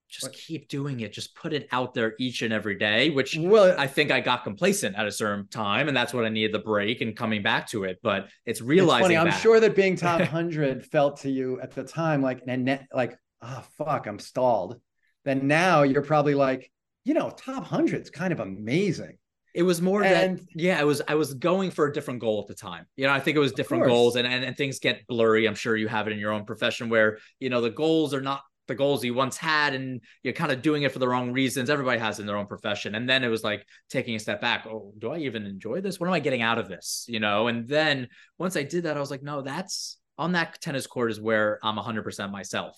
just 0.09 0.31
keep 0.33 0.69
doing 0.69 1.01
it. 1.01 1.11
Just 1.11 1.35
put 1.35 1.53
it 1.53 1.67
out 1.71 1.93
there 1.93 2.13
each 2.17 2.41
and 2.41 2.53
every 2.53 2.77
day, 2.77 3.09
which 3.09 3.37
well, 3.37 3.75
I 3.77 3.87
think 3.87 4.09
I 4.11 4.21
got 4.21 4.43
complacent 4.43 4.95
at 4.95 5.05
a 5.05 5.11
certain 5.11 5.47
time, 5.49 5.87
and 5.87 5.97
that's 5.97 6.13
what 6.13 6.25
I 6.25 6.29
needed 6.29 6.53
the 6.53 6.59
break 6.59 7.01
and 7.01 7.15
coming 7.15 7.43
back 7.43 7.67
to 7.69 7.83
it. 7.83 7.99
But 8.01 8.29
it's 8.45 8.61
realizing. 8.61 9.11
It's 9.11 9.17
funny. 9.17 9.31
I'm 9.31 9.41
sure 9.41 9.59
that 9.59 9.75
being 9.75 9.95
top 9.95 10.21
hundred 10.37 10.85
felt 10.85 11.21
to 11.21 11.29
you 11.29 11.59
at 11.61 11.71
the 11.71 11.83
time 11.83 12.21
like 12.21 12.41
and 12.47 12.87
like, 12.93 13.17
oh 13.41 13.63
fuck, 13.77 14.07
I'm 14.07 14.19
stalled. 14.19 14.79
Then 15.25 15.47
now 15.47 15.83
you're 15.83 16.03
probably 16.03 16.35
like, 16.35 16.71
you 17.03 17.13
know, 17.13 17.29
top 17.29 17.65
hundred's 17.65 18.09
kind 18.09 18.31
of 18.31 18.39
amazing. 18.39 19.17
It 19.53 19.63
was 19.63 19.81
more 19.81 20.03
and, 20.03 20.37
that 20.37 20.45
yeah, 20.55 20.79
I 20.79 20.83
was 20.83 21.01
I 21.07 21.15
was 21.15 21.33
going 21.33 21.71
for 21.71 21.87
a 21.87 21.93
different 21.93 22.19
goal 22.19 22.41
at 22.41 22.47
the 22.47 22.53
time. 22.53 22.85
You 22.95 23.07
know, 23.07 23.13
I 23.13 23.19
think 23.19 23.37
it 23.37 23.39
was 23.39 23.51
different 23.53 23.85
goals 23.85 24.15
and, 24.15 24.27
and 24.27 24.43
and 24.43 24.55
things 24.55 24.79
get 24.79 25.05
blurry. 25.07 25.47
I'm 25.47 25.55
sure 25.55 25.75
you 25.75 25.87
have 25.87 26.07
it 26.07 26.13
in 26.13 26.19
your 26.19 26.31
own 26.31 26.45
profession 26.45 26.89
where, 26.89 27.17
you 27.39 27.49
know, 27.49 27.61
the 27.61 27.69
goals 27.69 28.13
are 28.13 28.21
not 28.21 28.41
the 28.67 28.75
goals 28.75 29.03
you 29.03 29.13
once 29.13 29.37
had 29.37 29.73
and 29.73 30.01
you're 30.23 30.33
kind 30.33 30.51
of 30.51 30.61
doing 30.61 30.83
it 30.83 30.91
for 30.91 30.99
the 30.99 31.07
wrong 31.07 31.31
reasons. 31.31 31.69
Everybody 31.69 31.99
has 31.99 32.19
in 32.19 32.25
their 32.25 32.37
own 32.37 32.47
profession. 32.47 32.95
And 32.95 33.09
then 33.09 33.23
it 33.23 33.29
was 33.29 33.43
like 33.43 33.65
taking 33.89 34.15
a 34.15 34.19
step 34.19 34.41
back. 34.41 34.67
Oh, 34.67 34.93
do 34.97 35.11
I 35.11 35.19
even 35.19 35.45
enjoy 35.45 35.81
this? 35.81 35.99
What 35.99 36.07
am 36.07 36.13
I 36.13 36.19
getting 36.19 36.41
out 36.41 36.57
of 36.57 36.67
this? 36.67 37.05
You 37.07 37.19
know, 37.19 37.47
and 37.47 37.67
then 37.67 38.09
once 38.37 38.55
I 38.57 38.63
did 38.63 38.83
that, 38.83 38.97
I 38.97 38.99
was 38.99 39.09
like, 39.09 39.23
no, 39.23 39.41
that's 39.41 39.97
on 40.17 40.33
that 40.33 40.59
tennis 40.61 40.87
court 40.87 41.11
is 41.11 41.21
where 41.21 41.59
I'm 41.63 41.77
100% 41.77 42.31
myself 42.31 42.77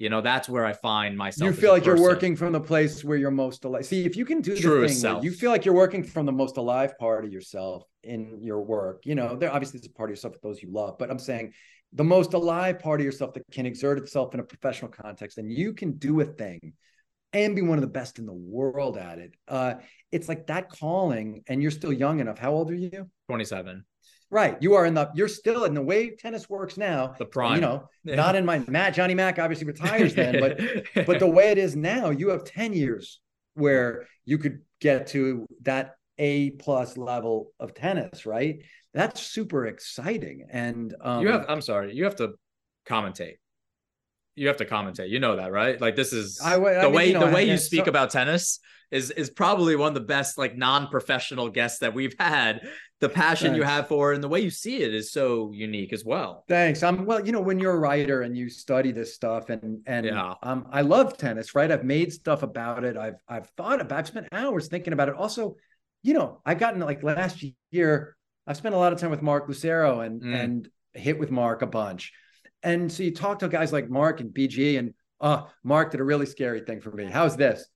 you 0.00 0.08
know 0.08 0.20
that's 0.20 0.48
where 0.48 0.64
i 0.64 0.72
find 0.72 1.16
myself 1.16 1.46
you 1.46 1.52
feel 1.52 1.72
like 1.72 1.84
you're 1.84 2.00
working 2.00 2.34
from 2.34 2.52
the 2.52 2.60
place 2.60 3.04
where 3.04 3.18
you're 3.18 3.30
most 3.30 3.64
alive. 3.64 3.84
See 3.86 4.04
if 4.04 4.16
you 4.16 4.24
can 4.24 4.40
do 4.40 4.56
True 4.56 4.80
the 4.80 4.88
thing 4.88 4.96
self. 4.96 5.22
you 5.22 5.30
feel 5.30 5.50
like 5.50 5.64
you're 5.64 5.74
working 5.74 6.02
from 6.02 6.26
the 6.26 6.32
most 6.32 6.56
alive 6.56 6.98
part 6.98 7.24
of 7.24 7.32
yourself 7.32 7.84
in 8.02 8.40
your 8.42 8.62
work 8.62 9.02
you 9.04 9.14
know 9.14 9.36
there 9.36 9.52
obviously 9.52 9.78
is 9.78 9.86
a 9.86 9.90
part 9.90 10.10
of 10.10 10.12
yourself 10.12 10.34
with 10.34 10.42
those 10.42 10.62
you 10.62 10.72
love 10.72 10.96
but 10.98 11.10
i'm 11.10 11.18
saying 11.18 11.52
the 11.92 12.04
most 12.04 12.32
alive 12.34 12.78
part 12.78 13.00
of 13.00 13.04
yourself 13.04 13.34
that 13.34 13.42
can 13.52 13.66
exert 13.66 13.98
itself 13.98 14.32
in 14.34 14.40
a 14.40 14.42
professional 14.42 14.90
context 14.90 15.38
and 15.38 15.52
you 15.52 15.74
can 15.74 15.92
do 15.92 16.20
a 16.20 16.24
thing 16.24 16.72
and 17.32 17.54
be 17.54 17.62
one 17.62 17.78
of 17.78 17.82
the 17.82 17.86
best 18.00 18.18
in 18.18 18.26
the 18.26 18.32
world 18.32 18.96
at 18.96 19.18
it 19.18 19.34
uh 19.48 19.74
it's 20.12 20.28
like 20.28 20.46
that 20.46 20.70
calling 20.70 21.42
and 21.46 21.62
you're 21.62 21.70
still 21.70 21.92
young 21.92 22.20
enough. 22.20 22.38
How 22.38 22.52
old 22.52 22.70
are 22.70 22.74
you? 22.74 23.08
27 23.28 23.84
Right. 24.30 24.56
You 24.60 24.74
are 24.74 24.86
in 24.86 24.94
the 24.94 25.10
you're 25.14 25.28
still 25.28 25.64
in 25.64 25.74
the 25.74 25.82
way 25.82 26.10
tennis 26.10 26.48
works 26.48 26.76
now. 26.76 27.14
The 27.18 27.26
prime. 27.26 27.56
You 27.56 27.60
know, 27.60 27.88
yeah. 28.04 28.14
not 28.14 28.36
in 28.36 28.44
my 28.44 28.60
Matt 28.68 28.94
Johnny 28.94 29.14
Mac 29.14 29.38
obviously 29.38 29.66
retires 29.66 30.14
then, 30.14 30.38
but 30.38 30.60
but 31.06 31.18
the 31.18 31.26
way 31.26 31.50
it 31.50 31.58
is 31.58 31.74
now, 31.74 32.10
you 32.10 32.28
have 32.28 32.44
10 32.44 32.72
years 32.72 33.20
where 33.54 34.06
you 34.24 34.38
could 34.38 34.60
get 34.80 35.08
to 35.08 35.46
that 35.62 35.96
A 36.18 36.50
plus 36.50 36.96
level 36.96 37.52
of 37.58 37.74
tennis, 37.74 38.24
right? 38.24 38.62
That's 38.94 39.20
super 39.20 39.66
exciting. 39.66 40.46
And 40.50 40.94
um, 41.00 41.22
you 41.22 41.28
have 41.32 41.46
I'm 41.48 41.60
sorry, 41.60 41.94
you 41.94 42.04
have 42.04 42.16
to 42.16 42.34
commentate. 42.86 43.36
You 44.36 44.48
have 44.48 44.58
to 44.58 44.64
commentate. 44.64 45.10
You 45.10 45.20
know 45.20 45.36
that, 45.36 45.52
right? 45.52 45.80
Like 45.80 45.96
this 45.96 46.12
is 46.12 46.40
I, 46.42 46.54
I 46.54 46.58
the 46.58 46.82
mean, 46.84 46.92
way 46.92 47.06
you 47.08 47.14
know, 47.14 47.26
the 47.26 47.34
way 47.34 47.44
you 47.44 47.56
speak 47.56 47.84
so, 47.84 47.90
about 47.90 48.10
tennis 48.10 48.60
is 48.90 49.10
is 49.10 49.30
probably 49.30 49.76
one 49.76 49.88
of 49.88 49.94
the 49.94 50.00
best 50.00 50.38
like 50.38 50.56
non-professional 50.56 51.48
guests 51.50 51.80
that 51.80 51.94
we've 51.94 52.14
had. 52.18 52.60
The 53.00 53.08
passion 53.08 53.48
Thanks. 53.48 53.56
you 53.56 53.62
have 53.62 53.88
for 53.88 54.12
and 54.12 54.22
the 54.22 54.28
way 54.28 54.40
you 54.40 54.50
see 54.50 54.82
it 54.82 54.92
is 54.92 55.10
so 55.10 55.52
unique 55.54 55.94
as 55.94 56.04
well. 56.04 56.44
Thanks. 56.48 56.82
I'm 56.82 57.06
well, 57.06 57.24
you 57.24 57.32
know, 57.32 57.40
when 57.40 57.58
you're 57.58 57.72
a 57.72 57.78
writer 57.78 58.22
and 58.22 58.36
you 58.36 58.50
study 58.50 58.92
this 58.92 59.14
stuff 59.14 59.48
and 59.48 59.80
and 59.86 60.06
yeah. 60.06 60.34
um 60.42 60.68
I 60.70 60.82
love 60.82 61.16
tennis, 61.16 61.54
right? 61.54 61.70
I've 61.70 61.84
made 61.84 62.12
stuff 62.12 62.42
about 62.42 62.84
it. 62.84 62.98
I've 62.98 63.16
I've 63.26 63.48
thought 63.56 63.80
about 63.80 64.00
I've 64.00 64.06
spent 64.06 64.28
hours 64.32 64.68
thinking 64.68 64.92
about 64.92 65.08
it. 65.08 65.14
Also, 65.14 65.56
you 66.02 66.12
know, 66.12 66.40
I've 66.44 66.58
gotten 66.58 66.80
like 66.80 67.02
last 67.02 67.42
year, 67.70 68.16
I've 68.46 68.56
spent 68.56 68.74
a 68.74 68.78
lot 68.78 68.92
of 68.92 69.00
time 69.00 69.10
with 69.10 69.22
Mark 69.22 69.48
Lucero 69.48 70.00
and 70.00 70.22
mm. 70.22 70.34
and 70.34 70.68
hit 70.92 71.18
with 71.18 71.30
Mark 71.30 71.62
a 71.62 71.66
bunch. 71.66 72.12
And 72.62 72.90
so 72.90 73.02
you 73.02 73.14
talk 73.14 73.38
to 73.40 73.48
guys 73.48 73.72
like 73.72 73.88
Mark 73.88 74.20
and 74.20 74.32
BG 74.32 74.78
and 74.78 74.94
oh, 75.20 75.50
Mark 75.64 75.90
did 75.90 76.00
a 76.00 76.04
really 76.04 76.26
scary 76.26 76.60
thing 76.60 76.80
for 76.80 76.90
me. 76.90 77.06
How's 77.06 77.36
this? 77.36 77.66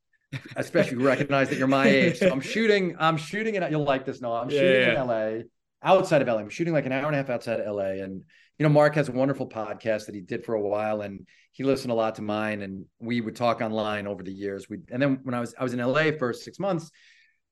especially 0.57 0.97
recognize 0.99 1.49
that 1.49 1.59
you're 1.59 1.69
my 1.69 1.87
age. 1.87 2.19
So 2.19 2.31
I'm 2.31 2.41
shooting, 2.55 2.97
I'm 2.99 3.17
shooting 3.17 3.55
it. 3.55 3.71
You'll 3.71 3.85
like 3.85 4.05
this, 4.05 4.21
no, 4.21 4.33
I'm 4.33 4.51
yeah, 4.51 4.59
shooting 4.59 4.81
yeah. 4.81 5.03
in 5.03 5.09
LA, 5.09 5.43
outside 5.83 6.23
of 6.23 6.29
LA. 6.29 6.39
I'm 6.39 6.51
shooting 6.51 6.73
like 6.73 6.87
an 6.87 6.93
hour 6.93 7.07
and 7.07 7.15
a 7.15 7.19
half 7.19 7.31
outside 7.31 7.61
of 7.61 7.75
LA. 7.75 8.03
And 8.03 8.23
you 8.59 8.63
know, 8.63 8.69
Mark 8.69 8.95
has 8.95 9.09
a 9.09 9.13
wonderful 9.13 9.49
podcast 9.49 10.07
that 10.07 10.15
he 10.15 10.21
did 10.21 10.45
for 10.45 10.55
a 10.55 10.61
while, 10.61 11.01
and 11.01 11.27
he 11.53 11.65
listened 11.65 11.91
a 11.91 11.95
lot 11.95 12.15
to 12.17 12.23
mine. 12.23 12.63
And 12.63 12.85
we 13.01 13.21
would 13.21 13.35
talk 13.35 13.61
online 13.61 14.07
over 14.07 14.23
the 14.23 14.33
years. 14.33 14.69
We 14.69 14.79
and 14.91 15.03
then 15.03 15.21
when 15.25 15.35
I 15.35 15.41
was 15.41 15.55
I 15.59 15.65
was 15.65 15.75
in 15.75 15.81
LA 15.81 16.13
for 16.19 16.33
six 16.33 16.59
months, 16.59 16.91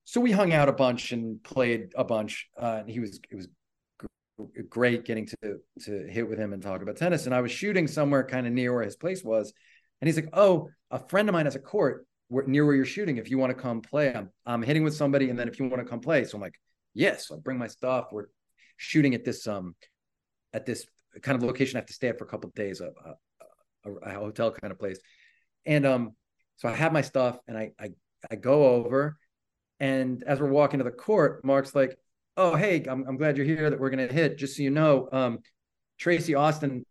so 0.04 0.20
we 0.20 0.30
hung 0.30 0.52
out 0.52 0.68
a 0.68 0.72
bunch 0.72 1.12
and 1.12 1.42
played 1.42 1.92
a 1.96 2.04
bunch. 2.04 2.48
Uh, 2.60 2.78
and 2.80 2.90
he 2.90 3.00
was 3.00 3.20
it 3.30 3.34
was 3.34 3.48
great 4.68 5.04
getting 5.04 5.26
to 5.26 5.58
to 5.84 6.06
hit 6.08 6.28
with 6.28 6.38
him 6.38 6.52
and 6.52 6.62
talk 6.62 6.82
about 6.82 6.96
tennis. 6.96 7.26
And 7.26 7.34
I 7.34 7.40
was 7.40 7.52
shooting 7.52 7.86
somewhere 7.86 8.24
kind 8.24 8.46
of 8.46 8.52
near 8.52 8.72
where 8.72 8.84
his 8.84 8.96
place 8.96 9.22
was, 9.24 9.52
and 10.00 10.08
he's 10.08 10.16
like, 10.16 10.30
"Oh, 10.32 10.70
a 10.90 10.98
friend 10.98 11.28
of 11.28 11.32
mine 11.32 11.46
has 11.46 11.56
a 11.56 11.60
court 11.60 12.06
near 12.46 12.64
where 12.64 12.74
you're 12.74 12.84
shooting. 12.84 13.18
If 13.18 13.30
you 13.30 13.38
want 13.38 13.54
to 13.56 13.60
come 13.60 13.80
play, 13.82 14.14
I'm 14.14 14.30
I'm 14.46 14.62
hitting 14.62 14.84
with 14.84 14.94
somebody, 14.94 15.30
and 15.30 15.38
then 15.38 15.48
if 15.48 15.58
you 15.58 15.68
want 15.68 15.82
to 15.82 15.88
come 15.88 16.00
play, 16.00 16.24
so 16.24 16.36
I'm 16.36 16.42
like, 16.42 16.58
yes, 16.94 17.30
I'll 17.30 17.40
bring 17.40 17.58
my 17.58 17.68
stuff. 17.68 18.08
We're 18.12 18.26
shooting 18.76 19.14
at 19.14 19.24
this 19.24 19.46
um 19.46 19.74
at 20.52 20.66
this 20.66 20.86
kind 21.22 21.36
of 21.36 21.42
location. 21.42 21.76
I 21.76 21.80
have 21.80 21.86
to 21.86 21.92
stay 21.92 22.08
at 22.08 22.18
for 22.18 22.24
a 22.24 22.28
couple 22.28 22.50
days, 22.54 22.80
a, 22.80 22.90
a, 23.84 23.92
a, 23.92 24.14
hotel 24.14 24.50
kind 24.50 24.72
of 24.72 24.78
place, 24.78 24.98
and 25.66 25.86
um 25.86 26.12
so 26.56 26.68
I 26.68 26.74
have 26.74 26.92
my 26.92 27.02
stuff, 27.02 27.38
and 27.48 27.56
I 27.58 27.72
I 27.78 27.90
I 28.30 28.36
go 28.36 28.66
over 28.66 29.16
And 29.80 30.22
as 30.24 30.40
we're 30.40 30.48
walking 30.48 30.78
to 30.78 30.84
the 30.84 30.92
court, 30.92 31.44
Mark's 31.44 31.74
like, 31.74 31.98
"Oh, 32.36 32.54
hey, 32.54 32.84
I'm, 32.88 33.04
I'm 33.06 33.16
glad 33.16 33.36
you're 33.36 33.46
here. 33.46 33.70
That 33.70 33.80
we're 33.80 33.90
gonna 33.90 34.06
hit. 34.06 34.38
Just 34.38 34.56
so 34.56 34.62
you 34.62 34.70
know, 34.70 35.08
um, 35.12 35.38
Tracy 35.98 36.34
Austin, 36.34 36.84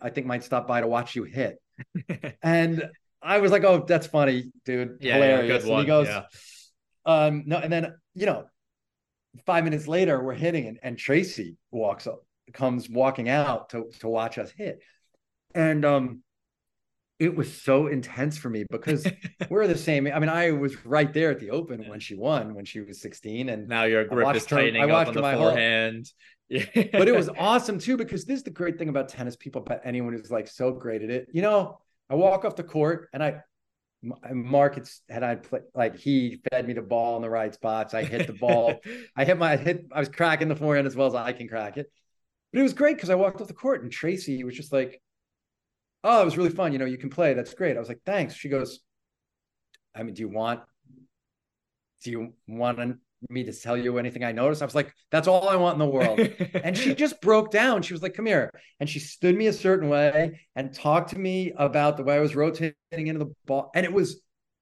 I 0.00 0.10
think 0.10 0.26
might 0.26 0.44
stop 0.44 0.66
by 0.66 0.80
to 0.80 0.86
watch 0.86 1.16
you 1.16 1.24
hit." 1.24 1.58
and 2.42 2.88
I 3.22 3.38
was 3.38 3.52
like, 3.52 3.64
"Oh, 3.64 3.84
that's 3.86 4.06
funny, 4.06 4.52
dude. 4.64 4.98
Yeah, 5.00 5.14
Hilarious." 5.14 5.42
yeah, 5.42 5.48
good 5.48 5.62
and 5.62 5.70
one. 5.70 5.80
he 5.82 5.86
goes, 5.86 6.08
yeah. 6.08 6.22
um, 7.06 7.44
no, 7.46 7.58
and 7.58 7.72
then 7.72 7.94
you 8.14 8.26
know, 8.26 8.44
five 9.46 9.64
minutes 9.64 9.86
later, 9.88 10.22
we're 10.22 10.34
hitting, 10.34 10.66
and, 10.66 10.78
and 10.82 10.98
Tracy 10.98 11.56
walks 11.70 12.06
up, 12.06 12.24
comes 12.52 12.88
walking 12.88 13.28
out 13.28 13.70
to 13.70 13.90
to 14.00 14.08
watch 14.08 14.38
us 14.38 14.50
hit, 14.50 14.80
and 15.54 15.84
um, 15.84 16.22
it 17.22 17.36
was 17.36 17.62
so 17.62 17.86
intense 17.86 18.36
for 18.36 18.50
me 18.50 18.64
because 18.70 19.06
we're 19.50 19.66
the 19.66 19.78
same. 19.78 20.06
I 20.06 20.18
mean, 20.18 20.28
I 20.28 20.50
was 20.50 20.84
right 20.84 21.12
there 21.12 21.30
at 21.30 21.38
the 21.40 21.50
Open 21.50 21.88
when 21.88 22.00
she 22.00 22.14
won 22.16 22.54
when 22.54 22.64
she 22.64 22.80
was 22.80 23.00
sixteen, 23.00 23.48
and 23.48 23.68
Now 23.68 23.84
your 23.84 24.04
grip 24.04 24.34
is 24.36 24.44
her- 24.46 24.56
tightening 24.56 24.82
I 24.82 24.84
up 24.86 24.90
watched 24.90 25.08
on 25.08 25.14
her 25.14 25.20
the 25.20 25.22
my 25.22 25.34
whole- 25.34 25.50
forehand. 25.50 26.10
Yeah. 26.48 26.66
but 26.92 27.08
it 27.08 27.14
was 27.16 27.30
awesome 27.38 27.78
too 27.78 27.96
because 27.96 28.26
this 28.26 28.36
is 28.38 28.42
the 28.42 28.50
great 28.50 28.76
thing 28.78 28.90
about 28.90 29.08
tennis. 29.08 29.36
People, 29.36 29.62
but 29.62 29.80
anyone 29.86 30.12
who's 30.12 30.30
like 30.30 30.48
so 30.48 30.70
great 30.70 31.02
at 31.02 31.08
it, 31.08 31.28
you 31.32 31.40
know, 31.40 31.78
I 32.10 32.14
walk 32.14 32.44
off 32.44 32.56
the 32.56 32.62
court 32.62 33.08
and 33.14 33.22
I, 33.24 33.40
Mark, 34.30 34.76
it's 34.76 35.00
had 35.08 35.22
I 35.22 35.36
play 35.36 35.60
like 35.74 35.96
he 35.96 36.42
fed 36.50 36.66
me 36.66 36.74
the 36.74 36.82
ball 36.82 37.16
in 37.16 37.22
the 37.22 37.30
right 37.30 37.54
spots. 37.54 37.94
I 37.94 38.04
hit 38.04 38.26
the 38.26 38.34
ball. 38.34 38.80
I 39.16 39.24
hit 39.24 39.38
my 39.38 39.52
I 39.52 39.56
hit. 39.56 39.86
I 39.92 40.00
was 40.00 40.10
cracking 40.10 40.48
the 40.48 40.56
forehand 40.56 40.86
as 40.86 40.94
well 40.94 41.06
as 41.06 41.14
I 41.14 41.32
can 41.32 41.48
crack 41.48 41.78
it. 41.78 41.90
But 42.52 42.58
it 42.60 42.62
was 42.64 42.74
great 42.74 42.96
because 42.96 43.08
I 43.08 43.14
walked 43.14 43.40
off 43.40 43.48
the 43.48 43.54
court 43.54 43.82
and 43.82 43.90
Tracy 43.90 44.44
was 44.44 44.54
just 44.54 44.74
like, 44.74 45.00
"Oh, 46.04 46.22
it 46.22 46.24
was 46.24 46.36
really 46.36 46.50
fun. 46.50 46.72
You 46.72 46.78
know, 46.78 46.84
you 46.84 46.98
can 46.98 47.10
play. 47.10 47.34
That's 47.34 47.54
great." 47.54 47.76
I 47.76 47.80
was 47.80 47.88
like, 47.88 48.02
"Thanks." 48.04 48.34
She 48.34 48.48
goes, 48.48 48.80
"I 49.94 50.02
mean, 50.02 50.14
do 50.14 50.22
you 50.22 50.28
want? 50.28 50.60
Do 52.02 52.10
you 52.10 52.34
want 52.48 52.98
me 53.28 53.44
to 53.44 53.52
tell 53.52 53.76
you 53.76 53.98
anything 53.98 54.24
I 54.24 54.32
noticed?" 54.32 54.62
I 54.62 54.64
was 54.64 54.74
like, 54.74 54.92
"That's 55.10 55.28
all 55.28 55.48
I 55.48 55.56
want 55.56 55.74
in 55.74 55.78
the 55.78 55.86
world." 55.86 56.18
and 56.54 56.76
she 56.76 56.94
just 56.94 57.20
broke 57.20 57.50
down. 57.50 57.82
She 57.82 57.94
was 57.94 58.02
like, 58.02 58.14
"Come 58.14 58.26
here," 58.26 58.50
and 58.80 58.88
she 58.88 58.98
stood 58.98 59.36
me 59.36 59.46
a 59.46 59.52
certain 59.52 59.88
way 59.88 60.40
and 60.56 60.74
talked 60.74 61.10
to 61.10 61.18
me 61.18 61.52
about 61.56 61.96
the 61.96 62.04
way 62.04 62.16
I 62.16 62.20
was 62.20 62.36
rotating 62.36 62.74
into 62.94 63.24
the 63.24 63.32
ball, 63.46 63.70
and 63.74 63.84
it 63.86 63.92
was 63.92 64.20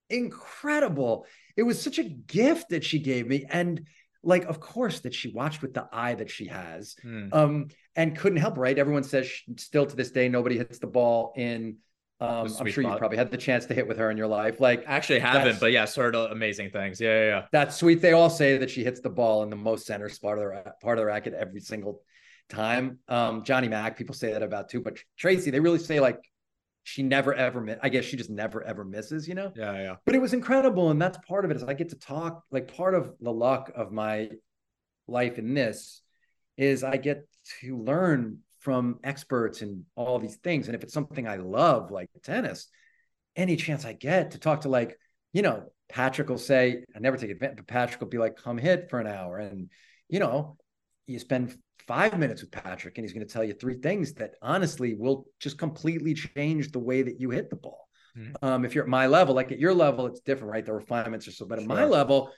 incredible. 0.09 1.26
It 1.57 1.62
was 1.62 1.80
such 1.80 1.99
a 1.99 2.05
gift 2.05 2.70
that 2.70 2.84
she 2.84 2.99
gave 2.99 3.26
me, 3.26 3.47
and 3.49 3.86
like, 4.23 4.45
of 4.45 4.61
course, 4.61 5.01
that 5.01 5.14
she 5.14 5.31
watched 5.33 5.62
with 5.62 5.75
the 5.75 5.89
eye 5.93 6.14
that 6.14 6.31
she 6.31 6.47
has, 6.47 6.97
Hmm. 7.03 7.29
um, 7.33 7.68
and 7.97 8.16
couldn't 8.16 8.39
help. 8.39 8.57
Right? 8.59 8.79
Everyone 8.79 9.03
says 9.03 9.27
she, 9.27 9.53
still 9.57 9.87
to 9.87 9.97
this 9.97 10.11
day 10.11 10.29
nobody 10.29 10.59
hits 10.59 10.79
the 10.79 10.87
ball 10.87 11.33
in. 11.37 11.77
Um, 12.23 12.49
I'm 12.61 12.71
sure 12.71 12.85
you 12.85 12.95
probably 12.97 13.16
had 13.16 13.31
the 13.31 13.39
chance 13.39 13.64
to 13.66 13.75
hit 13.75 13.89
with 13.89 13.97
her 13.97 14.11
in 14.11 14.18
your 14.18 14.27
life. 14.27 14.61
Like 14.61 14.85
Actually 14.87 15.21
haven't, 15.21 15.59
but 15.59 15.73
yes, 15.73 15.97
heard 15.97 16.14
of 16.14 16.31
amazing 16.31 16.68
things. 16.71 17.01
Yeah, 17.01 17.09
yeah, 17.18 17.27
yeah. 17.27 17.43
that's 17.51 17.77
sweet. 17.77 18.03
They 18.03 18.12
all 18.12 18.29
say 18.29 18.59
that 18.59 18.68
she 18.68 18.85
hits 18.85 19.01
the 19.01 19.09
ball 19.09 19.43
in 19.43 19.49
the 19.49 19.57
most 19.57 19.87
center 19.87 20.11
spot 20.11 20.39
of 20.39 20.64
the 20.64 20.73
part 20.83 20.99
of 20.99 21.03
the 21.03 21.07
racket 21.07 21.33
every 21.33 21.61
single 21.61 22.03
time. 22.51 22.99
Um, 23.09 23.43
Johnny 23.43 23.68
Mac, 23.68 23.97
people 23.97 24.14
say 24.14 24.33
that 24.35 24.43
about 24.43 24.68
too, 24.68 24.83
but 24.83 24.99
Tracy, 25.16 25.51
they 25.51 25.61
really 25.61 25.79
say 25.79 25.99
like 25.99 26.18
she 26.83 27.03
never 27.03 27.35
ever. 27.35 27.78
I 27.83 27.89
guess 27.89 28.05
she 28.05 28.16
just 28.16 28.31
never 28.31 28.62
ever 28.62 28.85
misses, 28.85 29.28
you 29.28 29.35
know. 29.35 29.53
Yeah, 29.55 29.72
yeah. 29.74 29.97
But 30.05 30.14
it 30.14 30.20
was 30.20 30.33
incredible, 30.33 30.91
and 30.91 31.01
that's 31.01 31.18
part 31.28 31.45
of 31.45 31.51
it. 31.51 31.57
Is 31.57 31.64
I 31.64 31.74
get 31.74 31.91
to 31.91 31.97
talk. 31.97 32.43
Like 32.51 32.74
part 32.74 32.95
of 32.95 33.14
the 33.20 33.33
luck 33.33 33.70
of 33.74 33.93
my 33.93 34.31
life 35.07 35.39
in 35.39 35.55
this 35.55 36.03
is 36.57 36.85
I 36.85 36.97
get 36.97 37.26
to 37.61 37.78
learn 37.78 38.39
from 38.61 38.99
experts 39.03 39.62
and 39.62 39.85
all 39.97 40.18
these 40.18 40.37
things. 40.37 40.66
And 40.66 40.74
if 40.74 40.83
it's 40.83 40.93
something 40.93 41.26
I 41.26 41.37
love, 41.37 41.91
like 41.91 42.11
tennis, 42.22 42.68
any 43.35 43.57
chance 43.57 43.85
I 43.85 43.95
get 43.95 44.33
to 44.33 44.39
talk 44.39 44.62
to 44.62 44.68
like, 44.68 44.99
you 45.33 45.43
know, 45.43 45.72
Patrick 45.89 46.28
will 46.28 46.39
say, 46.39 46.85
I 46.95 46.99
never 46.99 47.16
take 47.16 47.31
advantage, 47.31 47.57
but 47.57 47.66
Patrick 47.66 48.01
will 48.01 48.09
be 48.09 48.18
like, 48.18 48.37
come 48.37 48.59
hit 48.59 48.91
for 48.91 49.01
an 49.01 49.07
hour. 49.07 49.39
And, 49.39 49.70
you 50.09 50.20
know, 50.20 50.57
you 51.11 51.19
spend 51.19 51.57
five 51.87 52.19
minutes 52.19 52.43
with 52.43 52.53
Patrick 52.53 52.97
and 52.97 53.05
he's 53.05 53.13
going 53.13 53.27
to 53.27 53.33
tell 53.33 53.45
you 53.45 53.53
three 53.53 53.79
things 53.81 54.15
that 54.15 54.35
honestly 54.43 54.95
will 54.95 55.27
just 55.41 55.59
completely 55.59 56.15
change 56.15 56.71
the 56.71 56.79
way 56.79 57.03
that 57.03 57.21
you 57.21 57.31
hit 57.31 57.51
the 57.51 57.57
ball. 57.57 57.89
Mhm. 58.17 58.35
Um, 58.43 58.65
if 58.65 58.75
you're 58.75 58.85
at 58.85 58.91
my 58.91 59.07
level, 59.07 59.35
like 59.35 59.53
at 59.53 59.59
your 59.59 59.75
level, 59.75 60.07
it's 60.07 60.21
different, 60.21 60.53
right? 60.53 60.65
The 60.65 60.73
refinements 60.73 61.27
are 61.29 61.33
so, 61.33 61.47
but 61.47 61.59
at 61.59 61.67
my 61.67 61.85
level, 61.85 62.31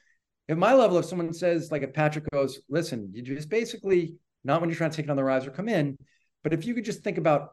at 0.48 0.58
my 0.58 0.74
level, 0.74 0.98
if 0.98 1.04
someone 1.04 1.32
says, 1.32 1.70
like, 1.70 1.82
if 1.82 1.92
Patrick 1.92 2.28
goes, 2.30 2.60
listen, 2.68 3.10
you 3.12 3.22
just 3.22 3.48
basically 3.48 4.16
not 4.44 4.60
when 4.60 4.70
you're 4.70 4.76
trying 4.76 4.90
to 4.90 4.96
take 4.96 5.06
it 5.06 5.10
on 5.10 5.16
the 5.16 5.24
rise 5.24 5.46
or 5.46 5.50
come 5.50 5.68
in, 5.68 5.96
but 6.42 6.52
if 6.52 6.66
you 6.66 6.74
could 6.74 6.84
just 6.84 7.02
think 7.02 7.18
about 7.18 7.50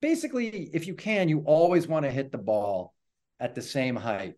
basically, 0.00 0.70
if 0.72 0.86
you 0.86 0.94
can, 0.94 1.28
you 1.28 1.40
always 1.40 1.86
want 1.86 2.04
to 2.04 2.10
hit 2.10 2.32
the 2.32 2.38
ball 2.38 2.94
at 3.38 3.54
the 3.54 3.62
same 3.62 3.96
height. 3.96 4.34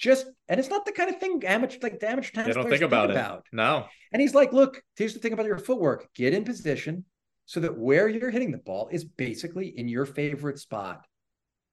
Just 0.00 0.26
and 0.48 0.58
it's 0.58 0.70
not 0.70 0.86
the 0.86 0.92
kind 0.92 1.10
of 1.10 1.20
thing 1.20 1.42
amateur 1.44 1.76
like 1.82 2.00
the 2.00 2.08
amateur 2.08 2.32
tennis 2.32 2.48
They 2.48 2.54
don't 2.54 2.62
players 2.62 2.80
think 2.80 2.90
about 2.90 3.10
it. 3.10 3.42
No. 3.52 3.84
And 4.12 4.22
he's 4.22 4.34
like, 4.34 4.50
look, 4.50 4.82
here's 4.96 5.12
the 5.12 5.20
thing 5.20 5.34
about 5.34 5.44
your 5.44 5.58
footwork: 5.58 6.08
get 6.14 6.32
in 6.32 6.42
position 6.42 7.04
so 7.44 7.60
that 7.60 7.76
where 7.76 8.08
you're 8.08 8.30
hitting 8.30 8.50
the 8.50 8.58
ball 8.58 8.88
is 8.90 9.04
basically 9.04 9.68
in 9.76 9.88
your 9.88 10.06
favorite 10.06 10.58
spot 10.58 11.04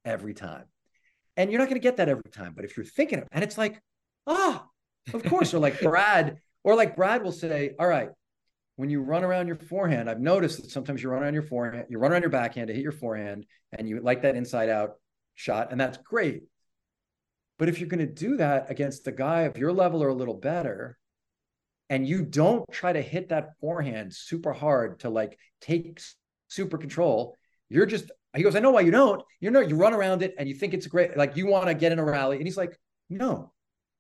every 0.03 0.34
time. 0.34 0.65
And 1.38 1.51
you're 1.51 1.59
not 1.59 1.69
going 1.69 1.80
to 1.80 1.84
get 1.84 1.97
that 1.97 2.09
every 2.09 2.30
time, 2.32 2.53
but 2.53 2.65
if 2.65 2.75
you're 2.75 2.86
thinking, 2.86 3.19
of, 3.19 3.28
and 3.32 3.43
it's 3.43 3.57
like, 3.57 3.80
ah, 4.25 4.65
of 5.13 5.23
course, 5.23 5.53
or 5.53 5.59
like 5.59 5.80
Brad, 5.82 6.38
or 6.63 6.75
like 6.75 6.95
Brad 6.95 7.23
will 7.23 7.32
say, 7.32 7.75
all 7.80 7.88
right, 7.88 8.09
when 8.75 8.89
you 8.89 9.01
run 9.01 9.23
around 9.23 9.47
your 9.47 9.55
forehand, 9.55 10.09
I've 10.09 10.19
noticed 10.19 10.61
that 10.61 10.71
sometimes 10.71 11.01
you 11.01 11.09
run 11.09 11.21
around 11.21 11.36
your 11.36 11.43
forehand, 11.43 11.86
you 11.89 11.99
run 11.99 12.11
around 12.11 12.23
your 12.23 12.32
backhand 12.32 12.69
to 12.69 12.73
hit 12.73 12.82
your 12.82 12.91
forehand, 12.91 13.45
and 13.71 13.88
you 13.88 14.01
like 14.01 14.23
that 14.23 14.36
inside 14.36 14.69
out 14.69 14.95
shot, 15.36 15.71
and 15.71 15.80
that's 15.80 15.97
great. 15.97 16.43
But 17.60 17.70
if 17.70 17.80
you're 17.80 17.89
going 17.89 18.05
to 18.05 18.14
do 18.14 18.38
that 18.38 18.70
against 18.70 19.08
a 19.08 19.12
guy 19.12 19.41
of 19.41 19.58
your 19.58 19.74
level 19.74 20.03
or 20.03 20.10
a 20.10 20.14
little 20.14 20.36
better, 20.36 20.97
and 21.89 22.08
you 22.08 22.24
don't 22.24 22.66
try 22.72 22.93
to 22.93 23.01
hit 23.01 23.30
that 23.30 23.58
forehand 23.60 24.14
super 24.14 24.53
hard 24.53 24.99
to 24.99 25.10
like 25.10 25.39
take 25.62 25.99
super 26.49 26.78
control, 26.78 27.36
you're 27.70 27.86
just, 27.86 28.12
he 28.36 28.43
goes, 28.43 28.55
I 28.55 28.60
know 28.60 28.72
why 28.72 28.82
you 28.82 28.91
don't. 28.91 29.24
You 29.39 29.51
know, 29.51 29.62
you 29.62 29.76
run 29.76 29.93
around 29.93 30.22
it 30.22 30.36
and 30.38 30.47
you 30.47 30.53
think 30.53 30.74
it's 30.74 30.86
great, 30.88 31.18
like 31.18 31.36
you 31.38 31.47
want 31.47 31.68
to 31.68 31.74
get 31.74 31.91
in 31.91 31.99
a 31.99 32.03
rally. 32.05 32.38
And 32.38 32.45
he's 32.45 32.58
like, 32.58 32.78
no, 33.10 33.53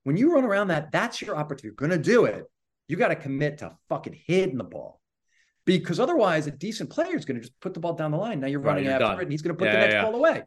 when 0.03 0.17
you 0.17 0.33
run 0.33 0.43
around 0.43 0.67
that, 0.67 0.91
that's 0.91 1.21
your 1.21 1.35
opportunity. 1.35 1.67
You're 1.67 1.87
going 1.89 1.91
to 2.01 2.09
do 2.11 2.25
it. 2.25 2.45
You 2.87 2.95
got 2.97 3.07
to 3.09 3.15
commit 3.15 3.57
to 3.59 3.75
fucking 3.89 4.17
hitting 4.27 4.57
the 4.57 4.63
ball. 4.63 5.01
Because 5.65 5.99
otherwise, 5.99 6.47
a 6.47 6.51
decent 6.51 6.89
player 6.89 7.15
is 7.17 7.25
going 7.25 7.35
to 7.35 7.41
just 7.41 7.59
put 7.59 7.73
the 7.73 7.81
ball 7.81 7.93
down 7.93 8.11
the 8.11 8.17
line. 8.17 8.39
Now 8.39 8.47
you're 8.47 8.61
Right, 8.61 8.69
running 8.71 8.85
you're 8.85 8.93
after 8.93 9.05
done. 9.05 9.19
it, 9.19 9.23
and 9.23 9.31
he's 9.31 9.41
going 9.41 9.53
to 9.55 9.59
put 9.59 9.65
Yeah, 9.65 9.73
the 9.73 9.79
next 9.79 9.93
yeah. 9.95 10.03
ball 10.03 10.15
away. 10.15 10.43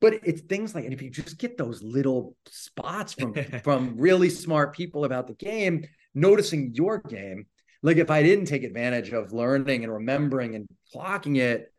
But 0.00 0.20
it's 0.24 0.42
things 0.42 0.74
like, 0.74 0.84
and 0.84 0.92
if 0.92 1.00
you 1.00 1.10
just 1.10 1.38
get 1.38 1.56
those 1.56 1.82
little 1.82 2.36
spots 2.46 3.14
from 3.14 3.34
from 3.64 3.96
really 3.96 4.30
smart 4.30 4.74
people 4.74 5.04
about 5.04 5.26
the 5.26 5.34
game, 5.34 5.84
noticing 6.14 6.72
your 6.74 6.98
game, 6.98 7.46
like 7.82 7.96
if 7.96 8.10
I 8.10 8.22
didn't 8.22 8.46
take 8.46 8.64
advantage 8.64 9.10
of 9.12 9.32
learning 9.32 9.84
and 9.84 9.92
remembering 9.92 10.54
and 10.54 10.68
clocking 10.94 11.38
it, 11.38 11.72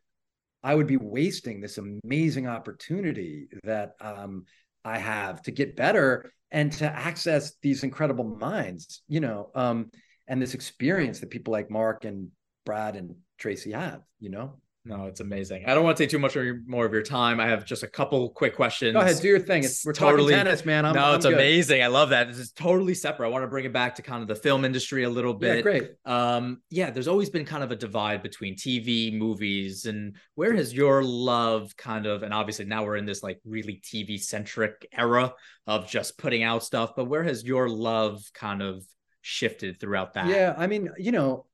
I 0.64 0.74
would 0.74 0.88
be 0.88 0.98
wasting 0.98 1.62
this 1.62 1.78
amazing 1.78 2.48
opportunity 2.48 3.48
that 3.64 3.94
um, 4.02 4.46
I 4.84 4.98
have 4.98 5.42
to 5.44 5.52
get 5.52 5.76
better 5.76 6.32
and 6.52 6.72
to 6.74 6.86
access 6.86 7.54
these 7.62 7.84
incredible 7.84 8.24
minds, 8.24 9.02
you 9.08 9.20
know, 9.20 9.52
um, 9.56 9.92
and 10.28 10.42
this 10.42 10.54
experience 10.54 11.20
that 11.20 11.30
people 11.30 11.52
like 11.52 11.70
Mark 11.70 12.06
and 12.06 12.30
Brad 12.66 12.96
and 12.96 13.16
Tracy 13.38 13.72
have, 13.74 14.02
you 14.20 14.30
know. 14.30 14.60
No, 14.88 15.06
it's 15.06 15.20
amazing. 15.20 15.66
I 15.66 15.74
don't 15.74 15.84
want 15.84 15.98
to 15.98 16.04
take 16.04 16.12
too 16.12 16.20
much 16.20 16.38
more 16.68 16.86
of 16.86 16.94
your 16.94 17.02
time. 17.02 17.40
I 17.40 17.48
have 17.48 17.66
just 17.66 17.82
a 17.82 17.88
couple 17.88 18.30
quick 18.30 18.56
questions. 18.56 18.94
Go 18.94 19.00
ahead, 19.00 19.20
do 19.20 19.28
your 19.28 19.40
thing. 19.40 19.64
It's, 19.64 19.84
we're 19.84 19.94
Totally- 19.94 20.34
talking 20.34 20.46
tennis, 20.46 20.64
man. 20.64 20.86
I'm, 20.86 20.94
no, 20.94 21.06
I'm 21.06 21.16
it's 21.16 21.26
good. 21.26 21.34
amazing. 21.34 21.82
I 21.82 21.88
love 21.88 22.10
that. 22.10 22.28
This 22.28 22.38
is 22.38 22.52
totally 22.52 22.94
separate. 22.94 23.26
I 23.28 23.32
want 23.32 23.44
to 23.44 23.48
bring 23.48 23.66
it 23.66 23.74
back 23.74 23.96
to 23.96 24.04
kind 24.04 24.22
of 24.22 24.28
the 24.28 24.36
film 24.36 24.64
industry 24.64 25.04
a 25.04 25.10
little 25.10 25.34
bit. 25.34 25.56
Yeah, 25.58 25.62
great. 25.62 25.92
um 26.06 26.62
yeah 26.70 26.92
there's 26.92 27.08
always 27.08 27.30
been 27.32 27.46
kind 27.46 27.64
of 27.64 27.72
a 27.72 27.76
divide 27.76 28.22
between 28.22 28.56
tv 28.56 29.12
movies 29.18 29.86
and 29.86 30.16
where 30.36 30.54
has 30.54 30.74
your 30.74 31.04
love 31.04 31.76
kind 31.78 32.06
of 32.06 32.22
and 32.24 32.34
obviously 32.34 32.66
now 32.66 32.84
we're 32.86 32.98
in 32.98 33.06
this 33.06 33.24
like 33.24 33.40
really 33.46 33.82
tv 33.84 34.20
centric 34.22 34.88
era 34.96 35.34
of 35.66 35.90
just 35.90 36.18
putting 36.18 36.44
out 36.44 36.64
stuff 36.64 36.92
but 36.96 37.06
where 37.06 37.24
has 37.24 37.44
your 37.44 37.68
love 37.70 38.22
kind 38.34 38.62
of 38.62 38.84
shifted 39.22 39.80
throughout 39.80 40.14
that 40.14 40.28
Yeah, 40.28 40.54
I 40.56 40.68
mean, 40.68 40.92
you 41.00 41.12
know, 41.12 41.46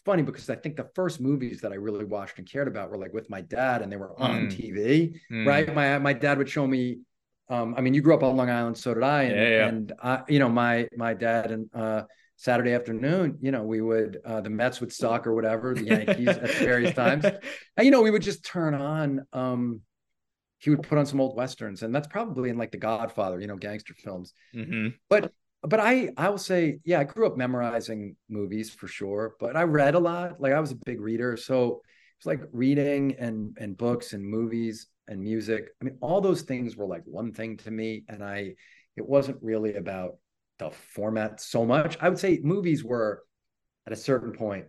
it's 0.00 0.06
funny 0.06 0.22
because 0.22 0.48
I 0.48 0.54
think 0.54 0.76
the 0.76 0.88
first 0.94 1.20
movies 1.20 1.60
that 1.60 1.72
I 1.72 1.74
really 1.74 2.06
watched 2.06 2.38
and 2.38 2.50
cared 2.50 2.68
about 2.68 2.90
were 2.90 2.96
like 2.96 3.12
with 3.12 3.28
my 3.28 3.42
dad, 3.42 3.82
and 3.82 3.92
they 3.92 3.96
were 3.96 4.18
on 4.18 4.48
Mm. 4.48 4.50
TV, 4.50 5.14
Mm. 5.30 5.46
right? 5.46 5.74
My 5.74 5.98
my 5.98 6.14
dad 6.14 6.38
would 6.38 6.48
show 6.48 6.66
me. 6.66 7.00
Um, 7.50 7.74
I 7.76 7.80
mean, 7.82 7.92
you 7.94 8.00
grew 8.00 8.14
up 8.14 8.22
on 8.22 8.36
Long 8.36 8.48
Island, 8.48 8.78
so 8.78 8.94
did 8.94 9.02
I, 9.02 9.24
and, 9.24 9.36
Yeah, 9.36 9.48
yeah. 9.48 9.68
and 9.68 9.92
I, 10.02 10.22
you 10.28 10.38
know, 10.38 10.48
my 10.48 10.88
my 10.96 11.12
dad 11.14 11.50
and 11.50 11.68
uh, 11.74 12.04
Saturday 12.36 12.72
afternoon, 12.72 13.38
you 13.42 13.50
know, 13.50 13.62
we 13.64 13.80
would 13.82 14.20
uh, 14.24 14.40
the 14.40 14.48
Mets 14.48 14.80
would 14.80 14.92
suck 14.92 15.26
or 15.26 15.34
whatever, 15.34 15.74
the 15.74 15.84
Yankees 15.84 16.28
at 16.28 16.50
various 16.54 16.94
times, 16.94 17.24
and 17.76 17.84
you 17.84 17.90
know, 17.90 18.00
we 18.00 18.10
would 18.10 18.22
just 18.22 18.42
turn 18.44 18.74
on. 18.74 19.26
Um, 19.34 19.80
he 20.60 20.70
would 20.70 20.82
put 20.82 20.96
on 20.98 21.04
some 21.06 21.20
old 21.20 21.36
westerns, 21.36 21.82
and 21.82 21.94
that's 21.94 22.06
probably 22.06 22.48
in 22.50 22.56
like 22.56 22.70
The 22.70 22.78
Godfather, 22.78 23.40
you 23.40 23.46
know, 23.46 23.56
gangster 23.56 23.94
films 23.94 24.32
Mhm. 24.54 24.94
but 25.08 25.32
I 25.64 26.10
I 26.16 26.28
will 26.30 26.38
say, 26.38 26.78
yeah, 26.84 27.00
I 27.00 27.04
grew 27.04 27.26
up 27.26 27.36
memorizing 27.36 28.16
movies 28.28 28.70
for 28.70 28.88
sure, 28.88 29.34
but 29.38 29.56
I 29.56 29.62
read 29.64 29.94
a 29.94 29.98
lot. 29.98 30.40
Like 30.40 30.52
I 30.52 30.60
was 30.60 30.72
a 30.72 30.76
big 30.86 31.00
reader, 31.00 31.36
so 31.36 31.82
it's 32.18 32.26
like 32.26 32.40
reading 32.52 33.16
and 33.18 33.56
and 33.60 33.76
books 33.76 34.12
and 34.12 34.24
movies 34.24 34.86
and 35.06 35.20
music. 35.20 35.68
I 35.80 35.84
mean, 35.84 35.98
all 36.00 36.20
those 36.20 36.42
things 36.42 36.76
were 36.76 36.86
like 36.86 37.02
one 37.04 37.32
thing 37.32 37.58
to 37.58 37.70
me, 37.70 38.04
and 38.08 38.24
I 38.24 38.54
it 38.96 39.06
wasn't 39.06 39.42
really 39.42 39.74
about 39.74 40.16
the 40.58 40.70
format 40.70 41.40
so 41.40 41.64
much. 41.64 41.96
I 42.00 42.08
would 42.08 42.18
say 42.18 42.40
movies 42.42 42.82
were 42.84 43.22
at 43.86 43.92
a 43.92 43.96
certain 43.96 44.32
point 44.32 44.66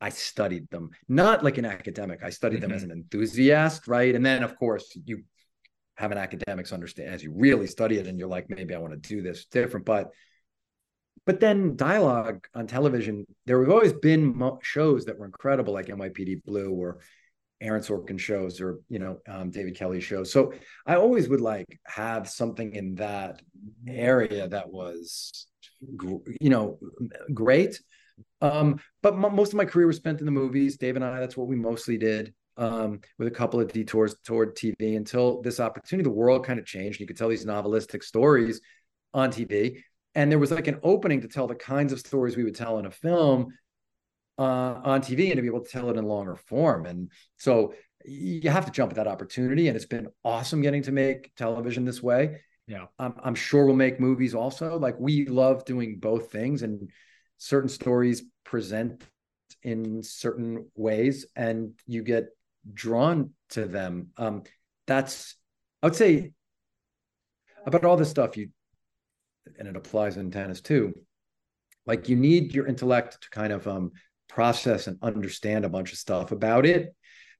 I 0.00 0.10
studied 0.10 0.70
them, 0.70 0.90
not 1.08 1.42
like 1.42 1.58
an 1.58 1.64
academic. 1.64 2.22
I 2.22 2.30
studied 2.30 2.56
mm-hmm. 2.56 2.68
them 2.68 2.72
as 2.72 2.82
mm-hmm. 2.82 2.92
an 2.92 2.98
enthusiast, 2.98 3.88
right? 3.88 4.14
And 4.14 4.24
then, 4.24 4.42
of 4.42 4.56
course, 4.56 4.96
you 5.04 5.24
have 5.98 6.12
an 6.12 6.18
academic's 6.18 6.72
understand 6.72 7.12
as 7.12 7.22
you 7.22 7.32
really 7.34 7.66
study 7.66 7.98
it, 7.98 8.06
and 8.06 8.18
you're 8.18 8.28
like, 8.28 8.48
maybe 8.48 8.74
I 8.74 8.78
want 8.78 8.94
to 8.94 9.08
do 9.08 9.20
this 9.20 9.46
different. 9.46 9.84
But, 9.84 10.10
but 11.26 11.40
then 11.40 11.76
dialogue 11.76 12.46
on 12.54 12.66
television, 12.66 13.26
there 13.46 13.60
have 13.60 13.70
always 13.70 13.92
been 13.92 14.40
shows 14.62 15.04
that 15.04 15.18
were 15.18 15.26
incredible, 15.26 15.74
like 15.74 15.86
NYPD 15.86 16.44
Blue 16.44 16.70
or 16.70 17.00
Aaron 17.60 17.82
Sorkin 17.82 18.18
shows, 18.18 18.60
or 18.60 18.78
you 18.88 19.00
know, 19.00 19.18
um, 19.28 19.50
David 19.50 19.76
Kelley 19.76 20.00
shows. 20.00 20.32
So 20.32 20.52
I 20.86 20.94
always 20.94 21.28
would 21.28 21.40
like 21.40 21.80
have 21.84 22.28
something 22.28 22.72
in 22.74 22.94
that 22.94 23.42
area 23.86 24.48
that 24.48 24.70
was, 24.70 25.46
you 25.80 26.50
know, 26.50 26.78
great 27.34 27.80
um, 28.40 28.80
but 29.02 29.16
most 29.16 29.52
of 29.52 29.56
my 29.56 29.64
career 29.64 29.86
was 29.86 29.96
spent 29.96 30.20
in 30.20 30.26
the 30.26 30.32
movies. 30.32 30.76
Dave 30.76 30.96
and 30.96 31.04
I, 31.04 31.20
that's 31.20 31.36
what 31.36 31.48
we 31.48 31.56
mostly 31.56 31.98
did. 31.98 32.34
Um, 32.58 33.00
with 33.18 33.28
a 33.28 33.30
couple 33.30 33.60
of 33.60 33.72
detours 33.72 34.16
toward 34.24 34.56
TV 34.56 34.96
until 34.96 35.40
this 35.42 35.60
opportunity, 35.60 36.02
the 36.02 36.14
world 36.14 36.44
kind 36.44 36.58
of 36.58 36.66
changed. 36.66 36.98
You 36.98 37.06
could 37.06 37.16
tell 37.16 37.28
these 37.28 37.46
novelistic 37.46 38.02
stories 38.02 38.60
on 39.14 39.30
TV, 39.30 39.82
and 40.16 40.30
there 40.30 40.40
was 40.40 40.50
like 40.50 40.66
an 40.66 40.80
opening 40.82 41.20
to 41.20 41.28
tell 41.28 41.46
the 41.46 41.54
kinds 41.54 41.92
of 41.92 42.00
stories 42.00 42.36
we 42.36 42.42
would 42.42 42.56
tell 42.56 42.78
in 42.78 42.86
a 42.86 42.90
film 42.90 43.52
uh, 44.38 44.80
on 44.82 45.00
TV 45.00 45.26
and 45.26 45.36
to 45.36 45.42
be 45.42 45.46
able 45.46 45.64
to 45.64 45.70
tell 45.70 45.88
it 45.88 45.96
in 45.96 46.04
longer 46.04 46.34
form. 46.34 46.86
And 46.86 47.12
so 47.36 47.74
you 48.04 48.50
have 48.50 48.66
to 48.66 48.72
jump 48.72 48.90
at 48.90 48.96
that 48.96 49.06
opportunity, 49.06 49.68
and 49.68 49.76
it's 49.76 49.86
been 49.86 50.08
awesome 50.24 50.60
getting 50.60 50.82
to 50.82 50.92
make 50.92 51.32
television 51.36 51.84
this 51.84 52.02
way. 52.02 52.40
Yeah, 52.66 52.86
I'm, 52.98 53.14
I'm 53.22 53.34
sure 53.36 53.66
we'll 53.66 53.76
make 53.76 54.00
movies 54.00 54.34
also. 54.34 54.78
Like 54.78 54.96
we 54.98 55.26
love 55.26 55.64
doing 55.64 56.00
both 56.00 56.32
things, 56.32 56.62
and 56.62 56.90
certain 57.38 57.68
stories 57.68 58.24
present 58.44 59.04
in 59.62 60.02
certain 60.02 60.66
ways 60.74 61.26
and 61.34 61.72
you 61.86 62.02
get 62.02 62.28
drawn 62.72 63.30
to 63.50 63.66
them 63.66 64.08
um 64.16 64.42
that's 64.86 65.36
i 65.82 65.86
would 65.86 65.96
say 65.96 66.32
about 67.66 67.84
all 67.84 67.96
this 67.96 68.10
stuff 68.10 68.36
you 68.36 68.48
and 69.58 69.68
it 69.68 69.76
applies 69.76 70.16
in 70.16 70.30
tennis 70.30 70.60
too 70.60 70.92
like 71.86 72.08
you 72.08 72.16
need 72.16 72.54
your 72.54 72.66
intellect 72.66 73.18
to 73.22 73.30
kind 73.30 73.52
of 73.52 73.66
um 73.66 73.92
process 74.28 74.86
and 74.86 74.98
understand 75.02 75.64
a 75.64 75.70
bunch 75.70 75.92
of 75.92 75.98
stuff 75.98 76.32
about 76.32 76.66
it 76.66 76.94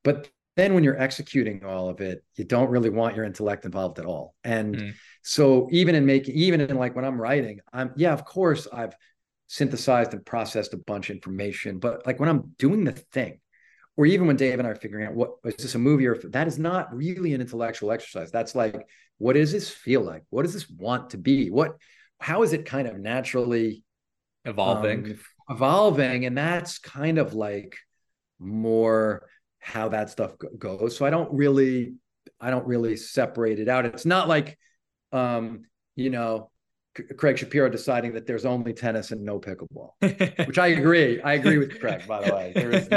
but 0.04 0.28
then 0.56 0.74
when 0.74 0.82
you're 0.82 1.00
executing 1.00 1.64
all 1.64 1.88
of 1.88 2.00
it 2.00 2.24
you 2.36 2.44
don't 2.44 2.70
really 2.70 2.90
want 2.90 3.14
your 3.14 3.24
intellect 3.24 3.64
involved 3.64 3.98
at 3.98 4.06
all 4.06 4.34
and 4.44 4.76
mm. 4.76 4.94
so 5.22 5.68
even 5.70 5.94
in 5.94 6.06
making 6.06 6.34
even 6.34 6.60
in 6.60 6.76
like 6.76 6.96
when 6.96 7.04
i'm 7.04 7.20
writing 7.20 7.60
i'm 7.72 7.92
yeah 7.96 8.12
of 8.12 8.24
course 8.24 8.66
i've 8.72 8.94
synthesized 9.48 10.12
and 10.12 10.24
processed 10.24 10.74
a 10.74 10.78
bunch 10.78 11.10
of 11.10 11.16
information. 11.16 11.78
But 11.78 12.06
like 12.06 12.20
when 12.20 12.28
I'm 12.28 12.54
doing 12.58 12.84
the 12.84 12.92
thing, 12.92 13.40
or 13.98 14.06
even 14.06 14.28
when 14.28 14.36
Dave 14.36 14.60
and 14.60 14.66
I 14.66 14.70
are 14.70 14.76
figuring 14.76 15.06
out 15.06 15.14
what 15.14 15.32
is 15.44 15.56
this 15.56 15.74
a 15.74 15.78
movie 15.78 16.06
or 16.06 16.16
that 16.30 16.46
is 16.46 16.56
not 16.56 16.94
really 16.94 17.34
an 17.34 17.40
intellectual 17.40 17.90
exercise. 17.90 18.30
That's 18.30 18.54
like, 18.54 18.86
what 19.18 19.32
does 19.32 19.50
this 19.50 19.68
feel 19.68 20.02
like? 20.02 20.22
What 20.30 20.44
does 20.44 20.54
this 20.54 20.70
want 20.70 21.10
to 21.10 21.18
be? 21.18 21.50
What, 21.50 21.76
how 22.20 22.44
is 22.44 22.52
it 22.52 22.64
kind 22.64 22.86
of 22.86 22.96
naturally 22.96 23.82
evolving? 24.44 25.04
Um, 25.04 25.18
evolving, 25.50 26.26
and 26.26 26.38
that's 26.38 26.78
kind 26.78 27.18
of 27.18 27.34
like 27.34 27.76
more 28.38 29.26
how 29.58 29.88
that 29.88 30.10
stuff 30.10 30.30
goes. 30.56 30.96
So 30.96 31.04
I 31.04 31.10
don't 31.10 31.32
really, 31.34 31.94
I 32.40 32.50
don't 32.50 32.68
really 32.68 32.96
separate 32.96 33.58
it 33.58 33.68
out. 33.68 33.84
It's 33.84 34.06
not 34.06 34.28
like, 34.28 34.56
um, 35.10 35.64
you 35.96 36.10
know, 36.10 36.52
Craig 37.16 37.38
Shapiro 37.38 37.68
deciding 37.68 38.12
that 38.14 38.26
there's 38.26 38.44
only 38.44 38.72
tennis 38.72 39.10
and 39.10 39.22
no 39.22 39.38
pickleball, 39.38 39.92
which 40.46 40.58
I 40.58 40.68
agree. 40.68 41.20
I 41.22 41.34
agree 41.34 41.58
with 41.58 41.80
Craig, 41.80 42.06
by 42.06 42.26
the 42.26 42.34
way. 42.34 42.52
There 42.54 42.70
is 42.70 42.88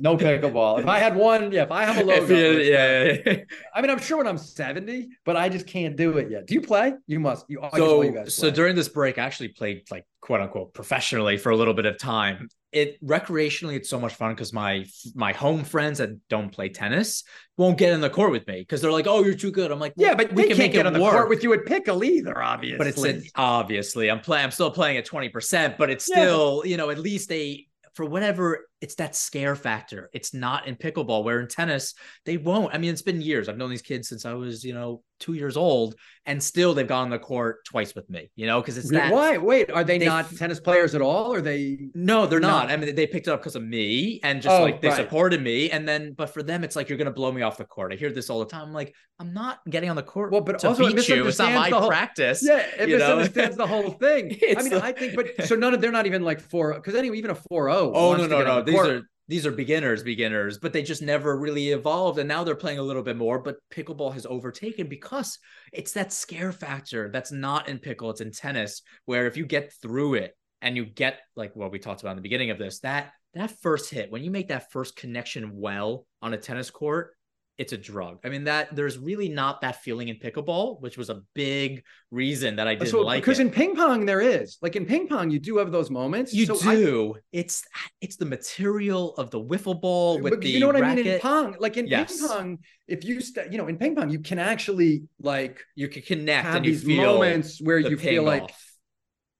no 0.00 0.16
pickleball. 0.16 0.80
If 0.80 0.86
I 0.86 0.98
had 0.98 1.16
one, 1.16 1.52
yeah, 1.52 1.64
if 1.64 1.70
I 1.70 1.84
have 1.84 1.98
a 1.98 2.04
logo, 2.04 2.34
you, 2.34 2.60
yeah, 2.60 3.16
yeah, 3.24 3.36
I 3.74 3.80
mean, 3.80 3.90
I'm 3.90 3.98
sure 3.98 4.18
when 4.18 4.26
I'm 4.26 4.38
70, 4.38 5.08
but 5.24 5.36
I 5.36 5.48
just 5.48 5.66
can't 5.66 5.96
do 5.96 6.18
it 6.18 6.30
yet. 6.30 6.46
Do 6.46 6.54
you 6.54 6.60
play? 6.60 6.94
You 7.06 7.20
must. 7.20 7.46
You, 7.48 7.60
so, 7.74 8.02
you 8.02 8.30
so 8.30 8.50
during 8.50 8.76
this 8.76 8.88
break, 8.88 9.18
I 9.18 9.22
actually 9.22 9.48
played 9.48 9.82
like 9.90 10.04
quote 10.20 10.40
unquote 10.40 10.72
professionally 10.72 11.36
for 11.36 11.50
a 11.50 11.56
little 11.56 11.74
bit 11.74 11.84
of 11.84 11.98
time 11.98 12.48
it 12.74 13.04
recreationally 13.04 13.74
it's 13.74 13.88
so 13.88 14.00
much 14.00 14.14
fun 14.14 14.32
because 14.34 14.52
my 14.52 14.84
my 15.14 15.32
home 15.32 15.64
friends 15.64 15.98
that 15.98 16.10
don't 16.28 16.50
play 16.50 16.68
tennis 16.68 17.24
won't 17.56 17.78
get 17.78 17.92
in 17.92 18.00
the 18.00 18.10
court 18.10 18.32
with 18.32 18.46
me 18.46 18.60
because 18.60 18.80
they're 18.80 18.92
like, 18.92 19.06
"Oh, 19.06 19.22
you're 19.22 19.34
too 19.34 19.52
good." 19.52 19.70
I'm 19.70 19.78
like, 19.78 19.94
well, 19.96 20.08
"Yeah, 20.08 20.14
but 20.14 20.32
we 20.32 20.48
can 20.48 20.58
make 20.58 20.74
it 20.74 20.84
on 20.86 20.92
the 20.92 20.98
court 20.98 21.28
with 21.28 21.42
you 21.42 21.52
at 21.52 21.64
pickle 21.66 22.02
either, 22.02 22.42
obviously." 22.42 22.78
But 22.78 22.86
it's 22.88 23.04
a, 23.04 23.30
obviously 23.36 24.10
I'm 24.10 24.20
playing. 24.20 24.44
I'm 24.44 24.50
still 24.50 24.70
playing 24.70 24.96
at 24.96 25.04
twenty 25.04 25.28
percent, 25.28 25.78
but 25.78 25.90
it's 25.90 26.04
still 26.04 26.62
yeah. 26.64 26.70
you 26.70 26.76
know 26.76 26.90
at 26.90 26.98
least 26.98 27.30
a 27.32 27.64
for 27.94 28.04
whatever 28.04 28.66
it's 28.84 28.96
that 28.96 29.16
scare 29.16 29.56
factor. 29.56 30.10
It's 30.12 30.34
not 30.34 30.66
in 30.66 30.76
pickleball, 30.76 31.24
where 31.24 31.40
in 31.40 31.48
tennis, 31.48 31.94
they 32.26 32.36
won't. 32.36 32.74
I 32.74 32.76
mean, 32.76 32.92
it's 32.92 33.00
been 33.00 33.22
years. 33.22 33.48
I've 33.48 33.56
known 33.56 33.70
these 33.70 33.80
kids 33.80 34.10
since 34.10 34.26
I 34.26 34.34
was, 34.34 34.62
you 34.62 34.74
know, 34.74 35.02
two 35.20 35.32
years 35.32 35.56
old, 35.56 35.94
and 36.26 36.42
still 36.42 36.74
they've 36.74 36.86
gone 36.86 37.04
on 37.04 37.10
the 37.10 37.18
court 37.18 37.64
twice 37.64 37.94
with 37.94 38.08
me, 38.10 38.30
you 38.36 38.46
know, 38.46 38.60
because 38.60 38.76
it's 38.76 38.90
that. 38.90 39.10
Why? 39.10 39.38
Wait, 39.38 39.70
are 39.70 39.84
they, 39.84 39.96
they, 39.96 40.04
not 40.04 40.30
tennis 40.36 40.60
players 40.60 40.94
at 40.94 41.00
all? 41.00 41.32
Or 41.32 41.40
they? 41.40 41.88
No, 41.94 42.26
they're 42.26 42.40
not. 42.40 42.68
not. 42.68 42.72
I 42.72 42.76
mean, 42.76 42.94
they 42.94 43.06
picked 43.06 43.26
it 43.26 43.30
up 43.30 43.40
because 43.40 43.56
of 43.56 43.62
me 43.62 44.20
and 44.22 44.42
just 44.42 44.54
oh, 44.54 44.62
like 44.62 44.82
they 44.82 44.88
right. 44.88 44.96
supported 44.98 45.42
me. 45.42 45.70
And 45.70 45.88
then, 45.88 46.12
but 46.12 46.28
for 46.28 46.42
them, 46.42 46.62
it's 46.62 46.76
like, 46.76 46.90
you're 46.90 46.98
going 46.98 47.06
to 47.06 47.12
blow 47.12 47.32
me 47.32 47.40
off 47.40 47.56
the 47.56 47.64
court. 47.64 47.92
I 47.92 47.96
hear 47.96 48.12
this 48.12 48.28
all 48.28 48.40
the 48.40 48.46
time. 48.46 48.68
I'm 48.68 48.72
like, 48.74 48.94
I'm 49.18 49.32
not 49.32 49.60
getting 49.70 49.90
on 49.90 49.96
the 49.96 50.02
court 50.02 50.32
well, 50.32 50.40
but 50.40 50.58
to 50.58 50.68
also 50.68 50.92
beat 50.92 51.08
you. 51.08 51.26
It's 51.26 51.38
not 51.38 51.52
my 51.52 51.70
whole, 51.70 51.88
practice. 51.88 52.42
Yeah, 52.44 52.66
it 52.78 52.88
misunderstands 52.88 53.56
know? 53.56 53.64
the 53.64 53.68
whole 53.68 53.90
thing. 53.92 54.36
I 54.56 54.62
mean, 54.62 54.74
I 54.74 54.92
think, 54.92 55.14
but 55.14 55.46
so 55.46 55.54
none 55.54 55.72
of, 55.72 55.80
they're 55.80 55.92
not 55.92 56.06
even 56.06 56.22
like 56.22 56.40
four, 56.40 56.74
because 56.74 56.96
anyway, 56.96 57.16
even 57.18 57.30
a 57.30 57.34
4 57.34 57.70
0. 57.70 57.92
Oh, 57.94 58.16
no, 58.16 58.26
no, 58.26 58.42
no. 58.42 58.62
These 58.82 58.92
are, 58.92 59.02
these 59.28 59.46
are 59.46 59.52
beginners, 59.52 60.02
beginners, 60.02 60.58
but 60.58 60.72
they 60.72 60.82
just 60.82 61.02
never 61.02 61.38
really 61.38 61.70
evolved. 61.70 62.18
And 62.18 62.28
now 62.28 62.44
they're 62.44 62.54
playing 62.54 62.78
a 62.78 62.82
little 62.82 63.02
bit 63.02 63.16
more, 63.16 63.38
but 63.38 63.56
pickleball 63.72 64.12
has 64.12 64.26
overtaken 64.26 64.88
because 64.88 65.38
it's 65.72 65.92
that 65.92 66.12
scare 66.12 66.52
factor 66.52 67.10
that's 67.10 67.32
not 67.32 67.68
in 67.68 67.78
pickle, 67.78 68.10
it's 68.10 68.20
in 68.20 68.32
tennis, 68.32 68.82
where 69.06 69.26
if 69.26 69.36
you 69.36 69.46
get 69.46 69.72
through 69.80 70.14
it 70.14 70.36
and 70.60 70.76
you 70.76 70.84
get 70.84 71.20
like 71.36 71.56
what 71.56 71.72
we 71.72 71.78
talked 71.78 72.02
about 72.02 72.12
in 72.12 72.16
the 72.16 72.22
beginning 72.22 72.50
of 72.50 72.58
this, 72.58 72.80
that 72.80 73.12
that 73.34 73.50
first 73.62 73.90
hit, 73.90 74.12
when 74.12 74.22
you 74.22 74.30
make 74.30 74.48
that 74.48 74.70
first 74.70 74.94
connection 74.94 75.56
well 75.56 76.06
on 76.22 76.34
a 76.34 76.38
tennis 76.38 76.70
court, 76.70 77.16
it's 77.56 77.72
a 77.72 77.76
drug. 77.76 78.18
I 78.24 78.28
mean 78.28 78.44
that 78.44 78.74
there's 78.74 78.98
really 78.98 79.28
not 79.28 79.60
that 79.60 79.82
feeling 79.82 80.08
in 80.08 80.16
pickleball, 80.16 80.80
which 80.80 80.98
was 80.98 81.08
a 81.08 81.22
big 81.34 81.84
reason 82.10 82.56
that 82.56 82.66
I 82.66 82.74
didn't 82.74 82.90
so, 82.90 83.00
like 83.00 83.22
because 83.22 83.38
in 83.38 83.50
ping 83.50 83.76
pong 83.76 84.06
there 84.06 84.20
is. 84.20 84.58
Like 84.60 84.74
in 84.74 84.86
ping 84.86 85.06
pong, 85.06 85.30
you 85.30 85.38
do 85.38 85.58
have 85.58 85.70
those 85.70 85.90
moments. 85.90 86.34
You 86.34 86.46
so 86.46 86.58
do. 86.58 87.14
I, 87.16 87.20
it's 87.32 87.64
it's 88.00 88.16
the 88.16 88.24
material 88.24 89.14
of 89.14 89.30
the 89.30 89.40
wiffle 89.40 89.80
ball 89.80 90.20
with 90.20 90.40
the 90.40 90.48
you 90.48 90.60
know 90.60 90.66
what 90.66 90.80
racket. 90.80 90.90
I 90.90 91.02
mean 91.02 91.14
in 91.14 91.20
pong. 91.20 91.56
Like 91.60 91.76
in 91.76 91.86
yes. 91.86 92.18
ping 92.18 92.28
pong, 92.28 92.58
if 92.88 93.04
you 93.04 93.20
st- 93.20 93.52
you 93.52 93.58
know 93.58 93.68
in 93.68 93.78
ping 93.78 93.94
pong, 93.94 94.10
you 94.10 94.18
can 94.18 94.40
actually 94.40 95.04
like 95.20 95.62
you 95.76 95.88
can 95.88 96.02
connect 96.02 96.48
and 96.48 96.66
you 96.66 96.76
feel 96.76 97.14
moments 97.14 97.60
where 97.62 97.78
you 97.78 97.96
feel 97.96 98.24
like 98.24 98.52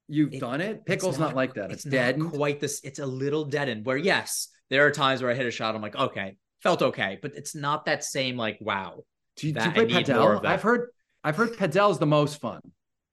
you've 0.07 0.35
it, 0.35 0.41
done 0.41 0.61
it. 0.61 0.85
Pickle's 0.87 1.19
not, 1.19 1.29
not, 1.29 1.37
like 1.37 1.55
that. 1.55 1.73
It's, 1.73 1.85
it's 1.85 1.93
dead. 1.93 2.21
Quite 2.21 2.61
this. 2.61 2.81
It's 2.85 3.01
a 3.01 3.07
little 3.07 3.45
deadened. 3.45 3.85
Where 3.85 3.97
yes, 3.97 4.49
there 4.71 4.87
are 4.87 4.93
times 4.93 5.21
where 5.21 5.33
I 5.33 5.35
hit 5.35 5.47
a 5.47 5.51
shot. 5.51 5.75
I'm 5.75 5.83
like, 5.83 5.97
okay, 5.97 6.37
felt 6.65 6.83
okay, 6.83 7.19
but 7.23 7.35
it's 7.37 7.55
not 7.55 7.85
that 7.85 8.03
same 8.03 8.37
like 8.37 8.59
wow. 8.61 9.05
Do 9.37 9.47
you, 9.47 9.53
do 9.53 9.63
you 9.63 9.71
play 9.71 9.87
Padel? 9.87 10.45
I've 10.45 10.63
heard 10.63 10.89
I've 11.23 11.37
heard 11.37 11.57
Padel's 11.57 11.99
the 11.99 12.07
most 12.07 12.41
fun. 12.41 12.61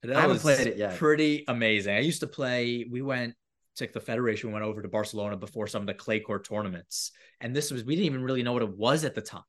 Padel 0.03 0.15
I 0.15 0.21
haven't 0.21 0.39
played 0.39 0.65
it 0.65 0.77
yet. 0.77 0.97
Pretty 0.97 1.43
amazing. 1.47 1.93
I 1.93 1.99
used 1.99 2.21
to 2.21 2.27
play. 2.27 2.87
We 2.89 3.01
went 3.01 3.35
to 3.75 3.89
the 3.93 3.99
federation. 3.99 4.49
We 4.49 4.53
went 4.53 4.65
over 4.65 4.81
to 4.81 4.87
Barcelona 4.87 5.35
before 5.37 5.67
some 5.67 5.83
of 5.83 5.87
the 5.87 5.93
clay 5.93 6.21
court 6.21 6.47
tournaments, 6.47 7.11
and 7.41 7.53
this 7.55 7.69
was 7.69 7.83
we 7.83 7.95
didn't 7.95 8.05
even 8.05 8.23
really 8.23 8.41
know 8.41 8.53
what 8.53 8.63
it 8.63 8.75
was 8.75 9.03
at 9.03 9.13
the 9.13 9.21
time. 9.21 9.43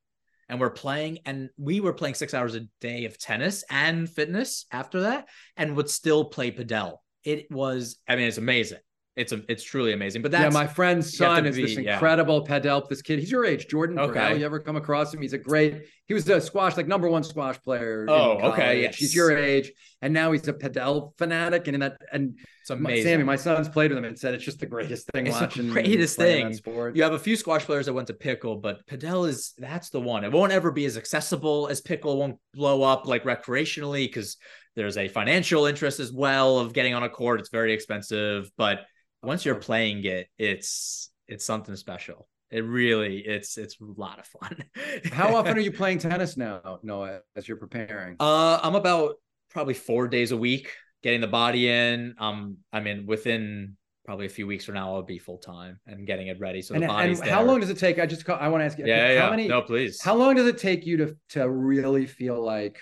And 0.49 0.61
we're 0.61 0.71
playing, 0.71 1.21
and 1.25 1.49
we 1.57 1.81
were 1.81 1.95
playing 1.95 2.17
six 2.17 2.35
hours 2.35 2.57
a 2.57 2.67
day 2.81 3.07
of 3.07 3.17
tennis 3.17 3.65
and 3.71 4.11
fitness 4.11 4.67
after 4.71 5.03
that, 5.03 5.29
and 5.57 5.77
would 5.77 5.89
still 5.89 6.25
play 6.27 6.51
Padel. 6.51 6.97
It 7.25 7.51
was, 7.51 7.99
I 8.09 8.17
mean, 8.17 8.27
it's 8.27 8.39
amazing 8.39 8.81
it's 9.15 9.33
a, 9.33 9.43
it's 9.49 9.63
truly 9.63 9.93
amazing. 9.93 10.23
But 10.23 10.31
that's 10.31 10.55
yeah, 10.55 10.61
my 10.61 10.67
friend's 10.67 11.17
son 11.17 11.45
is 11.45 11.57
be, 11.57 11.63
this 11.63 11.77
incredible 11.77 12.45
yeah. 12.49 12.59
padel. 12.59 12.89
This 12.89 13.03
kid, 13.03 13.19
he's 13.19 13.31
your 13.31 13.45
age, 13.45 13.69
Jordan. 13.69 13.99
Okay, 13.99 14.15
Burrell, 14.15 14.39
you 14.39 14.45
ever 14.47 14.59
come 14.59 14.77
across 14.77 15.13
him? 15.13 15.21
He's 15.21 15.35
a 15.35 15.39
great. 15.39 15.83
He 16.07 16.15
was 16.15 16.29
a 16.29 16.41
squash 16.41 16.77
like 16.77 16.87
number 16.87 17.09
one 17.09 17.23
squash 17.23 17.61
player. 17.61 18.07
Oh, 18.09 18.53
okay, 18.53 18.83
yes. 18.83 18.97
He's 18.97 19.15
your 19.15 19.37
age, 19.37 19.71
and 20.01 20.15
now 20.15 20.33
he's 20.33 20.49
a 20.49 20.55
padel 20.55 21.17
fanatic. 21.19 21.69
And 21.69 21.75
in 21.75 21.81
that, 21.81 21.99
and 22.11 22.39
it's 22.63 22.71
amazing. 22.71 23.05
Sammy, 23.05 23.25
my 23.25 23.37
son's 23.37 23.69
played 23.69 23.91
with 23.91 23.99
him 23.99 24.05
and 24.05 24.19
said 24.19 24.35
it's 24.35 24.45
just 24.45 24.61
the 24.61 24.67
greatest 24.67 25.11
thing. 25.13 25.27
It's 25.27 25.39
watching 25.39 25.67
the 25.67 25.73
greatest 25.73 26.17
thing. 26.17 26.59
You 26.95 27.03
have 27.03 27.13
a 27.13 27.19
few 27.19 27.37
squash 27.37 27.65
players 27.65 27.87
that 27.87 27.93
went 27.93 28.07
to 28.07 28.15
pickle, 28.15 28.57
but 28.57 28.87
padel 28.87 29.29
is 29.29 29.53
that's 29.59 29.91
the 29.91 30.01
one. 30.01 30.25
It 30.25 30.33
won't 30.33 30.53
ever 30.53 30.71
be 30.71 30.87
as 30.87 30.97
accessible 30.97 31.69
as 31.69 31.83
pickle. 31.83 32.15
It 32.15 32.19
won't 32.19 32.39
blow 32.55 32.83
up 32.83 33.07
like 33.07 33.25
recreationally 33.25 34.07
because 34.07 34.39
there's 34.75 34.97
a 34.97 35.09
financial 35.09 35.67
interest 35.67 36.01
as 36.01 36.13
well 36.13 36.59
of 36.59 36.73
getting 36.73 36.95
on 36.95 37.03
a 37.03 37.11
court. 37.11 37.41
It's 37.41 37.51
very 37.51 37.75
expensive, 37.75 38.51
but 38.57 38.81
once 39.23 39.45
you're 39.45 39.55
playing 39.55 40.05
it, 40.05 40.29
it's 40.39 41.11
it's 41.29 41.45
something 41.45 41.77
special. 41.77 42.29
It 42.51 42.61
really 42.61 43.19
it's 43.19 43.57
it's 43.57 43.77
a 43.81 43.85
lot 43.85 44.19
of 44.19 44.27
fun. 44.27 44.65
How 45.13 45.35
often 45.37 45.57
are 45.57 45.61
you 45.61 45.73
playing 45.83 45.99
tennis 45.99 46.37
now, 46.37 46.81
Noah, 46.83 47.21
as 47.37 47.49
you're 47.49 47.57
preparing? 47.57 48.17
Uh 48.21 48.59
I'm 48.63 48.75
about 48.75 49.15
probably 49.51 49.75
four 49.75 50.09
days 50.09 50.33
a 50.33 50.37
week, 50.37 50.73
getting 51.03 51.21
the 51.21 51.29
body 51.29 51.69
in. 51.69 52.15
Um, 52.19 52.59
I 52.73 52.81
mean, 52.81 53.07
within 53.07 53.77
probably 54.05 54.27
a 54.27 54.31
few 54.31 54.47
weeks 54.47 54.65
from 54.65 54.75
now, 54.75 54.95
I'll 54.95 55.03
be 55.03 55.19
full 55.19 55.39
time 55.39 55.79
and 55.87 56.07
getting 56.07 56.27
it 56.27 56.41
ready. 56.41 56.61
So 56.63 56.75
and, 56.75 56.83
the 56.83 56.89
body's 56.89 57.21
and 57.21 57.31
how 57.31 57.43
long 57.43 57.61
does 57.61 57.71
it 57.71 57.79
take? 57.79 57.99
I 57.99 58.07
just 58.07 58.29
I 58.29 58.49
want 58.49 58.63
to 58.63 58.67
ask 58.67 58.79
you. 58.79 58.87
Yeah, 58.87 59.19
how 59.19 59.25
yeah. 59.27 59.31
many? 59.31 59.49
no, 59.49 59.63
please. 59.63 60.03
How 60.03 60.15
long 60.15 60.35
does 60.35 60.47
it 60.47 60.59
take 60.59 60.85
you 60.85 60.97
to 60.99 61.17
to 61.31 61.49
really 61.49 62.07
feel 62.07 62.43
like 62.45 62.79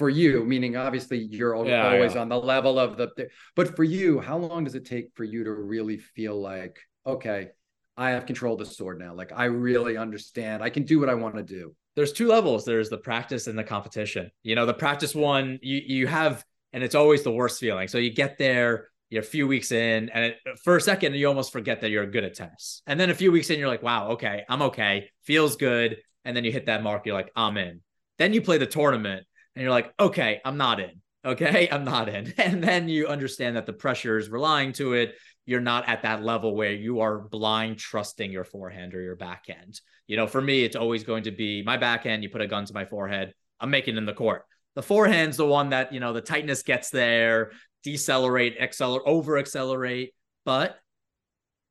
for 0.00 0.08
you, 0.08 0.44
meaning 0.44 0.76
obviously 0.76 1.18
you're 1.18 1.54
al- 1.56 1.66
Yeah, 1.66 1.92
always 1.92 2.14
yeah. 2.14 2.22
on 2.22 2.28
the 2.28 2.40
level 2.54 2.78
of 2.78 2.96
the, 2.96 3.08
the- 3.16 3.28
but 3.54 3.76
for 3.76 3.84
you, 3.84 4.18
how 4.18 4.38
long 4.38 4.64
does 4.64 4.74
it 4.74 4.84
take 4.86 5.06
for 5.14 5.24
you 5.24 5.44
to 5.44 5.52
really 5.52 5.98
feel 5.98 6.36
like, 6.40 6.76
okay, 7.06 7.48
I 7.96 8.10
have 8.10 8.24
control 8.26 8.54
of 8.54 8.60
the 8.60 8.66
sword 8.66 8.98
now. 8.98 9.12
Like 9.14 9.30
I 9.34 9.44
really 9.44 9.96
understand. 9.98 10.62
I 10.62 10.70
can 10.70 10.84
do 10.84 10.98
what 11.00 11.10
I 11.10 11.14
want 11.14 11.34
to 11.36 11.42
do. 11.60 11.64
there's 11.96 12.12
two 12.20 12.28
levels 12.28 12.64
there's 12.64 12.88
the 12.88 13.02
practice 13.10 13.44
and 13.48 13.58
the 13.58 13.64
competition 13.76 14.24
you 14.48 14.54
know 14.56 14.64
the 14.72 14.78
practice 14.86 15.12
one 15.14 15.46
you 15.70 15.78
you 15.96 16.06
have 16.18 16.34
and 16.72 16.80
it's 16.86 16.94
always 16.94 17.22
the 17.24 17.34
worst 17.40 17.56
feeling 17.64 17.88
so 17.92 17.98
you 17.98 18.12
get 18.24 18.32
there 18.38 18.72
you're 19.10 19.26
a 19.28 19.32
few 19.36 19.46
weeks 19.54 19.70
in 19.72 20.08
and 20.14 20.22
it, 20.28 20.34
for 20.64 20.74
a 20.76 20.80
second 20.90 21.08
you 21.20 21.26
almost 21.32 21.50
forget 21.58 21.76
that 21.80 21.90
you're 21.92 22.06
good 22.16 22.24
at 22.28 22.34
tennis 22.40 22.80
and 22.88 22.96
then 22.98 23.10
a 23.10 23.18
few 23.22 23.30
weeks 23.36 23.50
in 23.50 23.58
you're 23.58 23.72
like 23.74 23.82
wow 23.90 24.02
okay 24.14 24.36
i'm 24.48 24.62
okay 24.70 24.94
feels 25.30 25.52
good 25.56 25.90
and 26.24 26.32
then 26.36 26.44
you 26.46 26.52
hit 26.58 26.66
that 26.70 26.80
mark 26.88 27.00
you're 27.04 27.18
like 27.22 27.32
i'm 27.44 27.56
in 27.66 27.74
then 28.20 28.32
you 28.32 28.40
play 28.48 28.56
the 28.64 28.72
tournament 28.80 29.22
and 29.54 29.62
you're 29.62 29.70
like 29.70 29.92
okay 29.98 30.40
i'm 30.44 30.56
not 30.56 30.80
in 30.80 31.00
okay 31.24 31.68
i'm 31.72 31.84
not 31.84 32.08
in 32.08 32.32
and 32.38 32.62
then 32.62 32.88
you 32.88 33.06
understand 33.06 33.56
that 33.56 33.66
the 33.66 33.72
pressure 33.72 34.18
is 34.18 34.28
relying 34.28 34.72
to 34.72 34.94
it 34.94 35.14
you're 35.46 35.60
not 35.60 35.88
at 35.88 36.02
that 36.02 36.22
level 36.22 36.54
where 36.54 36.72
you 36.72 37.00
are 37.00 37.18
blind 37.18 37.78
trusting 37.78 38.30
your 38.30 38.44
forehand 38.44 38.94
or 38.94 39.00
your 39.00 39.16
backhand 39.16 39.80
you 40.10 40.16
know, 40.16 40.26
for 40.26 40.40
me, 40.40 40.64
it's 40.64 40.74
always 40.74 41.04
going 41.04 41.22
to 41.22 41.30
be 41.30 41.62
my 41.62 41.76
backhand. 41.76 42.24
You 42.24 42.30
put 42.30 42.40
a 42.40 42.46
gun 42.48 42.64
to 42.64 42.74
my 42.74 42.84
forehead, 42.84 43.32
I'm 43.60 43.70
making 43.70 43.96
in 43.96 44.06
the 44.06 44.12
court. 44.12 44.42
The 44.74 44.82
forehand's 44.82 45.36
the 45.36 45.46
one 45.46 45.68
that, 45.68 45.92
you 45.92 46.00
know, 46.00 46.12
the 46.12 46.20
tightness 46.20 46.64
gets 46.64 46.90
there, 46.90 47.52
decelerate, 47.84 48.56
accelerate, 48.58 49.02
over 49.06 49.38
accelerate. 49.38 50.12
But 50.44 50.76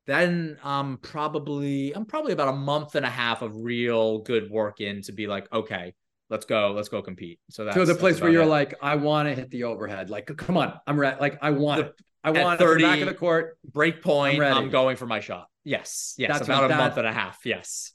then 0.06 0.56
I'm 0.64 0.96
probably, 0.96 1.94
I'm 1.94 2.06
probably 2.06 2.32
about 2.32 2.48
a 2.48 2.56
month 2.56 2.94
and 2.94 3.04
a 3.04 3.10
half 3.10 3.42
of 3.42 3.54
real 3.54 4.20
good 4.20 4.50
work 4.50 4.80
in 4.80 5.02
to 5.02 5.12
be 5.12 5.26
like, 5.26 5.46
okay, 5.52 5.92
let's 6.30 6.46
go, 6.46 6.72
let's 6.74 6.88
go 6.88 7.02
compete. 7.02 7.40
So 7.50 7.64
that's 7.64 7.74
to 7.74 7.80
the 7.80 7.86
that's 7.86 7.98
place 8.00 8.20
where 8.20 8.30
you're 8.30 8.42
it. 8.42 8.46
like, 8.46 8.74
I 8.80 8.94
want 8.94 9.28
to 9.28 9.34
hit 9.34 9.50
the 9.50 9.64
overhead. 9.64 10.08
Like, 10.08 10.34
come 10.36 10.56
on, 10.56 10.78
I'm 10.86 10.98
ready. 10.98 11.16
Like, 11.20 11.38
I 11.42 11.50
want 11.50 11.80
The- 11.82 11.86
it. 11.88 11.94
I 12.22 12.30
want 12.32 12.60
it 12.60 12.64
from 12.64 12.76
the 12.76 12.82
back 12.84 13.00
of 13.00 13.06
the 13.06 13.14
court. 13.14 13.56
break 13.64 14.02
point. 14.02 14.34
I'm 14.34 14.40
ready. 14.40 14.56
I'm, 14.56 14.68
going 14.68 14.96
for 14.96 15.06
my 15.06 15.20
shot. 15.20 15.46
Yes. 15.64 16.14
Yes. 16.18 16.32
That's 16.32 16.44
about 16.44 16.70
a 16.70 16.76
month 16.76 16.98
and 16.98 17.06
a 17.06 17.12
half. 17.12 17.38
Yes. 17.46 17.92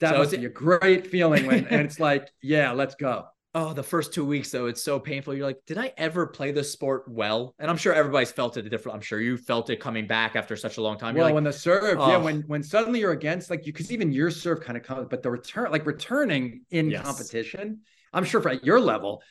That 0.00 0.12
So 0.12 0.18
must 0.18 0.30
be 0.30 0.46
a 0.46 0.48
great 0.48 1.06
feeling 1.08 1.44
when, 1.46 1.66
and 1.66 1.82
it's 1.82 2.00
like, 2.00 2.26
yeah, 2.42 2.72
let's 2.72 2.94
go. 2.94 3.26
Oh, 3.54 3.72
the 3.72 3.82
first 3.82 4.14
two 4.14 4.24
weeks 4.24 4.50
though, 4.50 4.66
it's 4.66 4.82
so 4.82 4.98
painful. 4.98 5.34
You're 5.34 5.46
like, 5.46 5.60
did 5.66 5.78
I 5.78 5.92
ever 5.96 6.26
play 6.26 6.52
this 6.52 6.70
sport 6.70 7.04
well? 7.08 7.54
And 7.58 7.70
I'm 7.70 7.76
sure 7.76 7.92
everybody's 7.92 8.30
felt 8.30 8.56
it 8.56 8.68
different. 8.68 8.96
I'm 8.96 9.02
sure 9.02 9.20
you 9.20 9.36
felt 9.36 9.70
it 9.70 9.80
coming 9.80 10.06
back 10.06 10.36
after 10.36 10.56
such 10.56 10.76
a 10.76 10.82
long 10.82 10.98
time. 10.98 11.14
Well, 11.14 11.24
like, 11.24 11.34
when 11.34 11.44
the 11.44 11.52
serve, 11.52 11.98
yeah, 11.98 12.16
oh. 12.16 12.20
when 12.20 12.42
when 12.42 12.62
suddenly 12.62 13.00
you're 13.00 13.12
against, 13.12 13.50
like 13.50 13.66
you, 13.66 13.72
because 13.72 13.90
even 13.90 14.12
your 14.12 14.30
serve 14.30 14.60
kind 14.60 14.76
of 14.76 14.84
comes, 14.84 15.08
but 15.10 15.22
the 15.22 15.30
return, 15.30 15.70
like 15.72 15.86
returning 15.86 16.62
in 16.70 16.90
Yes. 16.90 17.02
competition, 17.02 17.80
I'm 18.12 18.24
sure 18.24 18.40
for 18.40 18.50
at 18.50 18.64
your 18.64 18.80
level, 18.80 19.22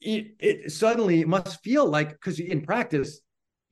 it, 0.00 0.34
it 0.38 0.72
suddenly 0.72 1.24
must 1.24 1.62
feel 1.62 1.86
like 1.86 2.10
because 2.10 2.40
in 2.40 2.62
practice, 2.62 3.20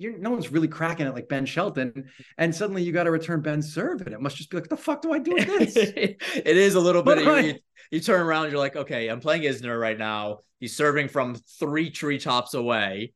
you're 0.01 0.17
no 0.17 0.31
one's 0.31 0.51
really 0.51 0.67
cracking 0.67 1.07
it 1.07 1.15
like 1.15 1.29
Ben 1.29 1.45
Shelton, 1.45 2.11
and 2.39 2.55
suddenly 2.55 2.83
you 2.83 2.91
got 2.91 3.05
to 3.05 3.11
return 3.11 3.43
Ben's 3.43 3.73
serve, 3.73 4.01
and 4.01 4.15
it 4.15 4.21
must 4.21 4.37
just 4.37 4.51
be 4.51 4.57
like, 4.57 4.69
the 4.69 4.77
fuck 4.77 5.03
do 5.03 5.13
I 5.13 5.19
do 5.19 5.35
with 5.35 5.47
this? 5.47 5.77
it 5.77 6.57
is 6.57 6.75
a 6.75 6.81
little 6.81 7.03
bit. 7.03 7.19
You, 7.19 7.31
I- 7.31 7.41
you, 7.41 7.55
you 7.91 8.01
turn 8.01 8.21
around, 8.21 8.51
you're 8.51 8.59
like, 8.59 8.77
okay, 8.77 9.09
I'm 9.09 9.21
playing 9.21 9.43
Isner 9.43 9.79
right 9.79 9.99
now. 9.99 10.39
He's 10.59 10.75
serving 10.75 11.09
from 11.09 11.35
three 11.59 11.91
treetops 11.91 12.55
away. 12.55 13.13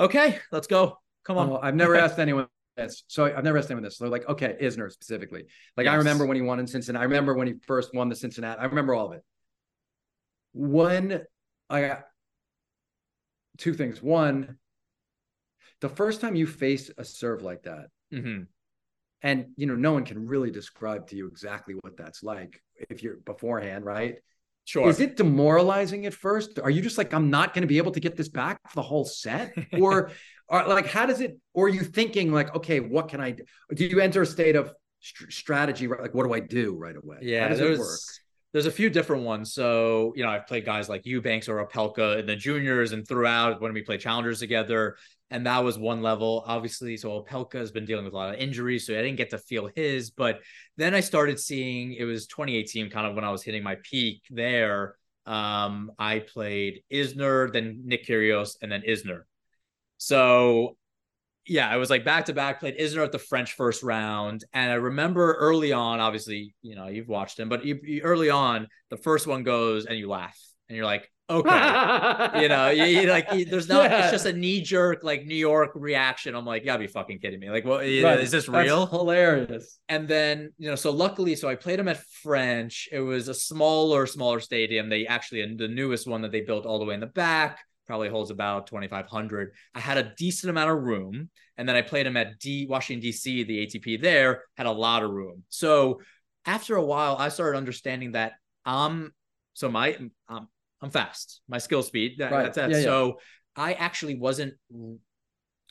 Okay, 0.00 0.40
let's 0.50 0.66
go. 0.66 0.98
Come 1.24 1.38
on. 1.38 1.50
Oh, 1.50 1.60
I've 1.62 1.76
never 1.76 1.94
asked 1.94 2.18
anyone 2.18 2.48
this. 2.76 3.04
So 3.06 3.26
I've 3.26 3.44
never 3.44 3.58
asked 3.58 3.70
anyone 3.70 3.84
this. 3.84 3.98
So 3.98 4.04
they're 4.04 4.10
like, 4.10 4.28
okay, 4.28 4.56
Isner 4.60 4.90
specifically. 4.90 5.44
Like 5.76 5.86
I 5.86 5.94
remember 5.94 6.26
when 6.26 6.36
he 6.36 6.42
won 6.42 6.58
in 6.58 6.66
Cincinnati. 6.66 7.02
I 7.02 7.04
remember 7.04 7.34
when 7.34 7.46
he 7.46 7.54
first 7.66 7.94
won 7.94 8.08
the 8.08 8.16
Cincinnati. 8.16 8.60
I 8.60 8.64
remember 8.64 8.94
all 8.94 9.06
of 9.06 9.12
it. 9.12 9.22
When 10.52 11.22
I 11.70 11.80
got 11.82 12.04
two 13.58 13.74
things. 13.74 14.02
One, 14.02 14.58
the 15.84 15.94
first 16.02 16.22
time 16.22 16.34
you 16.34 16.46
face 16.46 16.90
a 16.96 17.04
serve 17.04 17.42
like 17.42 17.62
that, 17.64 17.88
Mhm. 18.10 18.46
and 19.20 19.46
you 19.56 19.66
know, 19.66 19.74
no 19.74 19.92
one 19.92 20.04
can 20.06 20.26
really 20.26 20.50
describe 20.50 21.08
to 21.08 21.16
you 21.16 21.26
exactly 21.26 21.74
what 21.82 21.94
that's 21.98 22.22
like 22.22 22.62
if 22.90 23.02
you're 23.02 23.16
beforehand, 23.16 23.84
right? 23.84 24.16
Sure. 24.64 24.88
Is 24.88 24.98
it 25.00 25.16
demoralizing 25.16 26.06
at 26.06 26.14
first? 26.14 26.58
Are 26.58 26.70
you 26.70 26.80
just 26.80 26.96
like, 26.96 27.12
I'm 27.12 27.28
not 27.28 27.52
going 27.52 27.60
to 27.68 27.68
be 27.68 27.76
able 27.76 27.92
to 27.92 28.00
get 28.00 28.16
this 28.16 28.30
back 28.30 28.56
for 28.70 28.76
the 28.76 28.82
whole 28.90 29.04
set? 29.04 29.52
Or, 29.84 30.10
or 30.48 30.66
like, 30.68 30.86
how 30.86 31.04
does 31.04 31.20
it, 31.20 31.38
or 31.52 31.66
are 31.66 31.74
you 31.78 31.82
thinking 31.82 32.32
like, 32.32 32.54
okay, 32.56 32.80
what 32.80 33.08
can 33.10 33.20
I 33.20 33.32
do? 33.32 33.44
Do 33.74 33.84
you 33.84 34.00
enter 34.00 34.22
a 34.22 34.26
state 34.26 34.56
of 34.56 34.72
str- 35.00 35.30
strategy? 35.30 35.86
Right? 35.86 36.00
Like, 36.00 36.14
what 36.14 36.24
do 36.24 36.32
I 36.32 36.40
do 36.40 36.74
right 36.78 36.96
away? 36.96 37.18
Yeah, 37.20 37.48
there's 37.52 37.78
it 37.78 37.82
work? 37.82 37.98
there's 38.54 38.66
a 38.66 38.70
few 38.80 38.88
different 38.88 39.24
ones. 39.24 39.52
So 39.52 40.12
you 40.16 40.22
know, 40.22 40.30
I've 40.30 40.46
played 40.46 40.64
guys 40.64 40.88
like 40.88 41.04
Eubanks 41.04 41.48
or 41.48 41.56
Opelka 41.66 42.20
in 42.20 42.26
the 42.26 42.36
juniors 42.36 42.92
and 42.92 43.06
throughout 43.06 43.60
when 43.60 43.72
we 43.74 43.82
play 43.82 43.98
challengers 43.98 44.38
together, 44.38 44.96
and 45.30 45.46
that 45.46 45.64
was 45.64 45.78
one 45.78 46.02
level. 46.02 46.44
Obviously, 46.46 46.96
so 46.96 47.22
Opelka 47.22 47.54
has 47.54 47.72
been 47.72 47.84
dealing 47.84 48.04
with 48.04 48.14
a 48.14 48.16
lot 48.16 48.34
of 48.34 48.40
injuries, 48.40 48.86
so 48.86 48.94
I 48.94 49.02
didn't 49.02 49.16
get 49.16 49.30
to 49.30 49.38
feel 49.38 49.70
his. 49.74 50.10
But 50.10 50.40
then 50.76 50.94
I 50.94 51.00
started 51.00 51.40
seeing 51.40 51.94
it 51.94 52.04
was 52.04 52.26
2018, 52.26 52.90
kind 52.90 53.06
of 53.06 53.14
when 53.14 53.24
I 53.24 53.30
was 53.30 53.42
hitting 53.42 53.62
my 53.62 53.76
peak 53.82 54.22
there. 54.30 54.96
Um, 55.26 55.90
I 55.98 56.18
played 56.20 56.82
Isner, 56.92 57.52
then 57.52 57.82
Nick 57.84 58.06
Kyrgios, 58.06 58.56
and 58.62 58.70
then 58.70 58.82
Isner. 58.82 59.22
So 59.96 60.76
yeah, 61.46 61.68
I 61.68 61.76
was 61.76 61.90
like 61.90 62.04
back 62.04 62.26
to 62.26 62.32
back, 62.32 62.60
played 62.60 62.78
Isner 62.78 63.04
at 63.04 63.12
the 63.12 63.18
French 63.18 63.52
first 63.54 63.82
round. 63.82 64.44
And 64.52 64.70
I 64.70 64.76
remember 64.76 65.34
early 65.34 65.72
on, 65.72 66.00
obviously, 66.00 66.54
you 66.62 66.74
know, 66.74 66.86
you've 66.88 67.08
watched 67.08 67.38
him, 67.38 67.48
but 67.48 67.64
you, 67.64 67.78
you- 67.82 68.02
early 68.02 68.30
on, 68.30 68.68
the 68.90 68.96
first 68.96 69.26
one 69.26 69.42
goes 69.42 69.84
and 69.86 69.98
you 69.98 70.08
laugh 70.08 70.38
and 70.68 70.76
you're 70.76 70.86
like, 70.86 71.10
okay. 71.30 72.42
you 72.42 72.48
know, 72.48 72.70
you, 72.70 72.84
you 72.84 73.08
like, 73.08 73.32
you- 73.32 73.44
there's 73.44 73.68
not, 73.74 73.90
Yeah. 73.90 74.02
it's 74.04 74.12
just 74.12 74.26
a 74.26 74.32
knee 74.32 74.60
jerk, 74.60 75.02
like 75.04 75.24
New 75.24 75.34
York 75.34 75.70
reaction. 75.74 76.34
I'm 76.34 76.44
like, 76.44 76.62
you 76.62 76.66
gotta 76.66 76.80
be 76.80 76.86
fucking 76.86 77.18
kidding 77.20 77.40
me. 77.40 77.50
Like, 77.50 77.64
what 77.64 77.86
you 77.86 78.02
know, 78.02 78.14
is 78.14 78.30
this 78.30 78.46
That's 78.46 78.66
real? 78.66 78.86
hilarious. 78.86 79.78
and 79.88 80.06
then 80.08 80.52
you 80.58 80.68
know 80.68 80.74
so 80.76 80.90
luckily 80.90 81.34
so 81.36 81.48
i 81.48 81.54
played 81.54 81.78
him 81.78 81.88
at 81.88 81.98
french 82.22 82.88
it 82.92 83.00
was 83.00 83.28
a 83.28 83.34
smaller 83.34 84.06
smaller 84.06 84.40
stadium 84.40 84.88
they 84.88 85.06
actually 85.06 85.40
the 85.56 85.68
newest 85.68 86.06
one 86.06 86.22
that 86.22 86.32
they 86.32 86.40
built 86.40 86.64
all 86.66 86.78
the 86.78 86.84
way 86.84 86.94
in 86.94 87.00
the 87.00 87.06
back 87.06 87.60
probably 87.86 88.08
holds 88.08 88.30
about 88.30 88.66
2500 88.66 89.52
i 89.74 89.80
had 89.80 89.98
a 89.98 90.12
decent 90.16 90.48
amount 90.50 90.70
of 90.70 90.82
room 90.82 91.28
and 91.58 91.68
then 91.68 91.76
i 91.76 91.82
played 91.82 92.06
him 92.06 92.16
at 92.16 92.38
d 92.38 92.66
washington 92.68 93.06
dc 93.10 93.22
the 93.46 93.66
atp 93.66 94.00
there 94.00 94.42
had 94.56 94.66
a 94.66 94.70
lot 94.72 95.02
of 95.02 95.10
room 95.10 95.42
so 95.50 96.00
after 96.46 96.76
a 96.76 96.82
while 96.84 97.16
i 97.18 97.28
started 97.28 97.58
understanding 97.58 98.12
that 98.12 98.32
um 98.64 99.12
so 99.52 99.68
my 99.68 99.96
um, 100.28 100.48
i'm 100.84 100.90
fast 100.90 101.40
my 101.48 101.58
skill 101.58 101.82
speed 101.82 102.16
that, 102.18 102.30
Right. 102.30 102.42
that's 102.44 102.58
it 102.58 102.70
Yeah, 102.70 102.76
yeah. 102.76 102.82
so 102.84 103.18
i 103.56 103.72
actually 103.72 104.16
wasn't 104.16 104.54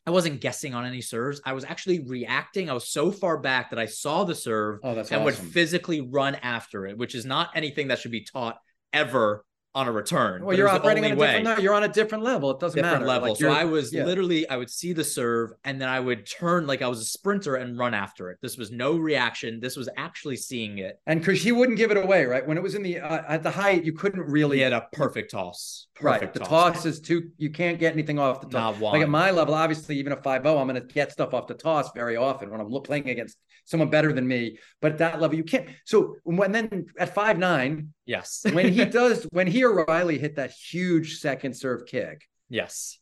I 0.05 0.11
wasn't 0.11 0.41
guessing 0.41 0.73
on 0.73 0.85
any 0.85 0.99
serves. 0.99 1.39
I 1.45 1.53
was 1.53 1.63
actually 1.63 2.03
reacting. 2.05 2.69
I 2.69 2.73
was 2.73 2.89
so 2.89 3.09
far 3.09 3.37
back 3.37 3.69
that 3.69 3.79
I 3.79 3.85
saw 3.85 4.25
the 4.25 4.35
serve 4.35 4.79
Oh, 4.83 5.01
and 5.09 5.23
would 5.23 5.33
physically 5.33 6.01
run 6.01 6.35
after 6.35 6.85
it, 6.85 6.97
which 6.97 7.15
is 7.15 7.25
not 7.25 7.51
anything 7.55 7.87
that 7.87 7.99
should 7.99 8.11
be 8.11 8.25
taught 8.25 8.57
ever 8.91 9.45
on 9.75 9.87
a 9.87 9.91
return. 9.91 10.45
well, 10.45 10.55
you're 10.55 10.69
operating 10.69 11.03
on 11.03 11.11
a 11.11 11.13
only 11.13 11.25
different, 11.25 11.45
way 11.45 11.55
no, 11.55 11.61
you're 11.61 11.73
on 11.73 11.83
a 11.83 11.87
different 11.87 12.23
level. 12.23 12.51
It 12.51 12.59
doesn't 12.59 12.75
different 12.75 13.05
matter. 13.05 13.07
level. 13.07 13.29
Like, 13.29 13.39
so 13.39 13.51
I 13.51 13.65
was 13.65 13.91
yeah. 13.91 14.05
literally, 14.05 14.47
I 14.47 14.57
would 14.57 14.69
see 14.69 14.93
the 14.93 15.03
serve 15.03 15.51
and 15.63 15.81
then 15.81 15.89
I 15.89 15.99
would 15.99 16.29
turn 16.29 16.67
like 16.67 16.81
I 16.81 16.87
was 16.87 17.01
a 17.01 17.05
sprinter 17.05 17.55
and 17.55 17.77
run 17.77 17.93
after 17.93 18.29
it. 18.29 18.37
This 18.41 18.57
was 18.57 18.71
no 18.71 18.95
reaction. 18.97 19.59
This 19.59 19.75
was 19.75 19.89
actually 19.97 20.37
seeing 20.37 20.77
it. 20.77 20.99
and 21.07 21.19
because 21.19 21.41
he 21.41 21.51
wouldn't 21.51 21.77
give 21.77 21.91
it 21.91 21.97
away, 21.97 22.25
right? 22.25 22.45
When 22.45 22.57
it 22.57 22.63
was 22.63 22.75
in 22.75 22.83
the 22.83 22.99
uh, 22.99 23.23
at 23.27 23.41
the 23.41 23.51
height, 23.51 23.83
you 23.83 23.93
couldn't 23.93 24.21
really. 24.21 24.57
He 24.57 24.63
had 24.63 24.73
a 24.73 24.87
perfect 24.93 25.31
toss. 25.31 25.87
right. 26.01 26.31
The 26.33 26.39
toss 26.39 26.85
is 26.85 26.99
too. 26.99 27.29
You 27.37 27.49
can't 27.49 27.79
get 27.79 27.93
anything 27.93 28.19
off 28.19 28.41
the 28.41 28.47
toss. 28.47 28.75
Not 28.75 28.79
one. 28.79 28.93
Like 28.93 29.01
at 29.01 29.09
my 29.09 29.31
level, 29.31 29.55
obviously, 29.55 29.97
even 29.97 30.13
a 30.13 30.21
5 30.21 30.43
0, 30.43 30.57
I'm 30.57 30.67
going 30.67 30.79
to 30.79 30.93
get 30.93 31.11
stuff 31.11 31.33
off 31.33 31.47
the 31.47 31.55
toss 31.55 31.91
very 31.93 32.15
often 32.15 32.51
when 32.51 32.61
I'm 32.61 32.69
playing 32.83 33.09
against 33.09 33.37
someone 33.65 33.89
better 33.89 34.13
than 34.13 34.27
me. 34.27 34.57
But 34.81 34.93
at 34.93 34.97
that 34.99 35.21
level, 35.21 35.37
you 35.37 35.43
can't. 35.43 35.67
So 35.85 36.15
when 36.23 36.51
then 36.51 36.85
at 36.99 37.15
5 37.15 37.37
9, 37.37 37.93
yes. 38.05 38.45
when 38.51 38.71
he 38.71 38.85
does, 39.01 39.23
when 39.31 39.47
he 39.47 39.63
or 39.63 39.85
Reilly 39.85 40.17
hit 40.17 40.35
that 40.35 40.51
huge 40.51 41.19
second 41.19 41.53
serve 41.55 41.85
kick, 41.85 42.27
yes. 42.49 42.99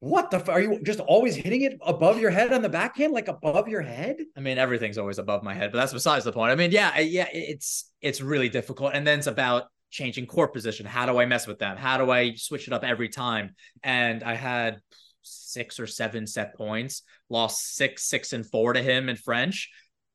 what 0.00 0.30
the? 0.30 0.38
F- 0.38 0.48
are 0.48 0.60
you 0.60 0.80
just 0.82 1.00
always 1.00 1.34
hitting 1.34 1.62
it 1.62 1.78
above 1.84 2.20
your 2.20 2.30
head 2.30 2.52
on 2.52 2.62
the 2.62 2.68
backhand, 2.68 3.12
like 3.12 3.28
above 3.28 3.68
your 3.68 3.82
head? 3.82 4.16
I 4.36 4.40
mean, 4.40 4.58
everything's 4.58 4.98
always 4.98 5.18
above 5.18 5.42
my 5.42 5.54
head, 5.54 5.72
but 5.72 5.78
that's 5.78 5.92
besides 5.92 6.24
the 6.24 6.32
point. 6.32 6.52
I 6.52 6.54
mean, 6.54 6.70
yeah, 6.70 6.98
yeah, 6.98 7.28
it's 7.32 7.90
it's 8.00 8.20
really 8.20 8.48
difficult, 8.48 8.92
and 8.94 9.06
then 9.06 9.18
it's 9.18 9.26
about 9.26 9.64
changing 9.90 10.26
court 10.26 10.52
position. 10.52 10.86
How 10.86 11.06
do 11.06 11.18
I 11.18 11.26
mess 11.26 11.46
with 11.46 11.58
them? 11.58 11.76
How 11.76 11.96
do 11.96 12.10
I 12.10 12.34
switch 12.34 12.66
it 12.66 12.72
up 12.72 12.84
every 12.84 13.08
time? 13.08 13.54
And 13.82 14.22
I 14.22 14.34
had 14.34 14.80
six 15.22 15.80
or 15.80 15.86
seven 15.86 16.26
set 16.26 16.54
points, 16.54 17.02
lost 17.28 17.74
six, 17.74 18.04
six 18.04 18.32
and 18.32 18.48
four 18.48 18.72
to 18.72 18.82
him 18.82 19.08
in 19.08 19.16
French. 19.16 19.70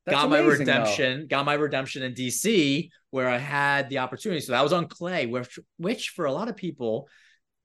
That's 0.06 0.16
got 0.18 0.30
my 0.30 0.40
amazing, 0.40 0.66
though. 0.66 0.72
redemption, 0.74 1.28
got 1.28 1.46
my 1.46 1.54
redemption 1.54 2.04
in 2.04 2.14
DC 2.14 2.90
where 3.12 3.30
I 3.30 3.38
had 3.38 3.90
the 3.90 4.00
opportunity. 4.00 4.42
So 4.42 4.54
that 4.54 4.62
was 4.64 4.74
on 4.74 4.88
clay, 4.88 5.26
which 5.28 5.60
which 5.78 6.10
for 6.10 6.26
a 6.26 6.32
lot 6.32 6.48
of 6.48 6.56
people 6.56 7.08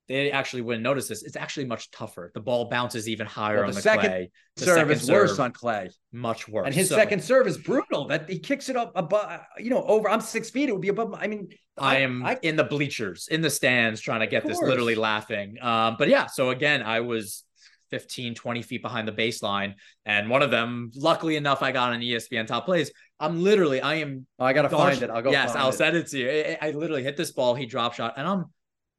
they 0.08 0.30
actually 0.30 0.62
wouldn't 0.62 0.84
notice 0.84 1.08
this. 1.08 1.24
It's 1.24 1.34
actually 1.34 1.66
much 1.66 1.90
tougher. 1.90 2.30
The 2.32 2.40
ball 2.40 2.68
bounces 2.70 3.08
even 3.08 3.26
higher 3.26 3.56
Well, 3.56 3.64
on 3.64 3.70
the 3.70 3.74
the, 3.74 3.82
second 3.82 4.06
clay. 4.08 4.30
The 4.54 4.64
serve 4.64 4.76
second 4.76 4.92
is 4.92 5.10
worse 5.10 5.38
on 5.40 5.50
clay. 5.52 5.90
much 6.12 6.46
worse. 6.46 6.66
And 6.66 6.74
his 6.74 6.88
So, 6.90 6.94
second 6.94 7.24
serve 7.24 7.48
is 7.48 7.58
brutal. 7.58 8.06
That 8.06 8.30
he 8.30 8.38
kicks 8.38 8.68
it 8.68 8.76
up 8.76 8.92
above, 8.94 9.40
you 9.58 9.68
know, 9.70 9.82
over. 9.82 10.08
I'm 10.08 10.20
six 10.20 10.48
feet. 10.48 10.68
It 10.68 10.72
would 10.72 10.80
be 10.82 10.88
above. 10.90 11.12
I 11.18 11.26
mean, 11.26 11.48
I 11.76 11.98
am 11.98 12.24
I, 12.24 12.38
in 12.42 12.54
the 12.54 12.62
bleachers, 12.62 13.26
in 13.28 13.40
the 13.40 13.50
stands, 13.50 14.00
trying 14.00 14.20
to 14.20 14.28
get 14.28 14.46
this, 14.46 14.58
literally 14.60 14.94
laughing. 14.94 15.56
Um, 15.60 15.96
but 15.98 16.08
yeah, 16.08 16.26
so 16.26 16.50
again, 16.50 16.82
I 16.84 17.00
was 17.00 17.42
15, 17.90 18.34
20 18.34 18.62
feet 18.62 18.82
behind 18.82 19.06
the 19.06 19.12
baseline. 19.12 19.74
And 20.04 20.28
one 20.28 20.42
of 20.42 20.50
them, 20.50 20.90
luckily 20.94 21.36
enough, 21.36 21.62
I 21.62 21.72
got 21.72 21.92
an 21.92 22.00
ESPN 22.00 22.46
top 22.46 22.64
plays. 22.64 22.90
I'm 23.18 23.42
literally, 23.42 23.80
I 23.80 23.96
am 23.96 24.26
I 24.38 24.52
gotta 24.52 24.68
Gosh, 24.68 24.94
find 24.94 25.02
it. 25.02 25.10
I'll 25.10 25.22
go. 25.22 25.30
Yes, 25.30 25.54
I'll 25.54 25.70
it. 25.70 25.74
send 25.74 25.96
it 25.96 26.08
to 26.08 26.18
you. 26.18 26.28
I, 26.28 26.68
I 26.68 26.70
literally 26.72 27.02
hit 27.02 27.16
this 27.16 27.32
ball. 27.32 27.54
He 27.54 27.66
drop 27.66 27.94
shot, 27.94 28.14
and 28.16 28.26
I'm 28.26 28.44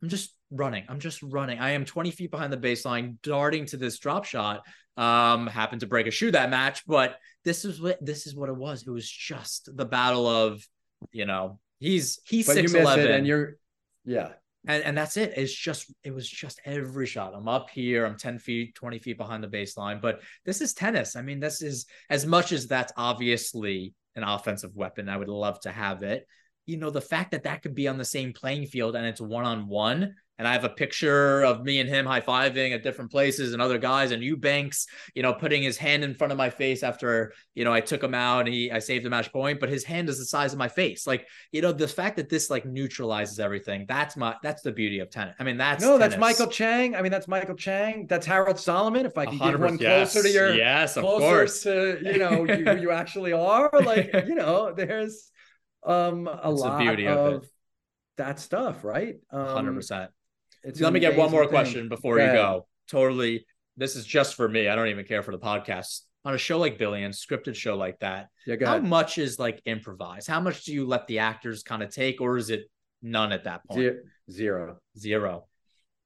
I'm 0.01 0.09
just 0.09 0.33
running. 0.51 0.85
I'm 0.88 0.99
just 0.99 1.21
running. 1.23 1.59
I 1.59 1.71
am 1.71 1.85
20 1.85 2.11
feet 2.11 2.31
behind 2.31 2.51
the 2.53 2.57
baseline, 2.57 3.17
darting 3.21 3.65
to 3.67 3.77
this 3.77 3.97
drop 3.99 4.25
shot. 4.25 4.61
Um, 4.95 5.45
happened 5.45 5.81
to 5.81 5.88
break 5.88 6.07
a 6.07 6.11
shoe 6.11 6.31
that 6.31 6.49
match, 6.49 6.83
but 6.88 7.17
this 7.45 7.65
is 7.65 7.79
what 7.79 8.03
this 8.03 8.25
is 8.25 8.35
what 8.35 8.49
it 8.49 8.55
was. 8.55 8.83
It 8.88 8.89
was 8.89 9.09
just 9.09 9.69
the 9.75 9.85
battle 9.85 10.27
of, 10.27 10.65
you 11.11 11.25
know, 11.25 11.59
he's 11.79 12.19
he's 12.25 12.47
six 12.47 12.73
eleven, 12.73 13.11
and 13.11 13.27
you're, 13.27 13.57
yeah. 14.05 14.29
And, 14.68 14.84
and 14.84 14.97
that's 14.97 15.18
it. 15.18 15.34
It's 15.36 15.53
just 15.53 15.93
it 16.03 16.13
was 16.13 16.30
just 16.30 16.59
every 16.65 17.05
shot. 17.05 17.34
I'm 17.36 17.47
up 17.47 17.70
here. 17.70 18.05
I'm 18.05 18.18
10 18.18 18.39
feet, 18.39 18.76
20 18.76 18.99
feet 18.99 19.18
behind 19.18 19.43
the 19.43 19.47
baseline. 19.47 20.01
But 20.01 20.22
this 20.45 20.61
is 20.61 20.74
tennis. 20.74 21.15
I 21.15 21.22
mean, 21.22 21.39
this 21.39 21.61
is 21.61 21.86
as 22.09 22.26
much 22.26 22.51
as 22.51 22.68
that's 22.68 22.93
obviously 22.97 23.93
an 24.15 24.24
offensive 24.24 24.76
weapon. 24.76 25.09
I 25.09 25.18
would 25.18 25.30
love 25.30 25.59
to 25.61 25.72
have 25.72 26.03
it. 26.03 26.28
You 26.65 26.78
know, 26.78 26.89
the 26.89 27.01
fact 27.01 27.32
that 27.32 27.43
that 27.43 27.61
could 27.61 27.76
be 27.76 27.88
on 27.88 27.97
the 27.97 28.05
same 28.05 28.34
playing 28.34 28.65
field 28.65 28.95
and 28.95 29.05
it's 29.05 29.22
one 29.22 29.45
on 29.45 29.68
one. 29.68 30.15
And 30.38 30.47
I 30.47 30.53
have 30.53 30.63
a 30.63 30.69
picture 30.69 31.41
of 31.43 31.63
me 31.63 31.79
and 31.79 31.89
him 31.89 32.05
high 32.05 32.21
fiving 32.21 32.73
at 32.73 32.83
different 32.83 33.09
places 33.09 33.53
and 33.53 33.61
other 33.61 33.77
guys 33.77 34.11
and 34.11 34.21
Eubanks, 34.21 34.85
you 35.15 35.23
know, 35.23 35.33
putting 35.33 35.63
his 35.63 35.77
hand 35.77 36.03
in 36.03 36.13
front 36.13 36.31
of 36.31 36.38
my 36.38 36.49
face 36.49 36.83
after, 36.83 37.33
you 37.55 37.63
know, 37.63 37.73
I 37.73 37.81
took 37.81 38.03
him 38.03 38.13
out 38.13 38.41
and 38.41 38.49
he, 38.49 38.71
I 38.71 38.79
saved 38.79 39.05
the 39.05 39.09
match 39.09 39.31
point, 39.31 39.59
but 39.59 39.69
his 39.69 39.83
hand 39.83 40.09
is 40.09 40.19
the 40.19 40.25
size 40.25 40.53
of 40.53 40.59
my 40.59 40.67
face. 40.67 41.07
Like, 41.07 41.27
you 41.51 41.61
know, 41.61 41.71
the 41.71 41.88
fact 41.88 42.17
that 42.17 42.29
this 42.29 42.49
like 42.49 42.65
neutralizes 42.65 43.39
everything, 43.39 43.85
that's 43.88 44.15
my, 44.15 44.35
that's 44.43 44.61
the 44.61 44.71
beauty 44.71 44.99
of 44.99 45.09
tennis. 45.09 45.35
I 45.39 45.43
mean, 45.43 45.57
that's, 45.57 45.83
no, 45.83 45.97
that's. 45.97 46.17
Michael 46.17 46.47
Chang. 46.47 46.95
I 46.95 47.01
mean, 47.01 47.11
that's 47.11 47.27
Michael 47.27 47.55
Chang. 47.55 48.07
That's 48.07 48.25
Harold 48.25 48.59
Solomon. 48.59 49.05
If 49.05 49.17
I 49.17 49.25
can 49.25 49.38
get 49.38 49.53
100%. 49.55 49.59
one 49.59 49.77
Yes, 49.79 50.11
closer 50.11 50.27
to 50.27 50.33
your, 50.33 50.53
yes, 50.53 50.97
of 50.97 51.03
closer 51.03 51.19
course. 51.25 51.63
to 51.63 51.99
you 52.03 52.17
know 52.17 52.43
you, 52.45 52.65
who 52.65 52.77
you 52.77 52.91
actually 52.91 53.33
are. 53.33 53.69
Like 53.73 54.11
you 54.27 54.35
know, 54.35 54.73
there's 54.73 55.31
um 55.85 56.27
a 56.27 56.39
That's 56.43 56.59
lot 56.59 56.79
beauty 56.79 57.07
of, 57.07 57.17
of 57.17 57.49
that 58.17 58.39
stuff, 58.39 58.83
right? 58.83 59.15
Um, 59.31 59.47
100%. 59.65 60.09
It's 60.64 60.80
Let 60.82 60.93
me 60.93 60.99
get 60.99 61.16
one 61.16 61.32
more 61.32 61.43
thing. 61.43 61.49
question 61.49 61.89
before 61.89 62.20
you 62.20 62.26
go. 62.28 62.68
Totally. 62.89 63.45
This 63.76 63.95
is 63.95 64.05
just 64.05 64.36
for 64.36 64.47
me. 64.49 64.68
I 64.68 64.76
don't 64.76 64.88
even 64.88 65.05
care 65.05 65.22
for 65.24 65.32
the 65.32 65.39
podcast. 65.39 66.01
On 66.26 66.34
a 66.34 66.38
show 66.38 66.58
like 66.58 66.78
Billions, 66.78 67.24
scripted 67.26 67.55
show 67.55 67.78
like 67.78 67.99
that, 67.99 68.28
Yeah, 68.45 68.55
how 68.66 68.80
much 68.80 69.18
is 69.18 69.39
like 69.39 69.62
improvised? 69.66 70.28
How 70.28 70.41
much 70.41 70.66
do 70.66 70.74
you 70.74 70.86
let 70.86 71.08
the 71.08 71.20
actors 71.20 71.64
kind 71.64 71.82
of 71.84 71.89
take, 71.89 72.20
or 72.20 72.38
is 72.38 72.49
it 72.49 72.70
none 73.01 73.32
at 73.32 73.45
that 73.45 73.62
point? 73.66 73.80
Ze- 73.80 73.99
Zero. 74.32 74.80
Zero. 74.97 75.47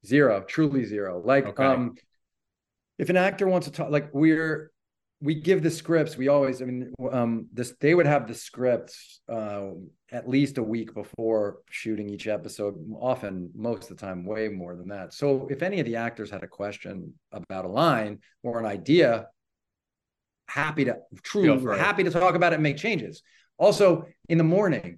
Zero, 0.06 0.42
truly 0.42 0.86
zero. 0.86 1.22
Like, 1.26 1.48
Okay. 1.48 1.64
um, 1.64 1.96
if 3.00 3.10
an 3.10 3.18
actor 3.18 3.48
wants 3.48 3.66
to 3.68 3.74
talk, 3.74 3.90
like 3.90 4.14
we're, 4.14 4.72
we 5.22 5.36
give 5.36 5.62
the 5.62 5.70
scripts. 5.70 6.18
We 6.18 6.28
always, 6.28 6.62
I 6.62 6.66
mean, 6.66 6.94
um, 7.12 7.48
this 7.54 7.74
they 7.80 7.94
would 7.94 8.08
have 8.08 8.28
the 8.28 8.34
scripts 8.34 9.22
uh, 9.30 9.70
at 10.12 10.28
least 10.28 10.58
a 10.58 10.64
week 10.64 10.94
before 10.94 11.60
shooting 11.70 12.10
each 12.10 12.28
episode. 12.28 12.76
Often, 13.00 13.52
most 13.56 13.84
of 13.90 13.98
the 13.98 14.06
time, 14.06 14.26
way 14.26 14.50
more 14.50 14.76
than 14.76 14.88
that. 14.90 15.14
So, 15.14 15.48
if 15.50 15.62
any 15.62 15.80
of 15.80 15.86
the 15.86 15.98
actors 15.98 16.32
had 16.32 16.44
a 16.44 16.48
question 16.48 17.14
about 17.32 17.66
a 17.66 17.70
line 17.70 18.20
or 18.42 18.60
an 18.60 18.66
idea, 18.66 19.28
happy 20.48 20.86
to 20.86 20.98
truly 21.22 21.78
happy 21.78 22.04
to 22.04 22.12
talk 22.12 22.36
about 22.36 22.54
it 22.54 22.56
and 22.56 22.64
make 22.64 22.78
changes. 22.78 23.22
Also, 23.58 24.08
in 24.28 24.40
the 24.40 24.44
morning, 24.44 24.98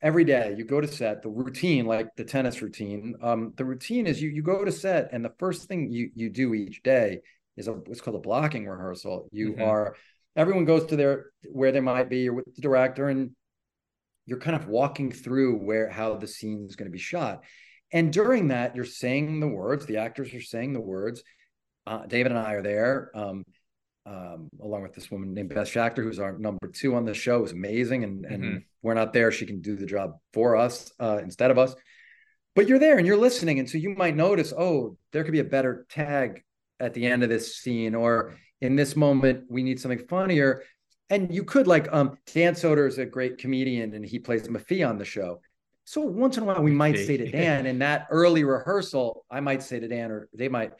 every 0.00 0.24
day 0.24 0.54
you 0.56 0.64
go 0.64 0.80
to 0.80 0.86
set 0.86 1.20
the 1.22 1.28
routine 1.28 1.86
like 1.86 2.14
the 2.16 2.24
tennis 2.24 2.60
routine 2.60 3.14
um 3.22 3.54
the 3.56 3.64
routine 3.64 4.06
is 4.06 4.20
you 4.20 4.28
you 4.28 4.42
go 4.42 4.62
to 4.62 4.70
set 4.70 5.08
and 5.12 5.24
the 5.24 5.32
first 5.38 5.66
thing 5.66 5.90
you 5.90 6.10
you 6.14 6.28
do 6.28 6.52
each 6.52 6.82
day 6.82 7.18
is 7.56 7.68
a 7.68 7.72
what's 7.72 8.00
called 8.00 8.16
a 8.16 8.20
blocking 8.20 8.66
rehearsal 8.66 9.28
you 9.32 9.52
Mhm. 9.54 9.62
are 9.62 9.96
everyone 10.36 10.64
goes 10.64 10.86
to 10.86 10.96
their 10.96 11.26
where 11.50 11.72
they 11.72 11.80
might 11.80 12.08
be 12.08 12.28
or 12.28 12.34
with 12.34 12.54
the 12.54 12.62
director 12.62 13.08
and 13.08 13.30
you're 14.26 14.40
kind 14.40 14.56
of 14.56 14.68
walking 14.68 15.12
through 15.12 15.58
where 15.58 15.88
how 15.88 16.16
the 16.16 16.26
scene 16.26 16.66
is 16.68 16.76
going 16.76 16.90
to 16.90 16.92
be 16.92 16.98
shot 16.98 17.44
and 17.92 18.12
during 18.12 18.48
that 18.48 18.74
you're 18.74 18.84
saying 18.84 19.40
the 19.40 19.48
words 19.48 19.86
the 19.86 19.98
actors 19.98 20.32
are 20.34 20.40
saying 20.40 20.72
the 20.72 20.80
words 20.80 21.22
uh, 21.86 22.06
david 22.06 22.32
and 22.32 22.38
i 22.38 22.52
are 22.54 22.62
there 22.62 23.10
um 23.14 23.44
um, 24.06 24.50
along 24.60 24.82
with 24.82 24.92
this 24.92 25.10
woman 25.10 25.32
named 25.32 25.48
Beth 25.54 25.66
Schacter, 25.66 26.02
who's 26.02 26.18
our 26.18 26.36
number 26.36 26.68
two 26.68 26.94
on 26.94 27.06
the 27.06 27.14
show, 27.14 27.42
is 27.42 27.52
amazing. 27.52 28.04
And, 28.04 28.26
and 28.26 28.44
Mhm. 28.44 28.64
we're 28.82 28.92
not 28.92 29.14
there. 29.14 29.32
She 29.32 29.46
can 29.46 29.62
do 29.62 29.76
the 29.76 29.86
job 29.86 30.18
for 30.34 30.56
us 30.56 30.92
uh, 31.00 31.20
instead 31.22 31.50
of 31.50 31.56
us. 31.56 31.74
But 32.54 32.68
you're 32.68 32.78
there 32.78 32.98
and 32.98 33.06
you're 33.06 33.16
listening. 33.16 33.60
And 33.60 33.70
so 33.70 33.78
you 33.78 33.90
might 33.94 34.14
notice, 34.14 34.52
oh, 34.52 34.98
there 35.12 35.24
could 35.24 35.32
be 35.32 35.38
a 35.38 35.44
better 35.44 35.86
tag 35.88 36.44
at 36.80 36.94
the 36.94 37.06
end 37.06 37.22
of 37.22 37.28
this 37.28 37.56
scene, 37.56 37.94
or 37.94 38.34
in 38.60 38.76
this 38.76 38.96
moment, 38.96 39.44
we 39.48 39.62
need 39.62 39.80
something 39.80 40.06
funnier. 40.06 40.62
And 41.10 41.32
you 41.32 41.44
could, 41.44 41.66
like, 41.66 41.92
um, 41.92 42.18
Dan 42.32 42.54
Soder 42.54 42.88
is 42.88 42.98
a 42.98 43.04
great 43.04 43.38
comedian 43.38 43.94
and 43.94 44.04
he 44.04 44.18
plays 44.18 44.48
Mafee 44.48 44.88
on 44.88 44.98
the 44.98 45.04
show. 45.04 45.40
So 45.84 46.00
once 46.00 46.38
in 46.38 46.44
a 46.44 46.46
while, 46.46 46.62
we 46.62 46.70
might 46.70 46.96
say 46.96 47.18
to 47.18 47.30
Dan 47.30 47.66
in 47.66 47.80
that 47.80 48.06
early 48.10 48.42
rehearsal, 48.42 49.26
I 49.30 49.40
might 49.40 49.62
say 49.62 49.80
to 49.80 49.86
Dan, 49.86 50.10
or 50.10 50.28
they 50.32 50.48
might, 50.48 50.72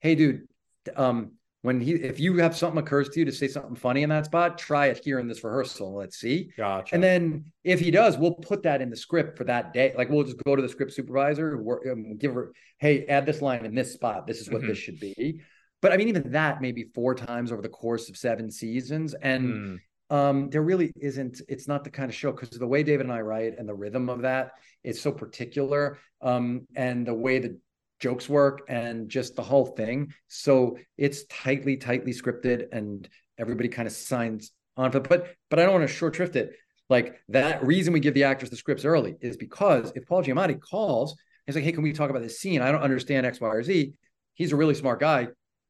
hey, 0.00 0.14
dude, 0.14 0.48
um, 0.96 1.32
when 1.66 1.80
he 1.80 1.94
if 1.94 2.20
you 2.20 2.36
have 2.36 2.56
something 2.56 2.78
occurs 2.78 3.08
to 3.08 3.18
you 3.18 3.24
to 3.24 3.32
say 3.32 3.48
something 3.48 3.74
funny 3.74 4.04
in 4.04 4.08
that 4.10 4.26
spot, 4.26 4.56
try 4.56 4.86
it 4.86 5.00
here 5.02 5.18
in 5.18 5.26
this 5.26 5.42
rehearsal. 5.42 5.96
Let's 5.96 6.16
see. 6.16 6.48
Gotcha. 6.56 6.94
And 6.94 7.02
then 7.02 7.46
if 7.64 7.80
he 7.80 7.90
does, 7.90 8.16
we'll 8.16 8.34
put 8.34 8.62
that 8.62 8.80
in 8.80 8.88
the 8.88 8.96
script 8.96 9.36
for 9.36 9.42
that 9.44 9.72
day. 9.72 9.92
Like 9.98 10.08
we'll 10.08 10.22
just 10.22 10.36
go 10.44 10.54
to 10.54 10.62
the 10.62 10.68
script 10.68 10.92
supervisor, 10.92 11.60
work, 11.60 11.82
um, 11.90 12.16
give 12.18 12.34
her, 12.34 12.52
hey, 12.78 13.04
add 13.06 13.26
this 13.26 13.42
line 13.42 13.64
in 13.64 13.74
this 13.74 13.92
spot. 13.92 14.28
This 14.28 14.40
is 14.40 14.48
what 14.48 14.62
Mhm. 14.62 14.68
this 14.68 14.78
should 14.78 15.00
be. 15.00 15.40
But 15.82 15.90
I 15.92 15.96
mean, 15.96 16.06
even 16.06 16.30
that 16.30 16.62
maybe 16.62 16.84
four 16.94 17.16
times 17.16 17.50
over 17.50 17.62
the 17.62 17.68
course 17.68 18.08
of 18.08 18.16
seven 18.16 18.48
seasons, 18.48 19.14
and 19.14 19.44
Mm, 19.44 19.80
um, 20.10 20.50
there 20.50 20.62
really 20.62 20.92
isn't. 21.00 21.42
It's 21.48 21.66
not 21.66 21.82
the 21.82 21.90
kind 21.90 22.08
of 22.08 22.14
show 22.14 22.30
because 22.30 22.50
the 22.50 22.66
way 22.66 22.84
David 22.84 23.06
and 23.06 23.12
I 23.12 23.22
write 23.22 23.58
and 23.58 23.68
the 23.68 23.74
rhythm 23.74 24.08
of 24.08 24.22
that 24.22 24.52
is 24.84 25.00
so 25.00 25.10
particular, 25.10 25.98
um, 26.22 26.68
and 26.76 27.04
the 27.04 27.14
way 27.14 27.40
the 27.40 27.58
jokes 28.00 28.28
work 28.28 28.62
and 28.68 29.08
just 29.08 29.36
the 29.36 29.42
whole 29.42 29.66
thing. 29.66 30.12
So 30.28 30.78
it's 30.96 31.24
tightly, 31.26 31.76
tightly 31.76 32.12
scripted, 32.12 32.66
and 32.72 33.08
everybody 33.38 33.68
kind 33.68 33.86
of 33.86 33.94
signs 33.94 34.52
on 34.76 34.92
for. 34.92 35.00
But 35.00 35.34
but 35.50 35.58
I 35.58 35.64
don't 35.64 35.74
want 35.74 35.88
to 35.88 35.94
short 35.94 36.16
shrift 36.16 36.36
it. 36.36 36.52
Like 36.88 37.18
that 37.28 37.64
reason 37.64 37.92
we 37.92 38.00
give 38.00 38.14
the 38.14 38.24
actors 38.24 38.50
the 38.50 38.56
scripts 38.56 38.84
early 38.84 39.16
is 39.20 39.36
because 39.36 39.92
if 39.96 40.06
Paul 40.06 40.22
Giamatti 40.22 40.60
calls, 40.60 41.16
he's 41.46 41.56
like, 41.56 41.64
"Hey, 41.64 41.72
can 41.72 41.82
we 41.82 41.92
talk 41.92 42.10
about 42.10 42.22
this 42.22 42.38
scene? 42.38 42.62
I 42.62 42.70
don't 42.70 42.82
understand 42.82 43.26
X, 43.26 43.40
Y, 43.40 43.48
or 43.48 43.62
Z." 43.62 43.94
He's 44.34 44.52
a 44.52 44.56
really 44.56 44.74
smart 44.74 45.00
guy, 45.00 45.28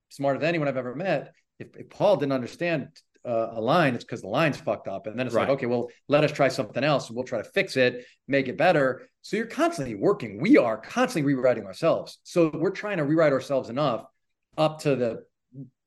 smarter 0.09 0.39
than 0.39 0.49
anyone 0.49 0.69
I've 0.69 0.77
ever 0.77 0.95
met. 0.95 1.33
If, 1.59 1.77
if 1.77 1.89
Paul 1.89 2.17
didn't 2.17 2.33
understand 2.33 2.89
uh, 3.27 3.51
a 3.55 3.61
line, 3.61 3.95
it's 3.95 4.05
because 4.05 4.23
the 4.23 4.29
line's 4.29 4.57
fucked 4.57 4.89
up. 4.89 5.07
And 5.07 5.19
then 5.19 5.27
it's 5.27 5.35
Right. 5.35 5.49
like, 5.49 5.59
okay, 5.59 5.67
well, 5.67 5.89
let 6.09 6.25
us 6.25 6.33
try 6.33 6.49
something 6.49 6.85
else. 6.85 7.11
We'll 7.11 7.25
try 7.25 7.39
to 7.43 7.49
fix 7.51 7.77
it, 7.77 8.05
make 8.29 8.49
it 8.49 8.57
better. 8.57 9.09
So 9.23 9.37
you're 9.37 9.47
constantly 9.47 9.95
working. 9.97 10.41
We 10.41 10.57
are 10.57 10.77
constantly 10.77 11.35
rewriting 11.35 11.65
ourselves. 11.65 12.19
So 12.23 12.51
we're 12.55 12.71
trying 12.71 12.99
to 12.99 13.05
rewrite 13.05 13.33
ourselves 13.33 13.69
enough 13.69 14.05
up 14.57 14.81
to 14.83 14.97
the 14.97 15.25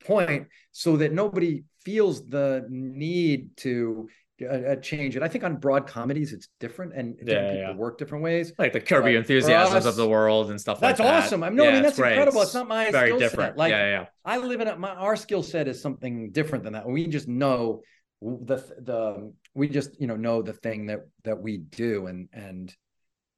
point 0.06 0.48
so 0.72 0.98
that 0.98 1.14
nobody 1.14 1.64
feels 1.86 2.28
the 2.28 2.66
need 2.70 3.56
to 3.58 4.10
uh, 4.42 4.76
change 4.78 5.16
And 5.16 5.24
I 5.26 5.28
think 5.28 5.44
on 5.44 5.58
broad 5.58 5.88
comedies, 5.88 6.34
it's 6.34 6.50
different 6.60 6.94
and 6.96 7.18
different 7.18 7.30
Yeah, 7.48 7.52
people 7.58 7.74
yeah. 7.74 7.76
work 7.76 7.98
different 7.98 8.24
ways. 8.24 8.54
like 8.58 8.74
the 8.74 8.80
Kirby 8.80 9.14
But 9.14 9.20
enthusiasms 9.20 9.86
us, 9.86 9.86
of 9.86 9.96
the 9.96 10.08
world 10.08 10.50
and 10.50 10.60
stuff 10.60 10.80
That's 10.80 11.00
like 11.00 11.08
that. 11.08 11.14
That's 11.14 11.26
awesome. 11.28 11.44
I'm 11.44 11.56
no, 11.56 11.64
I 11.64 11.66
mean 11.68 11.76
Yeah, 11.78 11.82
that's 11.82 11.98
great. 11.98 12.14
incredible. 12.14 12.42
It's 12.42 12.54
not 12.54 12.68
my 12.68 12.92
very 12.92 13.08
skill 13.08 13.20
different. 13.20 13.52
set. 13.52 13.58
Like 13.58 13.72
yeah, 13.72 13.86
yeah. 13.88 14.06
I 14.26 14.38
live 14.38 14.62
in 14.62 14.68
a, 14.68 14.78
my 14.78 14.92
our 14.92 15.16
skill 15.16 15.44
set 15.44 15.68
is 15.68 15.82
something 15.82 16.32
different 16.32 16.64
than 16.64 16.74
that. 16.74 16.88
We 16.88 17.08
just 17.08 17.28
know 17.28 17.82
the 18.22 18.58
the 18.82 19.34
we 19.54 19.70
just 19.70 20.00
you 20.00 20.08
know 20.08 20.16
know 20.16 20.42
the 20.42 20.54
thing 20.54 20.88
that 20.88 21.02
that 21.24 21.42
we 21.42 21.58
do 21.58 22.08
and 22.08 22.30
and 22.34 22.74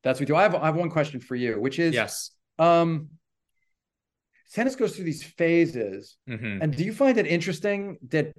that's 0.03 0.17
what 0.19 0.21
we 0.21 0.25
do. 0.27 0.35
I 0.35 0.43
have 0.43 0.55
I 0.55 0.65
have 0.65 0.75
one 0.75 0.89
question 0.89 1.19
for 1.19 1.35
you, 1.35 1.59
which 1.59 1.79
is 1.79 1.93
Yes. 1.93 2.31
um 2.59 3.09
tennis 4.53 4.75
goes 4.75 4.95
through 4.95 5.05
these 5.05 5.23
phases 5.23 6.17
hmm 6.27 6.57
and 6.61 6.75
do 6.75 6.83
you 6.83 6.91
find 6.93 7.17
it 7.17 7.25
interesting 7.25 7.97
that 8.09 8.33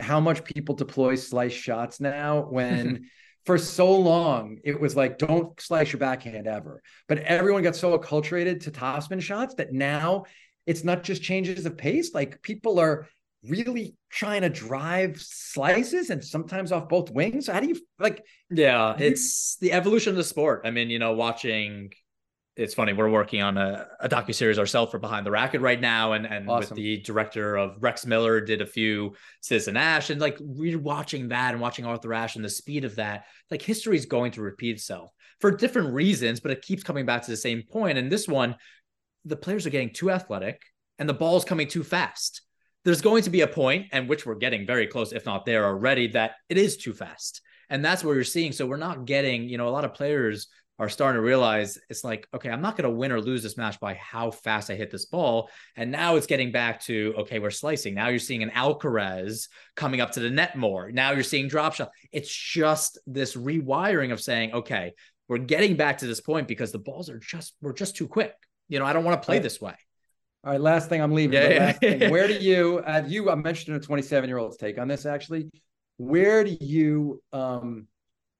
how 0.00 0.20
much 0.20 0.44
people 0.44 0.74
deploy 0.74 1.14
slice 1.14 1.52
shots 1.52 2.00
now 2.00 2.46
when 2.48 3.08
for 3.46 3.58
so 3.58 3.94
long 3.94 4.58
it 4.64 4.80
was 4.80 4.96
like 4.96 5.18
don't 5.18 5.58
slice 5.60 5.92
your 5.92 6.00
backhand 6.00 6.46
ever. 6.46 6.82
But 7.08 7.18
everyone 7.18 7.62
got 7.62 7.76
so 7.76 7.96
acculturated 7.98 8.62
to 8.64 8.70
topspin 8.70 9.20
shots 9.20 9.54
that 9.54 9.72
now 9.72 10.24
it's 10.66 10.84
not 10.84 11.04
just 11.04 11.22
changes 11.22 11.64
of 11.64 11.76
pace. 11.76 12.12
Like 12.12 12.42
people 12.42 12.78
are 12.80 13.08
really 13.48 13.94
trying 14.10 14.42
to 14.42 14.48
drive 14.48 15.20
slices 15.20 16.10
and 16.10 16.24
sometimes 16.24 16.72
off 16.72 16.88
both 16.88 17.10
wings. 17.10 17.46
How 17.46 17.60
do 17.60 17.68
you 17.68 17.80
like 17.98 18.24
Yeah, 18.50 18.96
it's 18.98 19.56
the 19.60 19.72
evolution 19.72 20.10
of 20.10 20.16
the 20.16 20.24
sport. 20.24 20.62
I 20.64 20.70
mean, 20.70 20.90
you 20.90 20.98
know, 20.98 21.12
watching 21.12 21.92
it's 22.56 22.74
funny 22.74 22.92
we're 22.92 23.08
working 23.10 23.42
on 23.42 23.58
a, 23.58 23.86
a 24.00 24.08
docu-series 24.08 24.58
ourselves 24.58 24.90
for 24.90 24.98
Behind 24.98 25.26
the 25.26 25.30
Racquet 25.30 25.60
right 25.60 25.80
now 25.80 26.12
and 26.12 26.26
and 26.26 26.48
Awesome. 26.48 26.70
with 26.70 26.76
the 26.76 27.00
director 27.02 27.56
of 27.56 27.76
rex 27.80 28.06
miller 28.06 28.40
did 28.40 28.60
a 28.62 28.66
few 28.66 29.14
Citizen 29.42 29.76
Ashe 29.76 30.10
and 30.10 30.20
like 30.20 30.36
we're 30.40 30.78
watching 30.78 31.28
that 31.28 31.52
and 31.52 31.60
watching 31.60 31.84
arthur 31.84 32.12
ashe 32.14 32.36
and 32.36 32.44
the 32.44 32.50
speed 32.50 32.84
of 32.84 32.96
that 32.96 33.24
like 33.50 33.62
history 33.62 33.96
is 33.96 34.06
going 34.06 34.32
to 34.32 34.42
repeat 34.42 34.76
itself 34.76 35.10
for 35.40 35.50
different 35.50 35.92
reasons 35.92 36.40
but 36.40 36.50
it 36.50 36.62
keeps 36.62 36.82
coming 36.82 37.06
back 37.06 37.22
to 37.22 37.30
the 37.30 37.36
same 37.36 37.62
point 37.70 37.98
and 37.98 38.10
this 38.10 38.26
one 38.26 38.56
the 39.24 39.36
players 39.36 39.66
are 39.66 39.70
getting 39.70 39.92
too 39.92 40.10
athletic 40.10 40.62
and 40.98 41.08
the 41.08 41.14
ball's 41.14 41.44
coming 41.44 41.68
too 41.68 41.84
fast 41.84 42.42
there's 42.84 43.02
going 43.02 43.22
to 43.22 43.30
be 43.30 43.40
a 43.40 43.48
point 43.48 43.86
and 43.92 44.08
which 44.08 44.24
we're 44.24 44.34
getting 44.36 44.66
very 44.66 44.86
close 44.86 45.12
if 45.12 45.26
not 45.26 45.44
there 45.44 45.64
already 45.66 46.06
that 46.08 46.32
it 46.48 46.56
is 46.56 46.76
too 46.76 46.94
fast 46.94 47.42
and 47.68 47.84
that's 47.84 48.04
what 48.04 48.12
you're 48.12 48.24
seeing 48.24 48.52
so 48.52 48.64
we're 48.66 48.76
not 48.76 49.04
getting 49.04 49.48
you 49.48 49.58
know 49.58 49.68
a 49.68 49.70
lot 49.70 49.84
of 49.84 49.92
players 49.92 50.48
are 50.78 50.88
starting 50.88 51.18
to 51.18 51.26
realize 51.26 51.78
it's 51.88 52.04
like, 52.04 52.28
okay, 52.34 52.50
I'm 52.50 52.60
not 52.60 52.76
going 52.76 52.90
to 52.90 52.94
win 52.96 53.12
or 53.12 53.20
lose 53.20 53.42
this 53.42 53.56
match 53.56 53.80
by 53.80 53.94
how 53.94 54.30
fast 54.30 54.70
I 54.70 54.74
hit 54.74 54.90
this 54.90 55.06
ball. 55.06 55.48
And 55.74 55.90
now 55.90 56.16
it's 56.16 56.26
getting 56.26 56.52
back 56.52 56.80
to, 56.82 57.14
okay, 57.18 57.38
we're 57.38 57.50
slicing. 57.50 57.94
Now 57.94 58.08
you're 58.08 58.18
seeing 58.18 58.42
an 58.42 58.50
Alcaraz 58.50 59.48
coming 59.74 60.00
up 60.00 60.12
to 60.12 60.20
the 60.20 60.30
net 60.30 60.56
more. 60.56 60.92
Now 60.92 61.12
you're 61.12 61.22
seeing 61.22 61.48
drop 61.48 61.74
shot. 61.74 61.90
It's 62.12 62.32
just 62.32 62.98
this 63.06 63.34
rewiring 63.34 64.12
of 64.12 64.20
saying, 64.20 64.52
okay, 64.52 64.92
we're 65.28 65.38
getting 65.38 65.76
back 65.76 65.98
to 65.98 66.06
this 66.06 66.20
point 66.20 66.46
because 66.46 66.72
the 66.72 66.78
balls 66.78 67.08
are 67.08 67.18
just, 67.18 67.54
we're 67.62 67.72
just 67.72 67.96
too 67.96 68.06
quick. 68.06 68.34
You 68.68 68.78
know, 68.78 68.84
I 68.84 68.92
don't 68.92 69.04
want 69.04 69.20
to 69.20 69.24
play 69.24 69.38
this 69.38 69.60
way. 69.60 69.74
All 70.44 70.52
right, 70.52 70.60
last 70.60 70.88
thing 70.88 71.00
I'm 71.00 71.12
leaving. 71.12 71.40
Yeah, 71.42 71.76
yeah. 71.82 72.08
where 72.10 72.28
do 72.28 72.34
you 72.34 72.80
have 72.86 73.10
you? 73.10 73.30
I 73.30 73.34
mentioned 73.34 73.76
a 73.76 73.80
27 73.80 74.28
year 74.28 74.38
old's 74.38 74.56
take 74.56 74.78
on 74.78 74.86
this 74.86 75.04
actually. 75.04 75.50
Where 75.96 76.44
do 76.44 76.56
you 76.60 77.20
um 77.32 77.88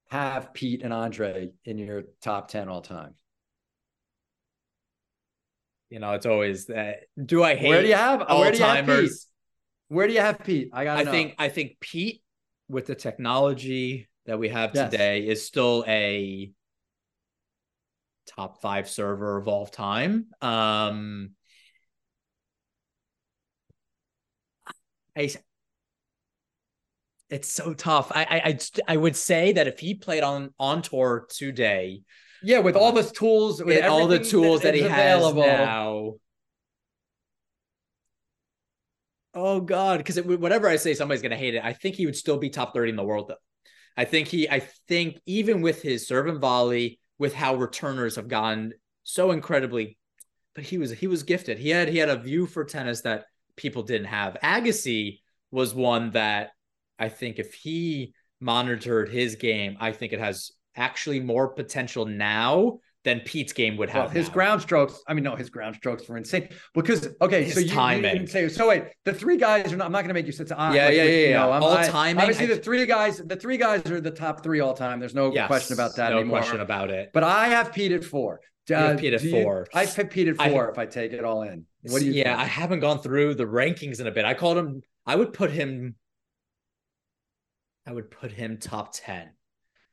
have 0.08 0.54
Pete 0.54 0.82
and 0.82 0.92
Andre 0.92 1.50
in 1.64 1.78
your 1.78 2.04
top 2.20 2.48
10 2.48 2.68
all 2.68 2.82
time? 2.82 3.14
You 5.90 6.00
know, 6.00 6.12
it's 6.12 6.26
always 6.26 6.66
that. 6.66 7.04
Do 7.22 7.42
I 7.42 7.54
hate 7.54 7.68
Where 7.68 7.82
do 7.82 7.88
you 7.88 7.94
have 7.94 8.22
all 8.22 8.40
where 8.40 8.50
do 8.52 8.58
you 8.58 8.64
have 8.64 8.76
Pete? 8.78 8.86
timers? 8.86 9.26
Where 9.88 10.06
do 10.08 10.12
you 10.12 10.20
have 10.20 10.40
Pete? 10.40 10.70
I 10.72 10.84
got 10.84 10.98
I 10.98 11.04
think 11.04 11.34
I 11.38 11.48
think 11.48 11.78
Pete 11.80 12.22
with 12.68 12.86
the 12.86 12.94
technology 12.94 14.08
that 14.26 14.38
we 14.38 14.48
have 14.48 14.72
Yes. 14.74 14.90
today 14.90 15.26
is 15.26 15.46
still 15.46 15.84
a 15.86 16.50
top 18.26 18.60
five 18.60 18.88
server 18.88 19.36
of 19.36 19.46
all 19.46 19.66
time. 19.66 20.26
Um 20.42 21.30
I 25.16 25.30
it's 27.30 27.50
so 27.50 27.74
tough. 27.74 28.12
I 28.14 28.24
I 28.24 28.36
I, 28.36 28.58
I 28.88 28.96
would 28.96 29.16
say 29.16 29.52
that 29.52 29.66
if 29.66 29.78
he 29.78 29.94
played 29.94 30.22
on 30.22 30.52
on 30.58 30.82
tour 30.82 31.26
today, 31.28 32.02
yeah, 32.42 32.60
with 32.60 32.76
all 32.76 32.90
um, 32.90 32.94
the 32.94 33.02
tools, 33.02 33.62
with 33.62 33.84
all 33.84 34.06
the 34.06 34.18
tools 34.18 34.62
that 34.62 34.74
he 34.74 34.82
available. 34.82 35.42
has 35.42 35.58
now. 35.66 36.14
Oh 39.34 39.60
God, 39.60 39.98
because 39.98 40.18
whatever 40.22 40.68
I 40.68 40.76
say, 40.76 40.94
somebody's 40.94 41.22
gonna 41.22 41.36
hate 41.36 41.54
it. 41.54 41.64
I 41.64 41.72
think 41.72 41.96
he 41.96 42.06
would 42.06 42.16
still 42.16 42.38
be 42.38 42.48
top 42.48 42.74
thirty 42.74 42.90
in 42.90 42.96
the 42.96 43.04
world, 43.04 43.28
though. 43.28 43.34
I 43.96 44.04
think 44.04 44.28
he, 44.28 44.48
I 44.48 44.60
think 44.88 45.20
even 45.26 45.62
with 45.62 45.82
his 45.82 46.06
serve 46.06 46.26
and 46.26 46.40
volley, 46.40 47.00
with 47.18 47.34
how 47.34 47.56
returners 47.56 48.16
have 48.16 48.28
gone 48.28 48.72
so 49.04 49.30
incredibly, 49.30 49.98
but 50.54 50.64
he 50.64 50.78
was 50.78 50.90
he 50.90 51.06
was 51.06 51.22
gifted. 51.22 51.58
He 51.58 51.70
had 51.70 51.88
he 51.88 51.98
had 51.98 52.08
a 52.08 52.18
view 52.18 52.46
for 52.46 52.64
tennis 52.64 53.02
that 53.02 53.24
people 53.56 53.82
didn't 53.82 54.08
have. 54.08 54.36
Agassi 54.42 55.20
was 55.50 55.74
one 55.74 56.10
that 56.10 56.50
I 56.98 57.08
think 57.08 57.38
if 57.38 57.54
he 57.54 58.14
monitored 58.40 59.08
his 59.08 59.36
game, 59.36 59.76
I 59.80 59.92
think 59.92 60.12
it 60.12 60.20
has 60.20 60.52
actually 60.76 61.20
more 61.20 61.48
potential 61.48 62.04
now 62.06 62.78
than 63.04 63.20
Pete's 63.20 63.52
game 63.52 63.76
would 63.76 63.88
have. 63.88 64.06
Well, 64.06 64.10
his 64.14 64.26
now. 64.28 64.34
ground 64.34 64.62
strokes. 64.62 65.00
I 65.06 65.14
mean, 65.14 65.22
no, 65.22 65.36
his 65.36 65.48
ground 65.48 65.76
strokes 65.76 66.08
were 66.08 66.16
insane. 66.16 66.48
Because 66.74 67.08
okay, 67.22 67.44
His 67.44 67.54
so 67.54 67.60
you, 67.60 67.66
you 67.66 67.72
timing. 67.72 68.12
didn't 68.14 68.26
say 68.30 68.48
so. 68.48 68.68
Wait, 68.68 68.84
the 69.04 69.14
three 69.14 69.36
guys 69.36 69.72
are 69.72 69.76
not. 69.76 69.86
I'm 69.86 69.92
not 69.92 69.98
going 69.98 70.08
to 70.08 70.14
make 70.14 70.26
you 70.26 70.32
sit. 70.32 70.48
To, 70.48 70.54
Yeah, 70.54 70.88
yeah, 70.88 71.04
yeah, 71.04 71.28
yeah. 71.28 71.48
I'm, 71.48 71.62
All 71.62 71.72
I- 71.76 71.86
timing, 71.86 72.20
Obviously, 72.22 72.46
I- 72.46 72.56
the 72.56 72.62
three 72.62 72.84
guys. 72.84 73.18
The 73.18 73.36
three 73.36 73.58
guys 73.58 73.86
are 73.90 74.00
the 74.00 74.10
top 74.10 74.42
three 74.42 74.58
all 74.60 74.74
time. 74.74 74.98
There's 74.98 75.14
no 75.14 75.32
Yes, 75.32 75.46
question 75.46 75.74
about 75.74 75.94
that 75.96 76.10
no 76.10 76.18
anymore. 76.18 76.38
question 76.40 76.60
about 76.60 76.90
it. 76.90 77.10
But 77.14 77.22
I 77.22 77.48
have 77.48 77.72
Pete 77.72 77.92
at 77.92 78.04
four. 78.04 78.40
Uh, 78.68 78.74
have 78.74 78.98
Pete 78.98 79.14
at 79.14 79.20
do 79.20 79.28
you- 79.28 79.42
four. 79.42 79.68
I 79.72 79.84
have 79.84 80.10
Pete 80.10 80.26
at 80.26 80.40
I- 80.40 80.50
four 80.50 80.68
if 80.70 80.76
I 80.78 80.86
take 80.86 81.12
it 81.12 81.24
all 81.24 81.42
in. 81.42 81.64
What 81.82 82.00
do 82.00 82.06
you? 82.06 82.12
Yeah, 82.12 82.24
think? 82.36 82.40
I 82.40 82.44
haven't 82.46 82.80
gone 82.80 82.98
through 82.98 83.36
the 83.36 83.44
rankings 83.46 84.00
in 84.00 84.08
a 84.08 84.10
bit. 84.10 84.24
I 84.24 84.34
called 84.34 84.58
him. 84.58 84.82
I 85.06 85.14
would 85.14 85.32
put 85.32 85.52
him. 85.52 85.94
I 87.86 87.92
would 87.92 88.10
put 88.10 88.32
him 88.32 88.58
top 88.58 88.92
ten. 88.92 89.30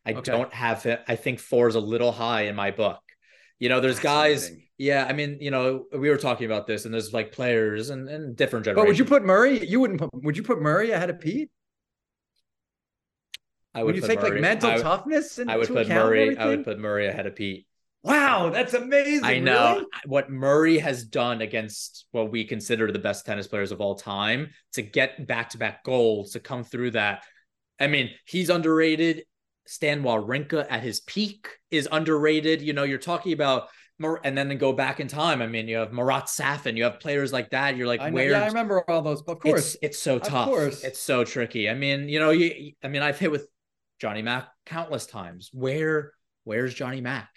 I 0.06 0.14
Okay. 0.14 0.32
don't 0.32 0.52
have 0.54 0.86
it. 0.86 1.02
I 1.08 1.16
think 1.16 1.40
four 1.40 1.68
is 1.68 1.76
a 1.76 1.80
little 1.80 2.12
high 2.12 2.44
in 2.44 2.56
my 2.56 2.72
book. 2.72 3.00
You 3.60 3.70
know, 3.70 3.80
there's 3.80 4.00
guys. 4.00 4.52
Yeah, 4.78 5.06
I 5.08 5.14
mean, 5.14 5.38
you 5.40 5.52
know, 5.52 5.86
we 5.94 6.10
were 6.10 6.18
talking 6.18 6.46
about 6.46 6.68
this, 6.68 6.86
and 6.86 6.94
there's 6.94 7.14
like 7.14 7.32
players 7.32 7.90
and, 7.92 8.10
and 8.10 8.36
different 8.36 8.66
generations. 8.66 8.84
But 8.84 8.88
would 8.90 9.00
you 9.00 9.06
put 9.06 9.24
Murray? 9.24 9.66
You 9.66 9.80
wouldn't 9.80 10.00
put. 10.00 10.10
Would 10.14 10.36
you 10.36 10.44
put 10.44 10.62
Murray 10.62 10.92
ahead 10.92 11.10
of 11.10 11.20
Pete? 11.20 11.50
I 13.76 13.84
Would 13.84 13.96
you 13.96 14.02
take 14.02 14.20
Murray- 14.22 14.32
like 14.34 14.42
mental 14.42 14.72
I, 14.72 14.78
toughness? 14.78 15.40
Into 15.40 15.52
I 15.54 15.58
would 15.58 15.68
put 15.68 15.88
Murray. 15.88 16.38
I 16.38 16.48
would 16.48 16.64
put 16.64 16.80
Murray 16.80 17.08
ahead 17.08 17.26
of 17.26 17.36
Pete. 17.36 17.66
Wow, 18.04 18.50
that's 18.50 18.74
amazing. 18.74 19.24
I 19.24 19.40
know 19.40 19.76
really? 19.76 19.86
what 20.06 20.30
Murray 20.30 20.78
has 20.80 21.06
done 21.06 21.42
against 21.42 22.06
what 22.12 22.32
we 22.32 22.44
consider 22.44 22.92
the 22.92 23.00
best 23.00 23.26
tennis 23.26 23.48
players 23.48 23.72
of 23.72 23.80
all 23.80 23.96
time 23.96 24.50
to 24.74 24.82
get 24.82 25.26
back 25.26 25.52
to 25.52 25.58
back 25.58 25.84
goals 25.86 26.32
to 26.32 26.42
come 26.42 26.64
through 26.66 26.92
that. 26.92 27.24
I 27.84 27.88
mean, 27.88 28.12
he's 28.26 28.50
underrated. 28.50 29.24
Stan 29.66 30.04
Wawrinka 30.04 30.66
at 30.70 30.84
his 30.84 31.00
peak 31.02 31.48
is 31.72 31.88
underrated. 31.92 32.62
You 32.62 32.74
know, 32.74 32.84
you're 32.84 32.98
talking 32.98 33.34
about 33.34 33.70
and 34.24 34.38
then 34.38 34.58
go 34.58 34.74
back 34.74 35.00
in 35.00 35.08
time. 35.08 35.42
I 35.42 35.48
mean, 35.48 35.68
you 35.68 35.78
have 35.78 35.94
Marat 35.94 36.26
Safin, 36.28 36.76
you 36.76 36.84
have 36.84 37.00
players 37.00 37.32
like 37.32 37.52
that. 37.52 37.78
You're 37.78 37.88
like, 37.88 38.02
I 38.02 38.10
know, 38.10 38.16
where? 38.16 38.32
yeah, 38.32 38.44
I 38.44 38.48
remember 38.48 38.84
all 38.90 39.02
those. 39.02 39.22
Of 39.22 39.40
course, 39.40 39.76
It's, 39.76 39.78
it's 39.82 40.00
so 40.00 40.20
tough. 40.20 40.48
Of 40.48 40.54
course. 40.54 40.84
It's 40.84 41.00
so 41.00 41.24
tricky. 41.24 41.70
I 41.70 41.74
mean, 41.74 42.10
you 42.10 42.20
know, 42.20 42.32
you, 42.32 42.74
I 42.84 42.88
mean, 42.88 43.02
I've 43.02 43.20
hit 43.20 43.32
with 43.32 43.48
Johnny 44.00 44.22
Mac 44.22 44.50
countless 44.66 45.06
times. 45.06 45.50
Where, 45.54 46.14
where's 46.44 46.74
Johnny 46.74 47.02
Mac? 47.02 47.30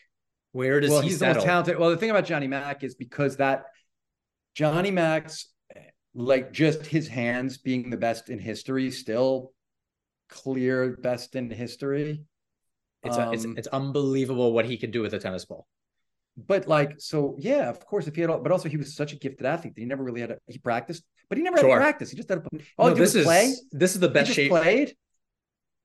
Where 0.53 0.81
does 0.81 0.91
well, 0.91 1.03
he 1.03 1.09
he's 1.09 1.19
the 1.19 1.27
settle? 1.27 1.45
talented. 1.45 1.79
Well, 1.79 1.91
the 1.91 1.99
thing 1.99 2.11
about 2.11 2.25
Johnny 2.25 2.49
Mac 2.49 2.83
is 2.83 2.95
because 2.95 3.37
that 3.37 3.67
Johnny 4.55 4.91
Mac's 4.91 5.49
eh, 5.75 5.81
like 6.15 6.53
just 6.53 6.87
his 6.87 7.07
hands 7.07 7.59
being 7.59 7.91
the 7.91 7.99
best 7.99 8.31
in 8.31 8.39
history, 8.39 8.91
still 8.91 9.53
clear 10.29 10.97
best 10.97 11.37
in 11.37 11.51
history. 11.51 12.23
It's, 13.03 13.17
a, 13.17 13.31
it's 13.33 13.45
Um, 13.45 13.55
it's 13.57 13.69
unbelievable 13.69 14.53
what 14.53 14.65
he 14.67 14.77
can 14.77 14.91
do 14.91 15.01
with 15.03 15.15
a 15.15 15.19
tennis 15.19 15.45
ball. 15.45 15.67
But 16.37 16.69
like, 16.69 17.01
so 17.01 17.37
yeah, 17.39 17.69
of 17.71 17.81
course, 17.87 18.07
if 18.07 18.15
he 18.15 18.21
had, 18.21 18.31
all, 18.31 18.41
but 18.41 18.53
also 18.53 18.69
he 18.69 18.77
was 18.77 18.95
such 18.95 19.13
a 19.13 19.17
gifted 19.17 19.47
athlete 19.47 19.75
that 19.75 19.81
he 19.81 19.87
never 19.87 20.05
really 20.05 20.21
had 20.21 20.33
a, 20.33 20.39
he 20.47 20.59
practiced, 20.59 21.05
but 21.29 21.39
he 21.39 21.45
never 21.45 21.57
had 21.57 21.63
Sure. 21.63 21.77
to 21.77 21.81
practice. 21.81 22.11
He 22.11 22.17
just 22.17 22.29
had 22.29 22.45
to, 22.45 22.51
all 22.77 22.89
No, 22.89 22.95
this 22.95 23.15
is 23.15 23.25
play. 23.25 23.55
this 23.73 23.95
is 23.95 24.01
the 24.01 24.09
best 24.09 24.33
shape. 24.33 24.51
played. 24.51 24.95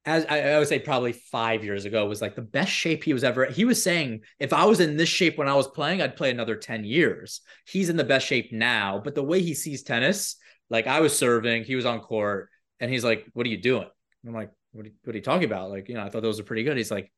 As 0.04 0.26
I, 0.28 0.42
I 0.54 0.58
would 0.60 0.68
say, 0.68 0.80
probably 0.80 1.14
five 1.14 1.64
years 1.64 1.86
ago 1.86 2.08
was 2.08 2.22
like 2.24 2.36
the 2.36 2.42
best 2.42 2.72
shape 2.72 3.04
he 3.04 3.14
was 3.14 3.24
ever. 3.24 3.46
He 3.46 3.66
was 3.66 3.84
saying, 3.84 4.22
if 4.40 4.52
I 4.52 4.66
was 4.66 4.80
in 4.80 4.98
this 4.98 5.10
shape 5.10 5.38
when 5.38 5.48
I 5.48 5.54
was 5.54 5.68
playing, 5.68 6.02
I'd 6.02 6.16
play 6.16 6.32
another 6.32 6.56
ten 6.56 6.84
years. 6.84 7.42
He's 7.68 7.90
in 7.90 7.98
the 7.98 8.04
best 8.04 8.26
shape 8.26 8.52
now, 8.52 9.00
but 9.04 9.14
the 9.14 9.22
way 9.24 9.42
he 9.44 9.54
sees 9.54 9.84
tennis, 9.84 10.38
like 10.72 10.88
I 10.88 11.02
was 11.02 11.16
serving, 11.16 11.66
he 11.66 11.76
was 11.76 11.86
on 11.86 12.00
court, 12.00 12.50
and 12.80 12.90
he's 12.90 13.04
like, 13.04 13.28
"What 13.34 13.46
are 13.46 13.50
you 13.50 13.62
doing?" 13.62 13.88
I'm 14.28 14.34
like, 14.34 14.52
"What 14.72 14.86
are 14.86 14.90
you, 14.90 14.94
what 15.04 15.14
are 15.14 15.18
you 15.18 15.24
talking 15.24 15.46
about?" 15.46 15.70
Like, 15.70 15.90
you 15.90 15.96
know, 15.96 16.04
I 16.04 16.10
thought 16.10 16.22
those 16.24 16.40
were 16.40 16.46
pretty 16.46 16.64
good. 16.64 16.78
He's 16.78 16.92
like, 16.92 17.12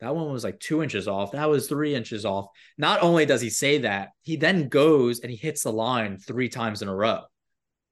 "That 0.00 0.14
one 0.14 0.32
was 0.32 0.44
like 0.44 0.60
two 0.60 0.82
inches 0.82 1.08
off. 1.08 1.32
That 1.32 1.48
was 1.48 1.68
three 1.68 1.94
inches 1.94 2.24
off." 2.24 2.46
Not 2.78 3.02
only 3.02 3.24
does 3.26 3.40
he 3.40 3.50
say 3.50 3.78
that, 3.78 4.10
he 4.22 4.36
then 4.36 4.68
goes 4.68 5.20
and 5.20 5.30
he 5.30 5.36
hits 5.36 5.62
the 5.62 5.72
line 5.72 6.18
three 6.18 6.48
times 6.48 6.82
in 6.82 6.88
a 6.88 6.94
row 6.94 7.22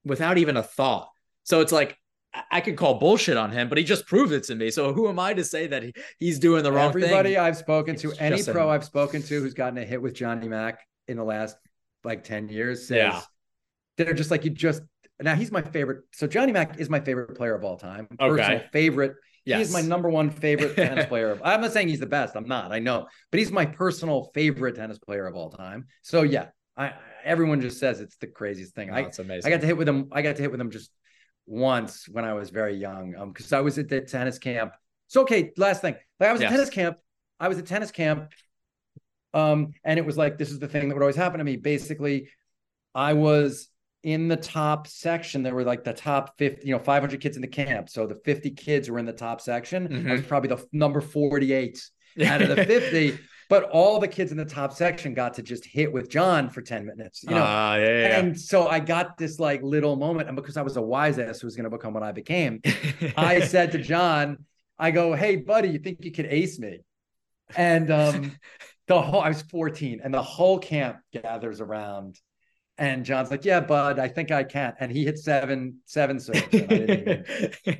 without 0.05 0.37
even 0.37 0.57
a 0.57 0.63
thought. 0.63 1.09
So 1.43 1.61
it's 1.61 1.71
like 1.71 1.97
I- 2.51 2.61
could 2.61 2.77
call 2.77 2.95
bullshit 2.99 3.35
on 3.37 3.51
him, 3.51 3.67
but 3.67 3.77
he 3.77 3.83
just 3.83 4.07
proved 4.07 4.31
it 4.31 4.43
to 4.45 4.55
me. 4.55 4.71
So 4.71 4.93
who 4.93 5.09
am 5.09 5.19
I 5.19 5.33
to 5.33 5.43
say 5.43 5.67
that 5.67 5.83
he, 5.83 5.93
he's 6.17 6.39
doing 6.39 6.63
the 6.63 6.71
wrong 6.71 6.89
Everybody 6.89 7.09
thing? 7.09 7.17
Everybody 7.17 7.37
I've 7.37 7.57
spoken 7.57 7.95
to, 7.97 8.13
any 8.19 8.41
pro 8.43 8.69
I've 8.69 8.85
spoken 8.85 9.21
to 9.23 9.41
who's 9.41 9.53
gotten 9.53 9.77
a 9.77 9.83
hit 9.83 10.01
with 10.01 10.13
Johnny 10.13 10.47
Mac 10.47 10.79
in 11.07 11.17
the 11.17 11.23
last 11.23 11.57
like 12.03 12.23
10 12.23 12.47
years 12.49 12.87
says 12.87 12.97
Yeah. 12.97 13.21
they're 13.97 14.13
just 14.13 14.31
like 14.31 14.45
you 14.45 14.49
just 14.51 14.81
now 15.23 15.35
he's 15.35 15.51
my 15.51 15.61
favorite. 15.61 16.03
So 16.13 16.27
Johnny 16.27 16.51
Mac 16.51 16.79
is 16.79 16.89
my 16.89 16.99
favorite 16.99 17.35
player 17.35 17.55
of 17.55 17.63
all 17.63 17.77
time. 17.77 18.07
Personal 18.19 18.61
favorite. 18.71 19.15
Yes. 19.45 19.57
He 19.57 19.61
is 19.63 19.73
my 19.73 19.81
number 19.81 20.09
one 20.09 20.29
favorite 20.29 20.75
tennis 20.75 21.05
player. 21.07 21.31
Of, 21.31 21.41
I'm 21.43 21.61
not 21.61 21.73
saying 21.73 21.87
he's 21.87 21.99
the 21.99 22.05
best. 22.05 22.35
I'm 22.35 22.47
not. 22.47 22.71
I 22.71 22.79
know, 22.79 23.07
but 23.31 23.39
he's 23.39 23.51
my 23.51 23.65
personal 23.65 24.29
favorite 24.33 24.75
tennis 24.75 24.99
player 24.99 25.25
of 25.25 25.35
all 25.35 25.49
time. 25.49 25.87
So 26.03 26.21
yeah, 26.21 26.47
I 26.77 26.93
everyone 27.23 27.61
just 27.61 27.79
says 27.79 27.99
it's 28.01 28.17
the 28.17 28.27
craziest 28.27 28.75
thing. 28.75 28.89
Oh, 28.91 28.93
I 28.93 29.09
amazing. 29.19 29.41
I 29.45 29.49
got 29.49 29.61
to 29.61 29.67
hit 29.67 29.77
with 29.77 29.89
him. 29.89 30.09
I 30.11 30.21
got 30.21 30.35
to 30.35 30.41
hit 30.41 30.51
with 30.51 30.61
him 30.61 30.69
just 30.71 30.91
once 31.47 32.07
when 32.07 32.23
I 32.23 32.33
was 32.33 32.49
very 32.51 32.75
young. 32.75 33.15
Um, 33.15 33.31
because 33.31 33.51
I 33.51 33.61
was 33.61 33.77
at 33.77 33.89
the 33.89 34.01
tennis 34.01 34.37
camp. 34.37 34.73
So 35.07 35.21
okay, 35.21 35.51
last 35.57 35.81
thing. 35.81 35.95
Like 36.19 36.29
I 36.29 36.33
was 36.33 36.41
Yes. 36.41 36.51
at 36.51 36.55
tennis 36.55 36.69
camp. 36.69 36.97
I 37.39 37.47
was 37.47 37.57
at 37.57 37.65
tennis 37.65 37.91
camp. 37.91 38.29
Um, 39.33 39.73
and 39.83 39.97
it 39.97 40.05
was 40.05 40.17
like 40.17 40.37
this 40.37 40.51
is 40.51 40.59
the 40.59 40.67
thing 40.67 40.89
that 40.89 40.95
would 40.95 41.01
always 41.01 41.15
happen 41.15 41.39
to 41.39 41.43
me. 41.43 41.55
Basically, 41.55 42.29
I 42.93 43.13
was 43.13 43.69
in 44.03 44.27
the 44.27 44.37
top 44.37 44.87
section. 44.87 45.43
There 45.43 45.53
were 45.53 45.63
like 45.63 45.83
the 45.83 45.93
top 45.93 46.37
50, 46.37 46.65
you 46.65 46.73
know, 46.73 46.79
500 46.79 47.21
kids 47.21 47.35
in 47.35 47.41
the 47.41 47.47
camp. 47.47 47.89
So 47.89 48.07
the 48.07 48.15
50 48.15 48.51
kids 48.51 48.89
were 48.89 48.99
in 48.99 49.05
the 49.05 49.13
top 49.13 49.41
section. 49.41 50.07
I 50.07 50.13
was 50.13 50.21
probably 50.21 50.49
the 50.49 50.65
number 50.71 51.01
48 51.01 51.89
out 52.25 52.41
of 52.41 52.49
the 52.49 52.65
50. 52.65 53.17
but 53.49 53.63
all 53.65 53.99
the 53.99 54.07
kids 54.07 54.31
in 54.31 54.37
the 54.37 54.45
top 54.45 54.73
section 54.73 55.13
got 55.13 55.33
to 55.33 55.41
just 55.41 55.65
hit 55.65 55.91
with 55.91 56.09
John 56.09 56.49
for 56.49 56.61
10 56.61 56.85
minutes, 56.85 57.23
you 57.23 57.31
know. 57.31 57.43
Uh, 57.43 57.77
yeah, 57.79 57.87
yeah. 57.87 58.19
And 58.19 58.39
so 58.39 58.67
I 58.67 58.79
got 58.79 59.17
this 59.17 59.39
like 59.39 59.61
little 59.61 59.95
moment, 59.95 60.29
and 60.29 60.35
because 60.35 60.57
I 60.57 60.61
was 60.61 60.77
a 60.77 60.81
wise 60.81 61.19
ass 61.19 61.41
who 61.41 61.47
was 61.47 61.55
going 61.55 61.65
to 61.65 61.69
become 61.69 61.93
what 61.93 62.03
I 62.03 62.11
became, 62.11 62.61
I 63.17 63.41
said 63.41 63.73
to 63.73 63.77
John, 63.77 64.45
I 64.79 64.91
go, 64.91 65.13
"Hey, 65.13 65.35
buddy, 65.35 65.69
you 65.69 65.79
think 65.79 66.03
you 66.05 66.11
could 66.11 66.27
ace 66.27 66.59
me?" 66.59 66.79
And 67.55 67.91
um, 67.91 68.31
the 68.87 69.01
whole 69.01 69.21
I 69.21 69.27
was 69.27 69.41
14, 69.41 69.99
and 70.03 70.13
the 70.13 70.23
whole 70.23 70.57
camp 70.57 70.99
gathers 71.11 71.59
around, 71.59 72.17
and 72.81 73.05
John's 73.05 73.29
like, 73.29 73.45
"Yeah, 73.45 73.59
bud, 73.59 73.99
I 73.99 74.07
think 74.07 74.31
I 74.31 74.43
can't. 74.43 74.75
And 74.79 74.91
he 74.91 75.05
hit 75.05 75.19
seven 75.19 75.77
seven 75.85 76.19
serves. 76.19 76.41
I 76.41 76.47
didn't 76.47 76.89
even, 76.89 77.25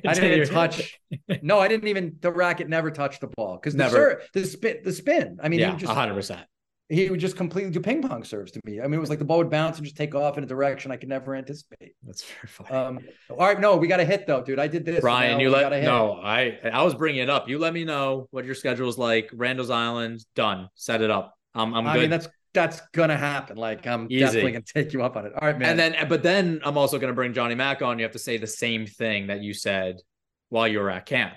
I 0.06 0.14
didn't 0.14 0.32
even 0.32 0.48
touch. 0.48 1.00
No, 1.42 1.58
I 1.58 1.66
didn't 1.66 1.88
even. 1.88 2.16
The 2.20 2.30
racket 2.30 2.68
never 2.68 2.90
touched 2.90 3.20
the 3.20 3.26
ball 3.26 3.58
because 3.60 3.74
the 3.74 3.88
serve, 3.90 4.22
the 4.32 4.44
spin, 4.44 4.76
the 4.84 4.92
spin. 4.92 5.38
I 5.42 5.48
mean, 5.48 5.58
yeah, 5.58 5.72
he 5.72 5.76
just 5.76 5.92
hundred 5.92 6.14
percent. 6.14 6.46
he 6.88 7.10
would 7.10 7.18
just 7.18 7.36
completely 7.36 7.72
do 7.72 7.80
ping 7.80 8.00
pong 8.00 8.22
serves 8.22 8.52
to 8.52 8.60
me. 8.64 8.80
I 8.80 8.84
mean, 8.84 8.94
it 8.94 9.00
was 9.00 9.10
like 9.10 9.18
the 9.18 9.24
ball 9.24 9.38
would 9.38 9.50
bounce 9.50 9.78
and 9.78 9.84
just 9.84 9.96
take 9.96 10.14
off 10.14 10.38
in 10.38 10.44
a 10.44 10.46
direction 10.46 10.92
I 10.92 10.96
could 10.96 11.08
never 11.08 11.34
anticipate. 11.34 11.94
That's 12.04 12.22
very 12.22 12.46
funny. 12.46 12.70
Um, 12.70 13.00
all 13.28 13.46
right, 13.48 13.58
no, 13.58 13.76
we 13.76 13.88
got 13.88 13.98
a 13.98 14.04
hit 14.04 14.28
though, 14.28 14.42
dude. 14.42 14.60
I 14.60 14.68
did 14.68 14.84
this. 14.84 15.00
Brian, 15.00 15.40
you 15.40 15.50
let 15.50 15.82
no. 15.82 16.20
I 16.22 16.60
I 16.72 16.82
was 16.84 16.94
bringing 16.94 17.22
it 17.22 17.28
up. 17.28 17.48
You 17.48 17.58
let 17.58 17.74
me 17.74 17.84
know 17.84 18.28
what 18.30 18.44
your 18.44 18.54
schedule 18.54 18.88
is 18.88 18.98
like. 18.98 19.30
Randall's 19.32 19.70
Island, 19.70 20.24
done. 20.36 20.68
Set 20.76 21.02
it 21.02 21.10
up. 21.10 21.34
I'm 21.54 21.74
I'm 21.74 21.86
I 21.88 21.94
good. 21.94 22.00
mean, 22.02 22.10
that's 22.10 22.28
that's 22.54 22.80
gonna 22.92 23.16
happen. 23.16 23.56
Like, 23.56 23.86
I'm 23.86 24.06
Easy. 24.10 24.20
definitely 24.20 24.52
gonna 24.52 24.64
take 24.66 24.92
you 24.92 25.02
up 25.02 25.16
on 25.16 25.26
it. 25.26 25.32
All 25.34 25.48
right, 25.48 25.58
man. 25.58 25.70
and 25.70 25.78
then, 25.78 26.08
but 26.08 26.22
then 26.22 26.60
I'm 26.64 26.76
also 26.76 26.98
going 26.98 27.10
to 27.10 27.14
bring 27.14 27.32
Johnny 27.32 27.54
Mac 27.54 27.82
on. 27.82 27.98
You 27.98 28.04
have 28.04 28.12
to 28.12 28.18
say 28.18 28.36
the 28.36 28.46
same 28.46 28.86
thing 28.86 29.28
that 29.28 29.42
you 29.42 29.54
said 29.54 29.96
while 30.50 30.68
you 30.68 30.78
were 30.80 30.90
at 30.90 31.06
camp. 31.06 31.34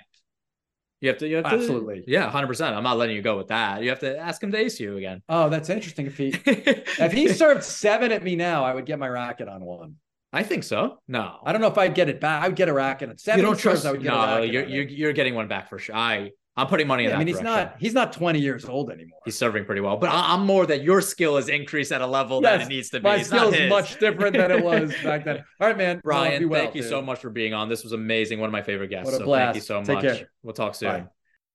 You 1.00 1.10
have 1.10 1.18
to, 1.18 1.28
you 1.28 1.36
have 1.36 1.44
to 1.44 1.50
Absolutely. 1.50 2.04
yeah, 2.06 2.30
hundred 2.30 2.46
percent. 2.46 2.74
I'm 2.74 2.82
not 2.82 2.96
letting 2.96 3.16
you 3.16 3.22
go 3.22 3.36
with 3.36 3.48
that. 3.48 3.82
You 3.82 3.90
have 3.90 4.00
to 4.00 4.18
ask 4.18 4.42
him 4.42 4.50
to 4.52 4.58
ace 4.58 4.80
you 4.80 4.96
again. 4.96 5.22
oh, 5.28 5.48
that's 5.50 5.68
interesting. 5.68 6.06
If 6.06 6.16
he 6.16 6.28
if 6.46 7.12
he 7.12 7.28
served 7.28 7.64
seven 7.64 8.12
at 8.12 8.22
me 8.22 8.34
now, 8.34 8.64
I 8.64 8.72
would 8.74 8.86
get 8.86 8.98
my 8.98 9.08
racket 9.08 9.48
on 9.48 9.62
one. 9.64 9.96
I 10.32 10.42
think 10.42 10.64
so. 10.64 10.98
No, 11.06 11.38
I 11.44 11.52
don't 11.52 11.60
know 11.60 11.68
if 11.68 11.78
I'd 11.78 11.94
get 11.94 12.08
it 12.08 12.20
back. 12.20 12.42
I 12.42 12.48
would 12.48 12.56
get 12.56 12.68
a 12.68 12.72
racket 12.72 13.10
at 13.10 13.20
seven. 13.20 13.40
you 13.40 13.46
don't 13.46 13.54
serves, 13.54 13.82
trust. 13.82 13.86
I 13.86 13.92
would 13.92 14.02
get 14.02 14.08
No, 14.12 14.42
you're 14.42 14.66
you're 14.66 14.84
you're 14.84 15.12
getting 15.12 15.34
one 15.34 15.48
back 15.48 15.68
for 15.68 15.78
sure. 15.78 15.94
I 15.94 16.30
I'm 16.58 16.68
putting 16.68 16.86
money 16.86 17.04
in 17.04 17.10
Yeah, 17.10 17.16
that. 17.16 17.16
I 17.16 17.18
mean, 17.18 17.26
he's 17.28 17.36
direction. 17.38 17.54
not 17.70 17.76
he's 17.78 17.92
not 17.94 18.12
20 18.14 18.38
years 18.38 18.64
old 18.64 18.90
anymore. 18.90 19.18
He's 19.26 19.36
serving 19.36 19.66
pretty 19.66 19.82
well, 19.82 19.96
but 19.98 20.08
I- 20.08 20.32
I'm 20.32 20.46
more 20.46 20.64
that 20.66 20.82
your 20.82 21.00
skill 21.02 21.36
is 21.36 21.48
increased 21.50 21.92
at 21.92 22.00
a 22.00 22.06
level 22.06 22.40
that 22.40 22.62
it 22.62 22.68
needs 22.68 22.88
to 22.90 23.00
be. 23.00 23.04
My 23.04 23.16
It's 23.16 23.30
not 23.30 23.38
skill 23.40 23.48
is 23.52 23.58
his. 23.60 23.68
much 23.70 23.98
different 23.98 24.36
than 24.36 24.50
it 24.50 24.64
was 24.64 24.90
back 25.04 25.24
then. 25.24 25.44
All 25.60 25.66
right, 25.68 25.76
man. 25.76 25.96
Well, 25.96 26.22
Brian, 26.22 26.38
be 26.40 26.46
well, 26.46 26.62
thank 26.62 26.74
you 26.74 26.80
dude. 26.82 26.90
so 26.90 27.02
much 27.02 27.18
for 27.20 27.28
being 27.30 27.52
on. 27.52 27.68
This 27.68 27.82
was 27.82 27.92
amazing. 27.92 28.40
One 28.40 28.48
of 28.48 28.52
my 28.52 28.62
favorite 28.62 28.88
guests. 28.88 29.04
What 29.04 29.14
a 29.14 29.18
so 29.18 29.24
blast. 29.26 29.44
thank 29.46 29.54
you 29.56 29.60
so 29.60 29.82
Take 29.82 30.04
much. 30.04 30.18
care. 30.18 30.30
We'll 30.42 30.54
talk 30.54 30.74
soon. 30.74 31.08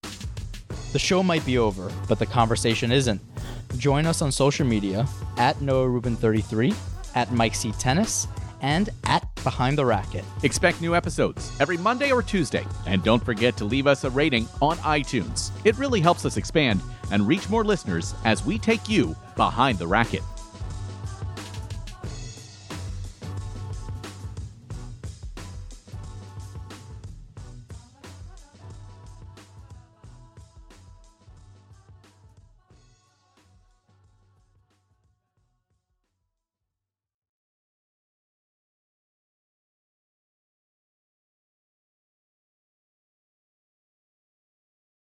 Bye. 0.04 0.10
The 0.94 1.00
show 1.00 1.24
might 1.24 1.46
be 1.46 1.58
over, 1.58 1.92
but 2.08 2.20
the 2.20 2.26
conversation 2.26 2.92
isn't. 2.92 3.22
Join 3.78 4.06
us 4.06 4.22
on 4.22 4.32
social 4.32 4.68
media 4.68 5.08
at 5.38 5.62
Noah 5.62 5.88
Rubin 5.88 6.16
33, 6.18 6.74
at 7.16 7.32
Mike 7.32 7.56
C 7.56 7.72
Tennis, 7.80 8.28
and 8.62 8.90
at 9.06 9.28
Behind 9.44 9.78
the 9.78 9.84
Racquet. 9.84 10.24
Expect 10.44 10.82
new 10.82 10.96
episodes 10.96 11.52
every 11.60 11.78
Monday 11.78 12.12
or 12.12 12.22
Tuesday. 12.22 12.66
And 12.88 13.04
don't 13.04 13.24
forget 13.24 13.58
to 13.58 13.66
leave 13.66 13.88
us 13.88 14.04
a 14.04 14.10
rating 14.10 14.48
on 14.62 14.78
iTunes. 14.78 15.52
It 15.66 15.78
really 15.78 16.00
helps 16.00 16.26
us 16.26 16.38
expand 16.38 16.82
and 17.12 17.28
reach 17.28 17.50
more 17.50 17.66
listeners 17.66 18.16
as 18.24 18.46
we 18.46 18.58
take 18.58 18.88
you 18.88 19.16
behind 19.36 19.80
the 19.80 19.88
racket. 19.88 20.22